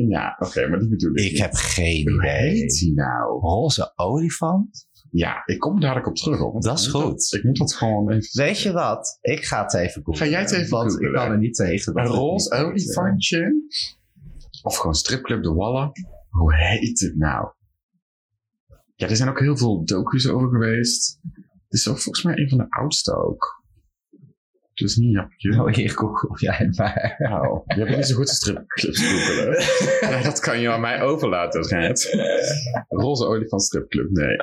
Ja, 0.09 0.37
oké, 0.39 0.69
maar 0.69 0.79
die 0.79 0.89
bedoel 0.89 1.11
ik 1.17 1.25
Ik 1.25 1.31
niet. 1.31 1.41
heb 1.41 1.53
geen 1.55 2.09
Hoe 2.11 2.19
idee. 2.25 2.51
heet 2.51 2.79
die 2.79 2.93
nou? 2.95 3.41
Roze 3.41 3.93
olifant? 3.95 4.89
Ja, 5.11 5.43
ik 5.47 5.59
kom 5.59 5.75
er 5.75 5.81
dadelijk 5.81 6.07
op 6.07 6.15
terug. 6.17 6.39
Hoor, 6.39 6.53
want 6.53 6.65
Dat 6.65 6.79
is 6.79 6.87
goed. 6.87 7.33
ik 7.35 7.45
moet 7.45 7.57
dat 7.57 7.75
gewoon 7.75 8.11
even... 8.11 8.43
Weet 8.45 8.61
je 8.61 8.73
wat? 8.73 9.19
Ik 9.21 9.45
ga 9.45 9.63
het 9.63 9.75
even 9.75 10.03
googlen. 10.05 10.27
Ga 10.27 10.31
jij 10.33 10.41
het 10.41 10.51
even 10.53 10.71
Want 10.71 10.91
googlen? 10.91 11.09
ik 11.09 11.15
kan 11.15 11.31
er 11.31 11.39
niet 11.39 11.55
tegen. 11.55 11.95
dat 11.95 12.05
Een 12.07 12.11
roze 12.13 12.51
olifantje. 12.55 13.55
Of 14.63 14.77
gewoon 14.77 14.95
stripclub 14.95 15.43
De 15.43 15.53
Wallen. 15.53 15.91
Hoe 16.29 16.55
heet 16.55 17.01
het 17.01 17.17
nou? 17.17 17.53
Ja, 18.95 19.09
er 19.09 19.17
zijn 19.17 19.29
ook 19.29 19.41
heel 19.41 19.57
veel 19.57 19.85
docu's 19.85 20.29
over 20.29 20.49
geweest. 20.49 21.19
Het 21.71 21.79
is 21.79 21.89
ook 21.89 21.99
volgens 22.01 22.25
mij 22.25 22.39
een 22.39 22.49
van 22.49 22.59
de 22.59 22.67
oudste 22.71 23.17
ook. 23.17 23.63
Dus 24.75 24.97
niet 24.97 25.13
Japje. 25.13 25.63
Oh, 25.63 25.73
hier 25.75 25.91
google 25.91 26.39
jij 26.47 26.73
maar. 26.77 27.15
Nou, 27.19 27.63
je 27.67 27.75
hebt 27.75 27.97
niet 27.97 28.07
zo 28.07 28.15
goed 28.15 28.27
de 28.27 28.35
stripclubs 28.35 29.03
googelen. 29.07 29.61
ja, 30.11 30.23
dat 30.23 30.41
kan 30.41 30.61
je 30.61 30.71
aan 30.71 30.81
mij 30.81 31.03
overlaten, 31.03 31.65
Gert. 31.65 32.17
Roze 32.89 33.25
olifant 33.27 33.63
stripclub, 33.63 34.11
nee. 34.11 34.37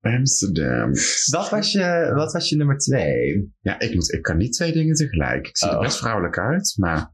Amsterdam. 0.00 0.92
Dat 1.30 1.50
was 1.50 1.72
je, 1.72 2.10
wat 2.14 2.32
was 2.32 2.48
je 2.48 2.56
nummer 2.56 2.78
twee? 2.78 3.52
Ja, 3.60 3.78
ik, 3.80 3.94
moet, 3.94 4.12
ik 4.12 4.22
kan 4.22 4.36
niet 4.36 4.52
twee 4.52 4.72
dingen 4.72 4.94
tegelijk. 4.94 5.46
Ik 5.48 5.56
zie 5.56 5.68
er 5.68 5.74
Oh. 5.76 5.80
best 5.82 5.98
vrouwelijk 5.98 6.38
uit, 6.38 6.74
maar 6.78 7.10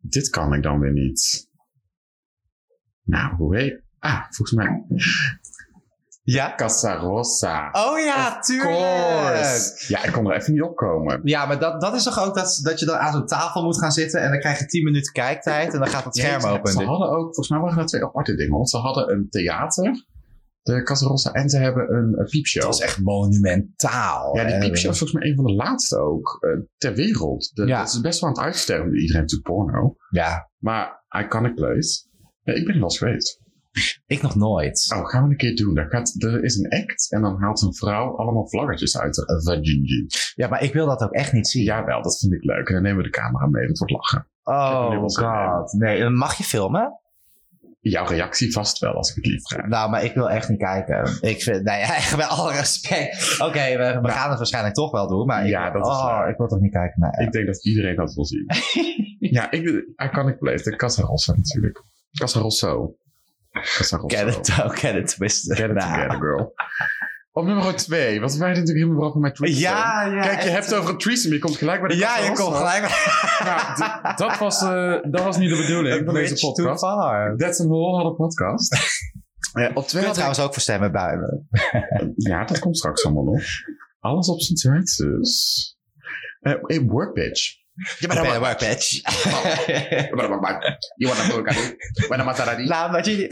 dit 0.00 0.30
kan 0.30 0.54
ik 0.54 0.62
dan 0.62 0.80
weer 0.80 0.92
niet. 0.92 1.48
Nou, 3.02 3.34
hoe 3.34 3.56
heet... 3.56 3.82
Ah, 3.98 4.22
volgens 4.30 4.52
mij 4.52 4.84
Ja? 6.34 6.54
Casa 6.54 6.94
Rosa. 6.96 7.68
Oh 7.72 7.98
ja, 7.98 8.28
Of 8.28 8.44
tuurlijk! 8.44 8.68
course. 8.76 9.84
Ja, 9.88 10.04
ik 10.04 10.12
kon 10.12 10.30
er 10.30 10.36
even 10.36 10.52
niet 10.52 10.62
opkomen. 10.62 11.20
Ja, 11.22 11.46
maar 11.46 11.58
dat, 11.58 11.80
dat 11.80 11.94
is 11.94 12.02
toch 12.02 12.20
ook 12.26 12.34
dat, 12.34 12.60
dat 12.62 12.80
je 12.80 12.86
dan 12.86 12.96
aan 12.96 13.12
zo'n 13.12 13.26
tafel 13.26 13.62
moet 13.62 13.78
gaan 13.78 13.92
zitten 13.92 14.20
en 14.20 14.30
dan 14.30 14.38
krijg 14.40 14.58
je 14.58 14.66
10 14.66 14.84
minuten 14.84 15.12
kijktijd 15.12 15.72
en 15.72 15.78
dan 15.78 15.88
gaat 15.88 16.04
het 16.04 16.16
scherm 16.16 16.42
Ja, 16.42 16.50
open. 16.50 16.72
Ze 16.72 16.84
hadden 16.84 17.08
ook, 17.08 17.24
volgens 17.24 17.48
mij 17.48 17.58
waren 17.58 17.76
dat 17.76 17.88
twee 17.88 18.04
aparte 18.04 18.34
dingen. 18.34 18.52
Want 18.56 18.70
ze 18.70 18.76
hadden 18.76 19.10
een 19.12 19.26
theater, 19.30 20.04
de 20.62 20.82
Casa 20.82 21.06
Rosa, 21.06 21.32
en 21.32 21.48
ze 21.48 21.58
hebben 21.58 21.94
een, 21.94 22.18
een 22.18 22.26
piepshow. 22.30 22.62
Dat 22.62 22.70
was 22.70 22.80
echt 22.80 23.00
monumentaal. 23.00 24.36
Ja, 24.36 24.44
die 24.44 24.58
piepshow 24.58 24.90
is 24.92 24.98
volgens 24.98 25.12
mij 25.20 25.28
een 25.30 25.36
van 25.36 25.44
de 25.44 25.52
laatste 25.54 25.98
ook 25.98 26.38
eh, 26.40 26.60
ter 26.76 26.94
wereld. 26.94 27.50
De, 27.54 27.66
Ja. 27.66 27.78
Dat 27.78 27.88
is 27.88 28.00
best 28.00 28.20
wel 28.20 28.28
aan 28.30 28.36
het 28.36 28.44
uitsterven. 28.44 28.94
Iedereen 29.00 29.20
natuurlijk 29.20 29.48
porno. 29.50 29.96
Ja, 30.10 30.50
Maar 30.58 31.04
Iconic 31.24 31.54
Place. 31.54 32.04
Ja, 32.42 32.52
ik 32.52 32.64
ben 32.64 32.74
er 32.74 32.80
wel 32.80 32.88
eens 32.88 32.98
geweest. 32.98 33.40
Ik 34.06 34.22
nog 34.22 34.34
nooit. 34.34 34.92
Oh, 34.96 35.08
gaan 35.08 35.24
we 35.24 35.30
een 35.30 35.36
keer 35.36 35.56
doen. 35.56 35.74
Daar 35.74 35.88
gaat, 35.88 36.14
er 36.22 36.44
is 36.44 36.56
een 36.56 36.80
act 36.82 37.12
en 37.12 37.20
dan 37.22 37.40
haalt 37.40 37.62
een 37.62 37.74
vrouw 37.74 38.16
allemaal 38.16 38.48
vlaggetjes 38.48 38.98
uit 38.98 39.14
de 39.14 39.40
vagina. 39.44 40.06
Ja, 40.34 40.48
maar 40.48 40.62
ik 40.62 40.72
wil 40.72 40.86
dat 40.86 41.02
ook 41.02 41.12
echt 41.12 41.32
niet 41.32 41.48
zien. 41.48 41.62
Jawel, 41.62 42.02
dat 42.02 42.18
vind 42.18 42.32
ik 42.32 42.44
leuk. 42.44 42.68
En 42.68 42.74
dan 42.74 42.82
nemen 42.82 42.98
we 42.98 43.10
de 43.10 43.18
camera 43.18 43.46
mee. 43.46 43.66
Dat 43.66 43.78
wordt 43.78 43.92
lachen. 43.92 44.18
Ik 44.18 44.52
Oh 44.52 44.88
wel 44.88 45.08
god. 45.08 45.72
Nee, 45.72 46.08
mag 46.08 46.34
je 46.34 46.44
filmen? 46.44 47.00
Jouw 47.80 48.06
reactie 48.06 48.52
vast 48.52 48.78
wel, 48.78 48.92
als 48.92 49.10
ik 49.10 49.16
het 49.16 49.26
lief 49.26 49.42
vraag. 49.48 49.66
Nou, 49.66 49.90
maar 49.90 50.04
ik 50.04 50.14
wil 50.14 50.30
echt 50.30 50.48
niet 50.48 50.58
kijken. 50.58 51.18
Ik 51.20 51.42
vind, 51.42 51.62
nee, 51.62 51.80
echt 52.00 52.16
met 52.16 52.28
alle 52.28 52.52
respect. 52.52 53.36
Oké, 53.40 53.76
we, 53.76 53.98
we 54.02 54.08
gaan 54.08 54.28
het 54.28 54.38
waarschijnlijk 54.38 54.74
toch 54.74 54.90
wel 54.90 55.08
doen, 55.08 55.26
maar 55.26 55.44
ik, 55.44 55.48
Ja, 55.48 55.70
dat 55.70 55.86
is 55.86 55.92
oh, 55.92 56.26
ik 56.30 56.36
wil 56.36 56.46
toch 56.46 56.60
niet 56.60 56.72
kijken 56.72 57.00
naar. 57.00 57.20
Ik 57.20 57.32
denk 57.32 57.46
dat 57.46 57.64
iedereen 57.64 57.96
dat 57.96 58.14
wil 58.14 58.26
zien. 58.26 58.46
ja, 59.36 59.50
ik, 59.50 59.84
Iconic 59.96 60.38
Place. 60.38 60.70
De 60.70 60.76
Casa 60.76 61.02
Rossa 61.02 61.32
natuurlijk. 61.36 61.82
Casa 62.12 62.40
Rosso. 62.40 62.96
Rosso. 63.56 63.98
Get 64.06 64.36
it, 64.36 64.48
oh, 64.50 64.68
get 64.70 64.94
it 64.94 65.08
twisted. 65.08 65.56
Get 65.56 65.70
it 65.70 65.76
Nou. 65.76 65.94
together, 65.94 66.18
girl. 66.20 66.54
Op 67.32 67.44
nummer 67.46 67.76
twee, 67.76 68.20
want 68.20 68.36
wij 68.36 68.48
natuurlijk 68.48 68.78
helemaal 68.78 69.04
over 69.08 69.20
mijn 69.20 69.32
threesome. 69.32 69.60
Ja, 69.60 70.04
ja. 70.04 70.20
Kijk, 70.20 70.32
je 70.32 70.38
echt. 70.40 70.52
hebt 70.52 70.64
het 70.66 70.74
over 70.74 70.90
een 70.90 70.98
threesome, 70.98 71.34
je 71.34 71.40
komt 71.40 71.56
gelijk 71.56 71.80
bij 71.80 71.88
de 71.88 71.96
Ja, 71.96 72.18
je 72.18 72.32
komt 72.32 72.56
gelijk. 72.56 72.82
Nou, 73.44 73.74
d- 74.14 74.18
dat, 74.18 74.38
was, 74.38 74.62
eh, 74.62 74.94
dat 75.10 75.22
was 75.22 75.36
niet 75.36 75.50
de 75.50 75.56
bedoeling 75.56 76.04
van 76.04 76.14
deze 76.14 76.26
Bridge 76.28 76.40
too 76.40 76.52
podcast. 76.52 76.80
far. 76.84 77.36
That's 77.36 77.60
a 77.60 77.64
whole 77.64 78.02
other 78.02 78.14
podcast. 78.14 78.76
Ja, 79.52 79.68
op 79.68 79.74
Kun 79.74 79.84
twee 79.84 80.04
ik- 80.04 80.12
trouwens 80.12 80.40
ook 80.40 80.52
voor 80.52 80.62
stemmen 80.62 80.92
buigen. 80.92 81.48
Ja, 82.16 82.44
dat 82.44 82.58
komt 82.58 82.76
straks 82.78 83.04
allemaal 83.04 83.24
nog. 83.24 83.42
Alles 84.00 84.28
op 84.28 84.40
zijn 84.40 84.56
tijd 84.58 84.96
dus. 84.96 85.76
Eh 86.40 86.54
hey, 86.62 86.80
workbench. 86.80 87.40
Je 87.98 88.06
bent. 88.06 88.20
Je 90.94 92.06
bent 92.08 92.20
een 92.20 92.24
Maserati. 92.26 92.66
Laat 92.66 92.90
maar 92.90 93.08
je. 93.08 93.26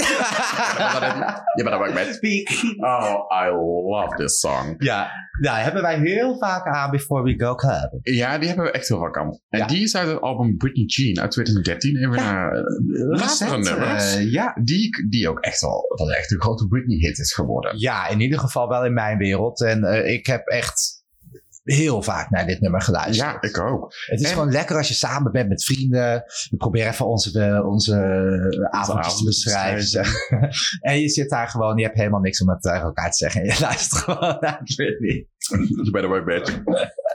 Speak. 2.14 2.50
Oh, 2.84 3.44
I 3.46 3.50
love 3.90 4.16
this 4.16 4.38
song. 4.38 4.74
Ja, 4.78 5.10
nou, 5.40 5.58
hebben 5.58 5.82
wij 5.82 5.98
heel 5.98 6.38
vaak 6.38 6.66
aan 6.66 6.90
Before 6.90 7.22
We 7.22 7.44
Go 7.44 7.54
Club. 7.54 7.98
Ja, 8.02 8.38
die 8.38 8.48
hebben 8.48 8.66
we 8.66 8.70
echt 8.72 8.88
heel 8.88 8.98
vaak 8.98 9.16
aan. 9.18 9.40
En 9.48 9.58
Ja. 9.58 9.66
die 9.66 9.82
is 9.82 9.96
uit 9.96 10.08
het 10.08 10.20
album 10.20 10.56
Britney 10.56 10.84
Jean 10.86 11.20
uit 11.20 11.30
2013. 11.30 11.96
Even 11.96 12.16
nummers. 13.60 14.14
eh, 14.14 14.32
ja. 14.32 14.56
Die, 14.62 15.06
die 15.08 15.28
ook 15.28 15.38
echt 15.40 15.60
wel, 15.60 15.84
wat 15.96 16.10
echt 16.16 16.30
een 16.32 16.40
grote 16.40 16.66
Britney 16.66 16.96
hit 16.96 17.18
is 17.18 17.32
geworden. 17.32 17.78
ja, 17.78 18.08
in 18.08 18.20
ieder 18.20 18.38
geval 18.38 18.68
wel 18.68 18.84
in 18.84 18.92
mijn 18.94 19.18
wereld. 19.18 19.62
En 19.62 19.84
eh, 19.84 20.12
ik 20.12 20.26
heb 20.26 20.46
echt 20.46 21.02
heel 21.64 22.02
vaak 22.02 22.30
naar 22.30 22.46
dit 22.46 22.60
nummer 22.60 22.80
geluisterd. 22.82 23.16
Ja, 23.42 23.48
ik 23.48 23.60
ook. 23.60 23.94
Het 24.06 24.20
is 24.20 24.26
En- 24.26 24.32
gewoon 24.32 24.50
lekker 24.52 24.76
als 24.76 24.88
je 24.88 24.94
samen 24.94 25.32
bent 25.32 25.48
met 25.48 25.64
vrienden. 25.64 26.22
We 26.50 26.56
proberen 26.56 26.88
even 26.90 27.06
onze, 27.06 27.40
eh, 27.40 27.66
onze 27.66 28.68
avondjes 28.70 29.16
te 29.18 29.24
beschrijven. 29.24 30.04
en 30.80 31.00
je 31.00 31.08
zit 31.08 31.30
daar 31.30 31.48
gewoon, 31.48 31.76
je 31.76 31.84
hebt 31.84 31.96
helemaal 31.96 32.20
niks 32.20 32.42
om 32.42 32.48
het 32.48 32.62
tegen 32.62 32.80
elkaar 32.80 33.10
te 33.10 33.16
zeggen. 33.16 33.40
En 33.40 33.46
je 33.46 33.60
luistert 33.68 34.02
gewoon 34.02 34.36
naar 34.40 34.60
Britney. 34.76 35.28
Je 35.84 35.88
bent 35.92 36.06
workbench. 36.06 36.62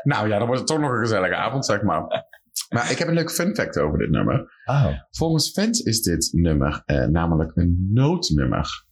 nou 0.04 0.28
ja, 0.28 0.38
dan 0.38 0.46
wordt 0.48 0.60
het 0.62 0.68
toch 0.70 0.80
nog 0.80 0.92
een 0.92 1.00
gezellige 1.00 1.36
avond, 1.36 1.66
zeg 1.66 1.82
maar. 1.82 2.28
Maar 2.70 2.92
ik 2.92 2.98
heb 2.98 3.08
een 3.08 3.14
leuk 3.14 3.32
fun 3.32 3.56
fact 3.56 3.80
over 3.80 3.98
dit 3.98 4.10
nummer. 4.10 4.62
Oh. 4.66 4.88
Volgens 5.10 5.52
fans 5.52 5.80
is 5.82 6.02
dit 6.02 6.30
nummer 6.32 6.82
eh, 6.86 7.06
namelijk 7.06 7.52
een 7.56 7.90
noodnummer. 7.94 8.86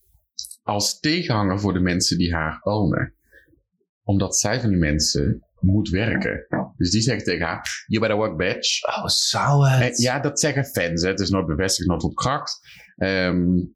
Als 0.64 1.00
tegenhanger 1.00 1.60
voor 1.60 1.74
de 1.74 1.80
mensen 1.80 2.18
die 2.18 2.34
haar 2.34 2.60
ownen. 2.62 3.14
Omdat 4.04 4.38
zij 4.38 4.62
van 4.62 4.70
die 4.70 4.80
mensen 4.80 5.47
moet 5.60 5.90
werken. 5.90 6.46
Dus 6.78 6.92
die 6.92 7.02
zeggen 7.02 7.24
tegen 7.24 7.46
haar, 7.46 7.84
you 7.88 8.02
better 8.02 8.18
work 8.18 8.38
bitch. 8.38 8.88
Oh, 8.88 9.06
zou 9.06 9.68
En 9.68 9.92
ja, 9.96 10.20
dat 10.20 10.40
zeggen 10.40 10.66
fans. 10.66 11.02
Hè. 11.02 11.10
Het 11.10 11.20
is 11.20 11.30
nooit 11.30 11.46
bevestigd, 11.46 11.90
nooit 11.90 12.04
opgekracht. 12.04 12.60
Ehm 12.96 13.76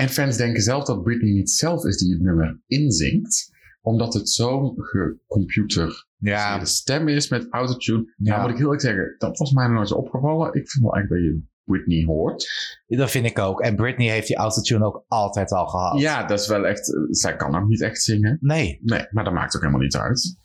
en 0.00 0.08
fans 0.08 0.36
denken 0.36 0.62
zelf 0.62 0.84
dat 0.84 1.02
Britney 1.02 1.32
niet 1.32 1.50
zelf 1.50 1.84
is 1.84 1.98
die 1.98 2.12
het 2.12 2.22
nummer 2.22 2.60
inzingt. 2.66 3.58
Omdat 3.82 4.14
het 4.14 4.28
zo'n 4.28 4.74
gecomputer 4.76 6.06
ja. 6.16 6.58
de 6.58 6.66
stem 6.66 7.08
is 7.08 7.28
met 7.28 7.46
autotune. 7.50 8.14
Ja. 8.16 8.30
Nou 8.30 8.40
moet 8.40 8.50
ik 8.50 8.56
heel 8.56 8.64
eerlijk 8.64 8.82
zeggen, 8.82 9.14
dat 9.18 9.38
was 9.38 9.52
mij 9.52 9.66
nog 9.66 9.74
nooit 9.74 9.92
opgevallen. 9.92 10.54
Ik 10.54 10.70
vind 10.70 10.84
wel 10.84 10.94
eigenlijk 10.94 11.22
dat 11.22 11.32
je 11.32 11.48
Britney 11.70 12.04
hoort. 12.04 12.46
Dat 12.86 13.10
vind 13.10 13.26
ik 13.26 13.38
ook. 13.38 13.60
En 13.60 13.76
Britney 13.76 14.08
heeft 14.10 14.26
die 14.26 14.36
autotune 14.36 14.84
ook 14.84 15.04
altijd 15.08 15.52
al 15.52 15.66
gehad. 15.66 16.00
Ja, 16.00 16.24
dat 16.24 16.40
is 16.40 16.46
wel 16.48 16.66
echt... 16.66 16.94
eh, 16.94 17.00
zij 17.10 17.36
kan 17.36 17.56
ook 17.56 17.68
niet 17.68 17.82
echt 17.82 18.02
zingen. 18.02 18.38
Nee, 18.40 18.78
Nee, 18.82 19.06
maar 19.10 19.24
dat 19.24 19.32
maakt 19.32 19.54
ook 19.56 19.60
helemaal 19.62 19.82
niet 19.82 19.96
uit. 19.96 20.38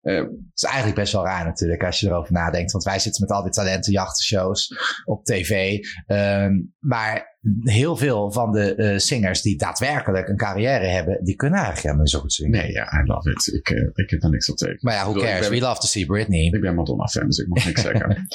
Eh, 0.00 0.16
het 0.16 0.30
is 0.54 0.62
eigenlijk 0.62 0.96
best 0.96 1.12
wel 1.12 1.24
raar 1.24 1.44
natuurlijk 1.44 1.84
als 1.84 2.00
je 2.00 2.06
erover 2.06 2.32
nadenkt. 2.32 2.72
Want 2.72 2.84
wij 2.84 2.98
zitten 2.98 3.22
met 3.22 3.36
al 3.36 3.42
die 3.42 3.52
talentenjachtenshows 3.52 4.74
op 5.04 5.24
tv. 5.24 5.78
Ehm, 6.06 6.52
maar 6.78 7.36
heel 7.62 7.96
veel 7.96 8.32
van 8.32 8.52
de 8.52 8.74
eh, 8.74 8.98
zingers 8.98 9.42
die 9.42 9.58
daadwerkelijk 9.58 10.28
een 10.28 10.36
carrière 10.36 10.84
hebben, 10.86 11.24
die 11.24 11.34
kunnen 11.36 11.58
eigenlijk 11.58 11.84
helemaal 11.84 12.04
niet 12.04 12.14
zo 12.14 12.20
goed 12.20 12.32
zingen. 12.32 12.50
nee, 12.60 12.72
ja, 12.72 13.00
I 13.02 13.06
love 13.06 13.30
it. 13.30 13.46
Ik, 13.54 13.68
ik 13.94 14.10
heb 14.10 14.20
daar 14.20 14.30
niks 14.30 14.50
op 14.50 14.56
tegen. 14.56 14.78
Maar 14.80 14.94
ja, 14.94 15.00
who 15.02 15.12
bedoel, 15.12 15.28
cares? 15.28 15.48
We 15.48 15.60
love 15.60 15.80
to 15.80 15.86
see 15.86 16.06
Britney. 16.06 16.40
ik 16.40 16.60
ben 16.60 16.74
Madonna-fan, 16.74 17.26
dus 17.26 17.38
ik 17.38 17.48
mag 17.48 17.64
niks 17.64 17.82
zeggen. 17.82 18.16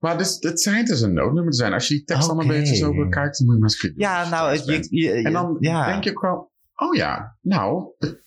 Maar 0.00 0.18
dus, 0.18 0.36
het 0.40 0.60
schijnt 0.60 0.86
dus 0.88 1.00
een 1.00 1.12
noodnummer 1.12 1.50
te 1.52 1.56
zijn. 1.58 1.72
Als 1.72 1.88
je 1.88 1.94
die 1.94 2.04
tekst 2.04 2.26
allemaal 2.28 2.44
Oké. 2.44 2.54
een 2.54 2.60
beetje 2.60 2.76
zo 2.76 2.94
bekijkt, 2.94 3.38
dan 3.38 3.46
moet 3.46 3.54
je 3.54 3.60
maar 3.60 3.70
eens. 3.70 3.92
Ja, 3.96 4.28
nou, 4.28 4.72
je, 4.72 4.86
je- 4.90 5.12
En 5.12 5.32
dan 5.32 5.56
ja. 5.60 5.86
denk 5.86 6.04
je 6.04 6.18
wel, 6.20 6.50
oh 6.74 6.94
ja, 6.94 7.36
nou, 7.40 7.92
het 7.98 8.22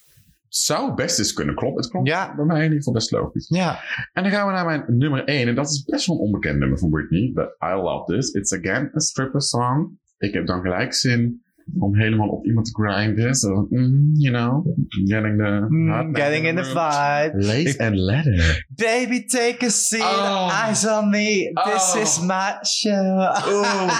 zou 0.48 0.94
best 0.94 1.20
eens 1.20 1.34
kunnen 1.34 1.56
kloppen. 1.56 1.82
Het 1.82 1.92
klopt 1.92 2.08
Ja. 2.08 2.36
bij 2.36 2.46
mij 2.46 2.58
in 2.58 2.64
ieder 2.64 2.78
geval 2.78 2.94
best 2.94 3.12
logisch. 3.12 3.48
Ja, 3.48 3.80
En 4.14 4.24
dan 4.24 4.32
gaan 4.32 4.48
we 4.48 4.54
naar 4.54 4.66
mijn 4.66 4.84
nummer 4.88 5.24
1. 5.24 5.48
En 5.48 5.56
dat 5.56 5.70
is 5.70 5.84
best 5.84 6.06
wel 6.08 6.16
een 6.16 6.22
onbekend 6.22 6.60
nummer 6.60 6.78
van 6.80 6.90
Britney. 6.90 7.32
But 7.34 7.56
I 7.72 7.74
love 7.76 8.14
this. 8.16 8.32
It's 8.32 8.54
again 8.54 8.92
a 8.96 9.00
stripper 9.00 9.42
song. 9.42 10.00
Ik 10.18 10.34
heb 10.34 10.48
dan 10.48 10.62
gelijk 10.62 10.94
zin 10.94 11.43
om 11.80 11.96
helemaal 11.96 12.28
op 12.28 12.46
iemand 12.46 12.66
te 12.66 12.72
grinden. 12.84 13.36
So, 13.36 13.66
mm, 13.70 14.12
you 14.14 14.34
know, 14.36 14.66
getting 15.06 15.38
the... 15.38 15.66
Mm, 15.70 16.16
getting 16.16 16.46
in 16.46 16.56
the 16.56 16.64
vibe. 16.64 17.46
Lace 17.46 17.78
and 17.78 17.96
leather. 17.96 18.66
Baby, 18.76 19.26
take 19.26 19.66
a 19.66 19.70
seat. 19.70 20.02
Oh. 20.02 20.66
Eyes 20.68 20.88
on 20.88 21.10
me. 21.10 21.52
This 21.64 21.94
Oh. 21.96 22.02
is 22.02 22.20
my 22.22 22.58
show. 22.62 23.18
Oeh. 23.48 23.92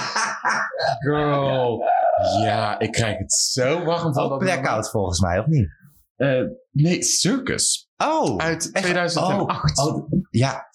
Girl. 1.06 1.84
Ja, 2.44 2.80
ik 2.80 2.92
krijg 2.92 3.18
het 3.18 3.34
zo 3.34 3.84
warm 3.84 4.14
van 4.14 4.30
dat 4.30 4.38
blackout 4.38 4.90
volgens 4.90 5.20
mij, 5.20 5.40
of 5.40 5.46
niet? 5.46 5.68
Eh, 6.16 6.42
nee, 6.72 7.04
Circus. 7.04 7.90
Oh. 7.98 8.38
Uit 8.38 8.72
echt? 8.72 8.84
2008. 8.86 9.78
Oh, 9.80 9.96
oh, 9.96 10.12
ja. 10.30 10.66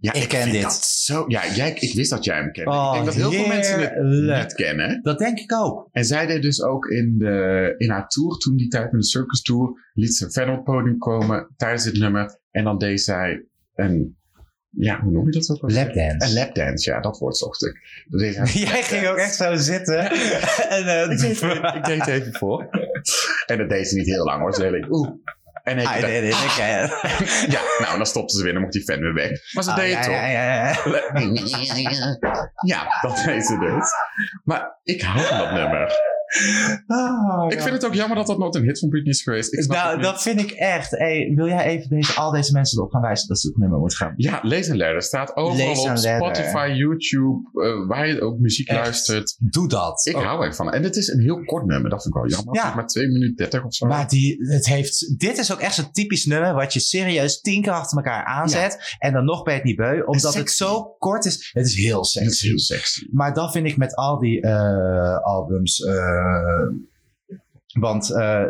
Ja, 0.00 0.12
Ik 0.12 0.28
ken 0.28 0.50
dit. 0.50 0.62
dat 0.62 0.84
zo. 0.84 1.24
Ja, 1.28 1.54
jij, 1.54 1.72
ik 1.72 1.94
wist 1.94 2.10
dat 2.10 2.24
jij 2.24 2.36
hem 2.36 2.52
kende. 2.52 2.70
Oh, 2.70 2.86
ik 2.86 2.92
denk 2.92 3.04
dat 3.04 3.14
heel 3.14 3.32
veel 3.32 3.46
mensen 3.46 3.80
het 3.80 4.44
niet 4.44 4.54
kennen. 4.54 5.02
Dat 5.02 5.18
denk 5.18 5.38
ik 5.38 5.52
ook. 5.52 5.88
En 5.92 6.04
zij 6.04 6.26
deed 6.26 6.42
dus 6.42 6.62
ook 6.62 6.86
in, 6.86 7.18
de, 7.18 7.74
in 7.76 7.90
haar 7.90 8.08
tour, 8.08 8.36
toen 8.36 8.56
die 8.56 8.68
tijd 8.68 8.92
met 8.92 9.00
de 9.00 9.06
Circus 9.06 9.42
Tour, 9.42 9.90
liet 9.92 10.14
ze 10.14 10.30
verder 10.30 10.50
op 10.50 10.66
het 10.66 10.76
podium 10.76 10.98
komen 10.98 11.52
tijdens 11.56 11.84
dit 11.84 11.98
nummer. 11.98 12.40
En 12.50 12.64
dan 12.64 12.78
deed 12.78 13.00
zij 13.00 13.44
een, 13.74 14.16
ja, 14.70 15.00
hoe 15.00 15.12
noem 15.12 15.24
je 15.24 15.30
dat 15.30 15.50
ook? 15.50 15.70
Lapdance. 15.70 16.26
Een 16.26 16.32
lapdance, 16.32 16.90
ja, 16.90 17.00
dat 17.00 17.18
woord 17.18 17.36
zocht 17.36 17.64
ik. 17.64 17.78
Jij 18.52 18.82
ging 18.82 19.06
ook 19.06 19.16
echt 19.16 19.34
zo 19.34 19.54
zitten. 19.54 20.10
en, 20.76 20.86
eh, 20.86 21.10
ik, 21.10 21.18
deed, 21.18 21.42
ik 21.74 21.84
deed 21.84 21.98
het 21.98 22.06
even 22.06 22.32
voor. 22.32 22.68
En 23.46 23.58
dat 23.58 23.68
deed 23.68 23.88
ze 23.88 23.96
niet 23.96 24.06
heel 24.06 24.24
lang 24.24 24.40
hoor. 24.40 24.54
Ze 24.54 24.70
deed 24.70 24.90
oeh. 24.90 25.08
En 25.62 25.78
ik 25.78 25.86
again. 26.32 26.90
ja, 27.54 27.60
nou, 27.78 27.96
dan 27.96 28.06
stopte 28.06 28.36
ze 28.36 28.42
weer, 28.42 28.52
dan 28.52 28.60
mocht 28.62 28.72
die 28.72 28.82
fan 28.84 29.00
weer 29.00 29.14
weg. 29.14 29.30
Maar 29.54 29.64
ze 29.64 29.70
Ah, 29.70 29.76
deed 29.76 29.90
ja, 29.90 29.96
het 29.96 30.04
toch. 30.04 30.14
ja, 30.14 30.26
ja, 30.26 30.44
ja. 30.54 30.76
Ja, 32.72 32.86
dat 33.00 33.22
deed 33.24 33.46
ze 33.46 33.58
dus. 33.58 33.90
Maar 34.44 34.78
ik 34.82 35.02
hou 35.02 35.20
van 35.24 35.38
dat 35.38 35.52
nummer. 35.52 35.92
Oh, 36.86 37.44
Ik 37.48 37.60
vind 37.60 37.72
het 37.74 37.84
ook 37.86 37.94
jammer 37.94 38.16
dat 38.16 38.26
dat 38.26 38.38
nooit 38.38 38.54
een 38.54 38.62
hit 38.62 38.78
van 38.78 38.88
Britney 38.88 39.12
is 39.12 39.22
geweest. 39.22 39.52
Ik 39.52 39.66
Nou, 39.66 40.02
dat 40.02 40.22
vind 40.22 40.40
ik 40.40 40.50
echt. 40.50 40.90
Hey, 40.90 41.32
wil 41.34 41.46
jij 41.46 41.64
even 41.64 41.88
deze, 41.88 42.12
al 42.12 42.30
deze 42.30 42.52
mensen 42.52 42.78
erop 42.78 42.92
gaan 42.92 43.00
wijzen 43.00 43.28
dat 43.28 43.38
ze 43.40 43.46
het 43.48 43.56
nummer 43.56 43.78
moet 43.78 43.96
gaan? 43.96 44.12
Ja, 44.16 44.38
Lees 44.42 44.68
en 44.68 44.76
Ladder 44.76 45.02
staat 45.02 45.36
overal 45.36 45.90
op. 45.90 45.96
Spotify, 45.96 46.72
YouTube, 46.76 47.50
eh, 47.64 47.86
waar 47.88 48.08
je 48.08 48.20
ook 48.20 48.38
muziek 48.38 48.68
Echt? 48.68 48.78
luistert. 48.80 49.36
Doe 49.38 49.68
dat. 49.68 50.06
Ik 50.06 50.16
Oh. 50.16 50.24
hou 50.24 50.44
er 50.44 50.54
van. 50.54 50.72
En 50.72 50.82
het 50.82 50.96
is 50.96 51.08
een 51.08 51.20
heel 51.20 51.44
kort 51.44 51.66
nummer, 51.66 51.90
dat 51.90 52.02
vind 52.02 52.14
ik 52.14 52.20
wel 52.20 52.30
jammer. 52.30 52.54
Ja. 52.54 52.74
Maar 52.74 52.86
2 52.86 53.06
minuten 53.08 53.36
30 53.36 53.64
of 53.64 53.74
zo. 53.74 53.86
Maar 53.86 54.08
die, 54.08 54.36
het 54.50 54.66
heeft, 54.66 55.18
dit 55.18 55.38
is 55.38 55.52
ook 55.52 55.60
echt 55.60 55.74
zo'n 55.74 55.92
typisch 55.92 56.24
nummer 56.26 56.54
wat 56.54 56.72
je 56.72 56.80
serieus 56.80 57.40
tien 57.40 57.62
keer 57.62 57.72
achter 57.72 57.96
elkaar 57.96 58.24
aanzet. 58.24 58.96
En 58.98 59.12
dan 59.12 59.24
nog 59.24 59.42
ben 59.42 59.52
je 59.52 59.58
het 59.58 59.68
niet 59.68 59.76
beu. 59.76 60.00
Omdat 60.04 60.22
het 60.22 60.32
sexy. 60.32 60.56
zo 60.64 60.94
kort 60.98 61.24
is. 61.24 61.50
Het 61.52 61.66
is 61.66 61.74
heel 61.74 61.96
het 61.98 62.04
is 62.06 62.12
sexy. 62.12 62.46
heel 62.48 62.58
sexy. 62.58 63.06
Maar 63.12 63.34
dat 63.34 63.52
vind 63.52 63.66
ik 63.66 63.76
met 63.76 63.94
al 63.96 64.18
die 64.18 64.40
eh, 64.40 65.18
albums. 65.22 65.80
eh, 65.84 66.18
want 67.80 68.10
eh, 68.10 68.44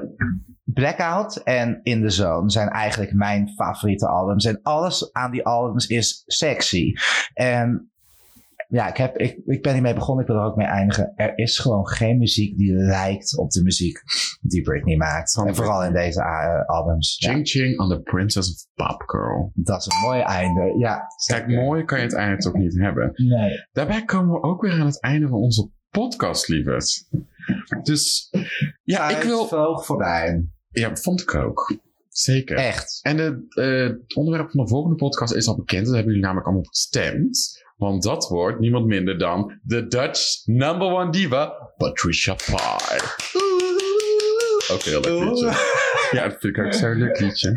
Blackout 0.64 1.36
en 1.36 1.80
In 1.82 2.02
The 2.02 2.10
Zone 2.10 2.50
zijn 2.50 2.68
eigenlijk 2.68 3.12
mijn 3.12 3.48
favoriete 3.48 4.08
albums. 4.08 4.44
En 4.44 4.60
alles 4.62 5.12
aan 5.12 5.30
die 5.30 5.44
albums 5.44 5.86
is 5.86 6.22
sexy. 6.26 6.92
En 7.32 7.90
ja, 8.68 8.88
ik, 8.88 8.96
heb, 8.96 9.16
ik, 9.16 9.40
ik 9.44 9.62
ben 9.62 9.72
hiermee 9.72 9.94
begonnen. 9.94 10.24
Ik 10.24 10.30
wil 10.30 10.40
er 10.40 10.46
ook 10.46 10.56
mee 10.56 10.66
eindigen. 10.66 11.12
Er 11.16 11.38
is 11.38 11.58
gewoon 11.58 11.88
geen 11.88 12.18
muziek 12.18 12.56
die 12.56 12.72
lijkt 12.72 13.38
op 13.38 13.50
de 13.50 13.62
muziek 13.62 14.02
die 14.40 14.62
Britney 14.62 14.96
maakt. 14.96 15.36
En 15.46 15.54
vooral 15.54 15.84
in 15.84 15.92
deze 15.92 16.20
eh, 16.20 16.66
albums. 16.66 17.16
Ja, 17.18 17.32
Ching 17.32 17.48
Ching 17.48 17.78
on 17.78 17.88
the 17.88 18.00
Princess 18.00 18.50
of 18.50 18.86
Pop 18.86 19.02
Girl. 19.06 19.52
dat 19.54 19.80
is 19.80 19.86
een 19.86 20.00
mooi 20.08 20.20
einde. 20.20 20.74
Ja, 20.78 21.02
Kijk, 21.26 21.48
mooi 21.48 21.84
kan 21.84 21.98
je 21.98 22.04
het 22.04 22.14
einde 22.14 22.36
toch 22.36 22.54
niet 22.54 22.78
hebben. 22.78 23.12
Nee. 23.14 23.50
Daarbij 23.72 24.04
komen 24.04 24.32
we 24.32 24.42
ook 24.42 24.62
weer 24.62 24.72
aan 24.72 24.86
het 24.86 25.00
einde 25.00 25.28
van 25.28 25.38
onze 25.38 25.70
podcast, 25.90 26.48
lieverd. 26.48 27.08
Dus 27.82 28.30
ja, 28.82 29.08
ik 29.08 29.22
wil... 29.22 29.46
vloog 29.46 29.86
voorbij. 29.86 30.44
Ja, 30.70 30.96
vond 30.96 31.20
ik 31.20 31.34
ook. 31.34 31.76
Zeker. 32.08 32.56
Echt. 32.56 32.98
En 33.02 33.16
de, 33.16 33.44
eh, 33.48 33.98
het 34.00 34.14
onderwerp 34.16 34.50
van 34.50 34.64
de 34.64 34.68
volgende 34.70 34.96
podcast 34.96 35.34
is 35.34 35.46
al 35.46 35.56
bekend. 35.56 35.84
Dat 35.84 35.94
hebben 35.94 36.06
jullie 36.12 36.22
namelijk 36.26 36.46
allemaal 36.46 36.64
gestemd. 36.70 37.58
Want 37.76 38.02
dat 38.02 38.28
wordt 38.28 38.60
niemand 38.60 38.86
minder 38.86 39.18
dan 39.18 39.58
de 39.62 39.86
Dutch 39.86 40.20
number 40.44 40.86
one 40.88 41.10
diva, 41.10 41.72
Patricia 41.76 42.34
Pai. 42.34 43.00
Ook 44.72 44.82
heel 44.82 45.00
leuk 45.00 45.24
liedje. 45.28 45.78
Ja, 46.10 46.28
dat 46.28 46.36
vind 46.40 46.56
ik 46.56 46.64
ook 46.64 46.74
zo'n 46.74 46.94
leuk 46.98 47.20
liedje. 47.20 47.52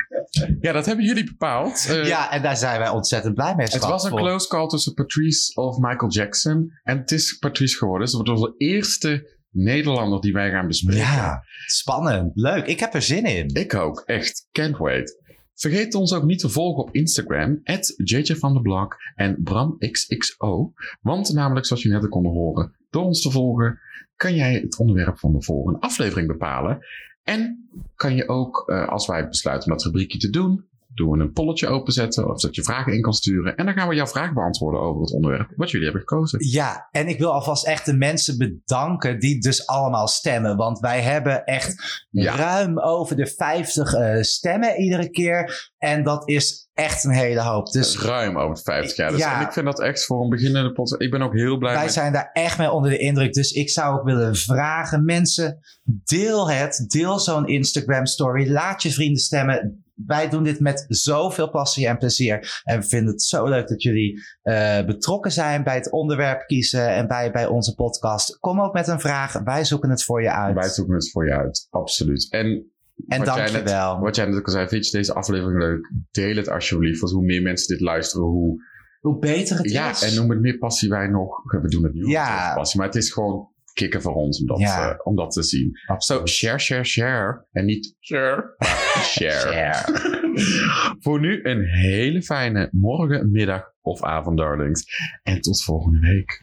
Ja, 0.61 0.71
dat 0.71 0.85
hebben 0.85 1.05
jullie 1.05 1.23
bepaald. 1.23 1.85
Eh, 1.89 2.05
Ja, 2.05 2.31
en 2.31 2.41
daar 2.41 2.57
zijn 2.57 2.79
wij 2.79 2.89
ontzettend 2.89 3.33
blij 3.35 3.55
mee. 3.55 3.65
Het 3.65 3.79
was 3.85 4.03
een 4.03 4.09
voor- 4.09 4.19
close 4.19 4.47
call 4.47 4.67
tussen 4.67 4.93
Patrice 4.93 5.55
of 5.61 5.77
Michael 5.77 6.11
Jackson. 6.11 6.71
En 6.83 6.97
het 6.97 7.11
is 7.11 7.37
Patrice 7.37 7.77
geworden. 7.77 8.05
Dus 8.07 8.17
het 8.17 8.27
wordt 8.27 8.41
onze 8.41 8.53
eerste 8.57 9.32
Nederlander 9.53 10.21
die 10.21 10.33
wij 10.33 10.49
gaan 10.49 10.67
bespreken. 10.67 11.01
Ja, 11.01 11.43
spannend. 11.65 12.31
Leuk. 12.35 12.65
Ik 12.65 12.79
heb 12.79 12.93
er 12.93 13.01
zin 13.01 13.25
in. 13.25 13.47
Ik 13.53 13.73
ook, 13.73 14.03
echt. 14.05 14.47
Can't 14.51 14.77
wait. 14.77 15.21
Vergeet 15.55 15.95
ons 15.95 16.13
ook 16.13 16.23
niet 16.23 16.39
te 16.39 16.49
volgen 16.49 16.83
op 16.83 16.95
Instagram, 16.95 17.61
JJ 18.03 18.35
van 18.35 18.53
de 18.53 18.61
Blog 18.61 18.87
en 19.15 19.43
BramXXO. 19.43 20.73
Want 21.01 21.33
namelijk, 21.33 21.65
zoals 21.65 21.83
jullie 21.83 21.99
net 21.99 22.09
konden 22.09 22.31
horen, 22.31 22.75
door 22.89 23.03
ons 23.03 23.21
te 23.21 23.31
volgen, 23.31 23.79
kan 24.15 24.35
jij 24.35 24.53
het 24.53 24.77
onderwerp 24.77 25.19
van 25.19 25.33
de 25.33 25.41
volgende 25.41 25.79
aflevering 25.79 26.27
bepalen. 26.27 26.79
En 27.23 27.69
kan 27.95 28.15
je 28.15 28.27
ook, 28.27 28.63
eh, 28.69 28.87
als 28.87 29.07
wij 29.07 29.27
besluiten 29.27 29.71
om 29.71 29.77
dat 29.77 29.85
rubriekje 29.85 30.17
te 30.17 30.29
doen, 30.29 30.65
doen 30.93 31.11
we 31.17 31.23
een 31.23 31.31
polletje 31.31 31.67
openzetten 31.67 32.29
of 32.29 32.41
dat 32.41 32.55
je 32.55 32.63
vragen 32.63 32.93
in 32.93 33.01
kan 33.01 33.13
sturen. 33.13 33.55
En 33.55 33.65
dan 33.65 33.73
gaan 33.73 33.87
we 33.87 33.95
jouw 33.95 34.07
vraag 34.07 34.33
beantwoorden 34.33 34.81
over 34.81 35.01
het 35.01 35.11
onderwerp 35.13 35.53
wat 35.55 35.71
jullie 35.71 35.85
hebben 35.89 36.07
gekozen. 36.07 36.45
Ja, 36.49 36.87
en 36.91 37.07
ik 37.07 37.19
wil 37.19 37.31
alvast 37.33 37.65
echt 37.65 37.85
de 37.85 37.93
mensen 37.93 38.37
bedanken 38.37 39.19
die 39.19 39.39
dus 39.41 39.67
allemaal 39.67 40.07
stemmen. 40.07 40.57
Want 40.57 40.79
wij 40.79 41.01
hebben 41.01 41.43
echt 41.43 42.05
Ja. 42.09 42.35
ruim 42.35 42.79
over 42.79 43.15
de 43.15 43.27
50 43.27 43.93
eh, 43.93 44.21
stemmen 44.21 44.79
iedere 44.81 45.09
keer. 45.09 45.71
En 45.77 46.03
dat 46.03 46.29
is 46.29 46.69
echt 46.73 47.03
een 47.03 47.11
hele 47.13 47.41
hoop. 47.41 47.71
Dus 47.71 47.99
Ruim 48.01 48.37
over 48.37 48.57
50 48.63 48.97
jaar. 48.97 49.11
Dus 49.11 49.19
Ja. 49.19 49.39
En 49.39 49.45
ik 49.45 49.53
vind 49.53 49.65
dat 49.65 49.81
echt 49.81 50.05
voor 50.05 50.23
een 50.23 50.29
beginnende 50.29 50.71
podcast. 50.71 51.01
Ik 51.01 51.11
ben 51.11 51.21
ook 51.21 51.33
heel 51.33 51.57
blij 51.57 51.73
wij 51.73 51.83
met 51.83 51.93
zijn 51.93 52.13
daar 52.13 52.29
echt 52.33 52.57
mee 52.57 52.71
onder 52.71 52.91
de 52.91 52.97
indruk. 52.97 53.33
Dus 53.33 53.51
ik 53.51 53.69
zou 53.69 53.99
ook 53.99 54.05
willen 54.05 54.35
vragen, 54.35 55.05
mensen, 55.05 55.59
deel 55.83 56.49
het. 56.49 56.85
Deel 56.87 57.19
zo'n 57.19 57.47
Instagram 57.47 58.05
story. 58.05 58.51
Laat 58.51 58.83
je 58.83 58.91
vrienden 58.91 59.21
stemmen. 59.21 59.82
Wij 59.93 60.29
doen 60.29 60.43
dit 60.43 60.59
met 60.59 60.85
zoveel 60.87 61.49
passie 61.49 61.87
en 61.87 61.97
plezier. 61.97 62.61
En 62.63 62.79
we 62.79 62.85
vinden 62.87 63.11
het 63.13 63.21
zo 63.21 63.47
leuk 63.47 63.67
dat 63.67 63.81
jullie 63.83 64.21
eh, 64.41 64.85
betrokken 64.85 65.31
zijn 65.31 65.63
bij 65.63 65.75
het 65.75 65.91
onderwerp 65.91 66.45
kiezen 66.45 66.87
en 66.89 67.07
bij, 67.07 67.31
bij 67.31 67.45
onze 67.47 67.73
podcast. 67.75 68.39
Kom 68.39 68.61
ook 68.61 68.73
met 68.73 68.87
een 68.87 68.99
vraag. 68.99 69.39
Wij 69.43 69.63
zoeken 69.65 69.89
het 69.89 70.03
voor 70.03 70.21
je 70.21 70.31
uit. 70.31 70.55
Wij 70.55 70.69
zoeken 70.69 70.93
het 70.95 71.11
voor 71.11 71.25
je 71.25 71.33
uit, 71.35 71.67
absoluut. 71.69 72.27
En, 72.31 72.71
en 73.07 73.23
dank 73.23 73.47
je 73.47 73.63
wel. 73.63 73.99
wat 73.99 74.15
jij 74.15 74.25
net 74.25 74.35
ook 74.37 74.45
al 74.45 74.51
zei, 74.51 74.67
vind 74.67 74.85
je 74.85 74.97
deze 74.97 75.13
aflevering 75.13 75.59
leuk? 75.59 75.91
Deel 76.11 76.35
het 76.35 76.49
alsjeblieft, 76.49 76.99
want 76.99 77.13
hoe 77.13 77.23
meer 77.23 77.41
mensen 77.41 77.67
dit 77.67 77.81
luisteren, 77.81 78.25
hoe 78.27 78.71
hoe 78.99 79.19
beter 79.19 79.57
het 79.57 79.71
Ja, 79.71 79.89
is. 79.89 80.01
en 80.01 80.15
noem 80.15 80.29
het 80.29 80.39
meer 80.39 80.57
passie 80.57 80.89
wij 80.89 81.07
nog. 81.07 81.43
We 81.61 81.67
doen 81.67 81.83
het 81.83 81.93
nu 81.93 82.05
Ja. 82.07 82.45
met 82.45 82.55
passie, 82.55 82.79
maar 82.79 82.87
het 82.89 82.97
is 82.97 83.11
gewoon 83.11 83.49
kicken 83.73 84.01
voor 84.01 84.13
ons 84.13 84.39
om 84.41 84.47
dat, 84.47 84.59
Ja. 84.59 84.89
eh, 84.91 84.95
om 85.03 85.15
dat 85.15 85.31
te 85.31 85.43
zien. 85.43 85.71
Zo, 85.85 85.93
Absoluut. 85.93 86.29
share, 86.29 86.59
share, 86.59 86.83
share. 86.83 87.45
En 87.51 87.65
niet 87.65 87.95
share, 87.99 88.55
maar 88.57 89.03
share. 89.03 89.51
Share. 89.53 90.95
voor 91.03 91.19
nu 91.19 91.39
een 91.43 91.63
hele 91.65 92.21
fijne 92.21 92.69
morgen, 92.71 93.31
middag 93.31 93.71
of 93.81 94.03
avond, 94.03 94.37
darlings. 94.37 94.85
En 95.23 95.41
tot 95.41 95.63
volgende 95.63 95.99
week. 95.99 96.42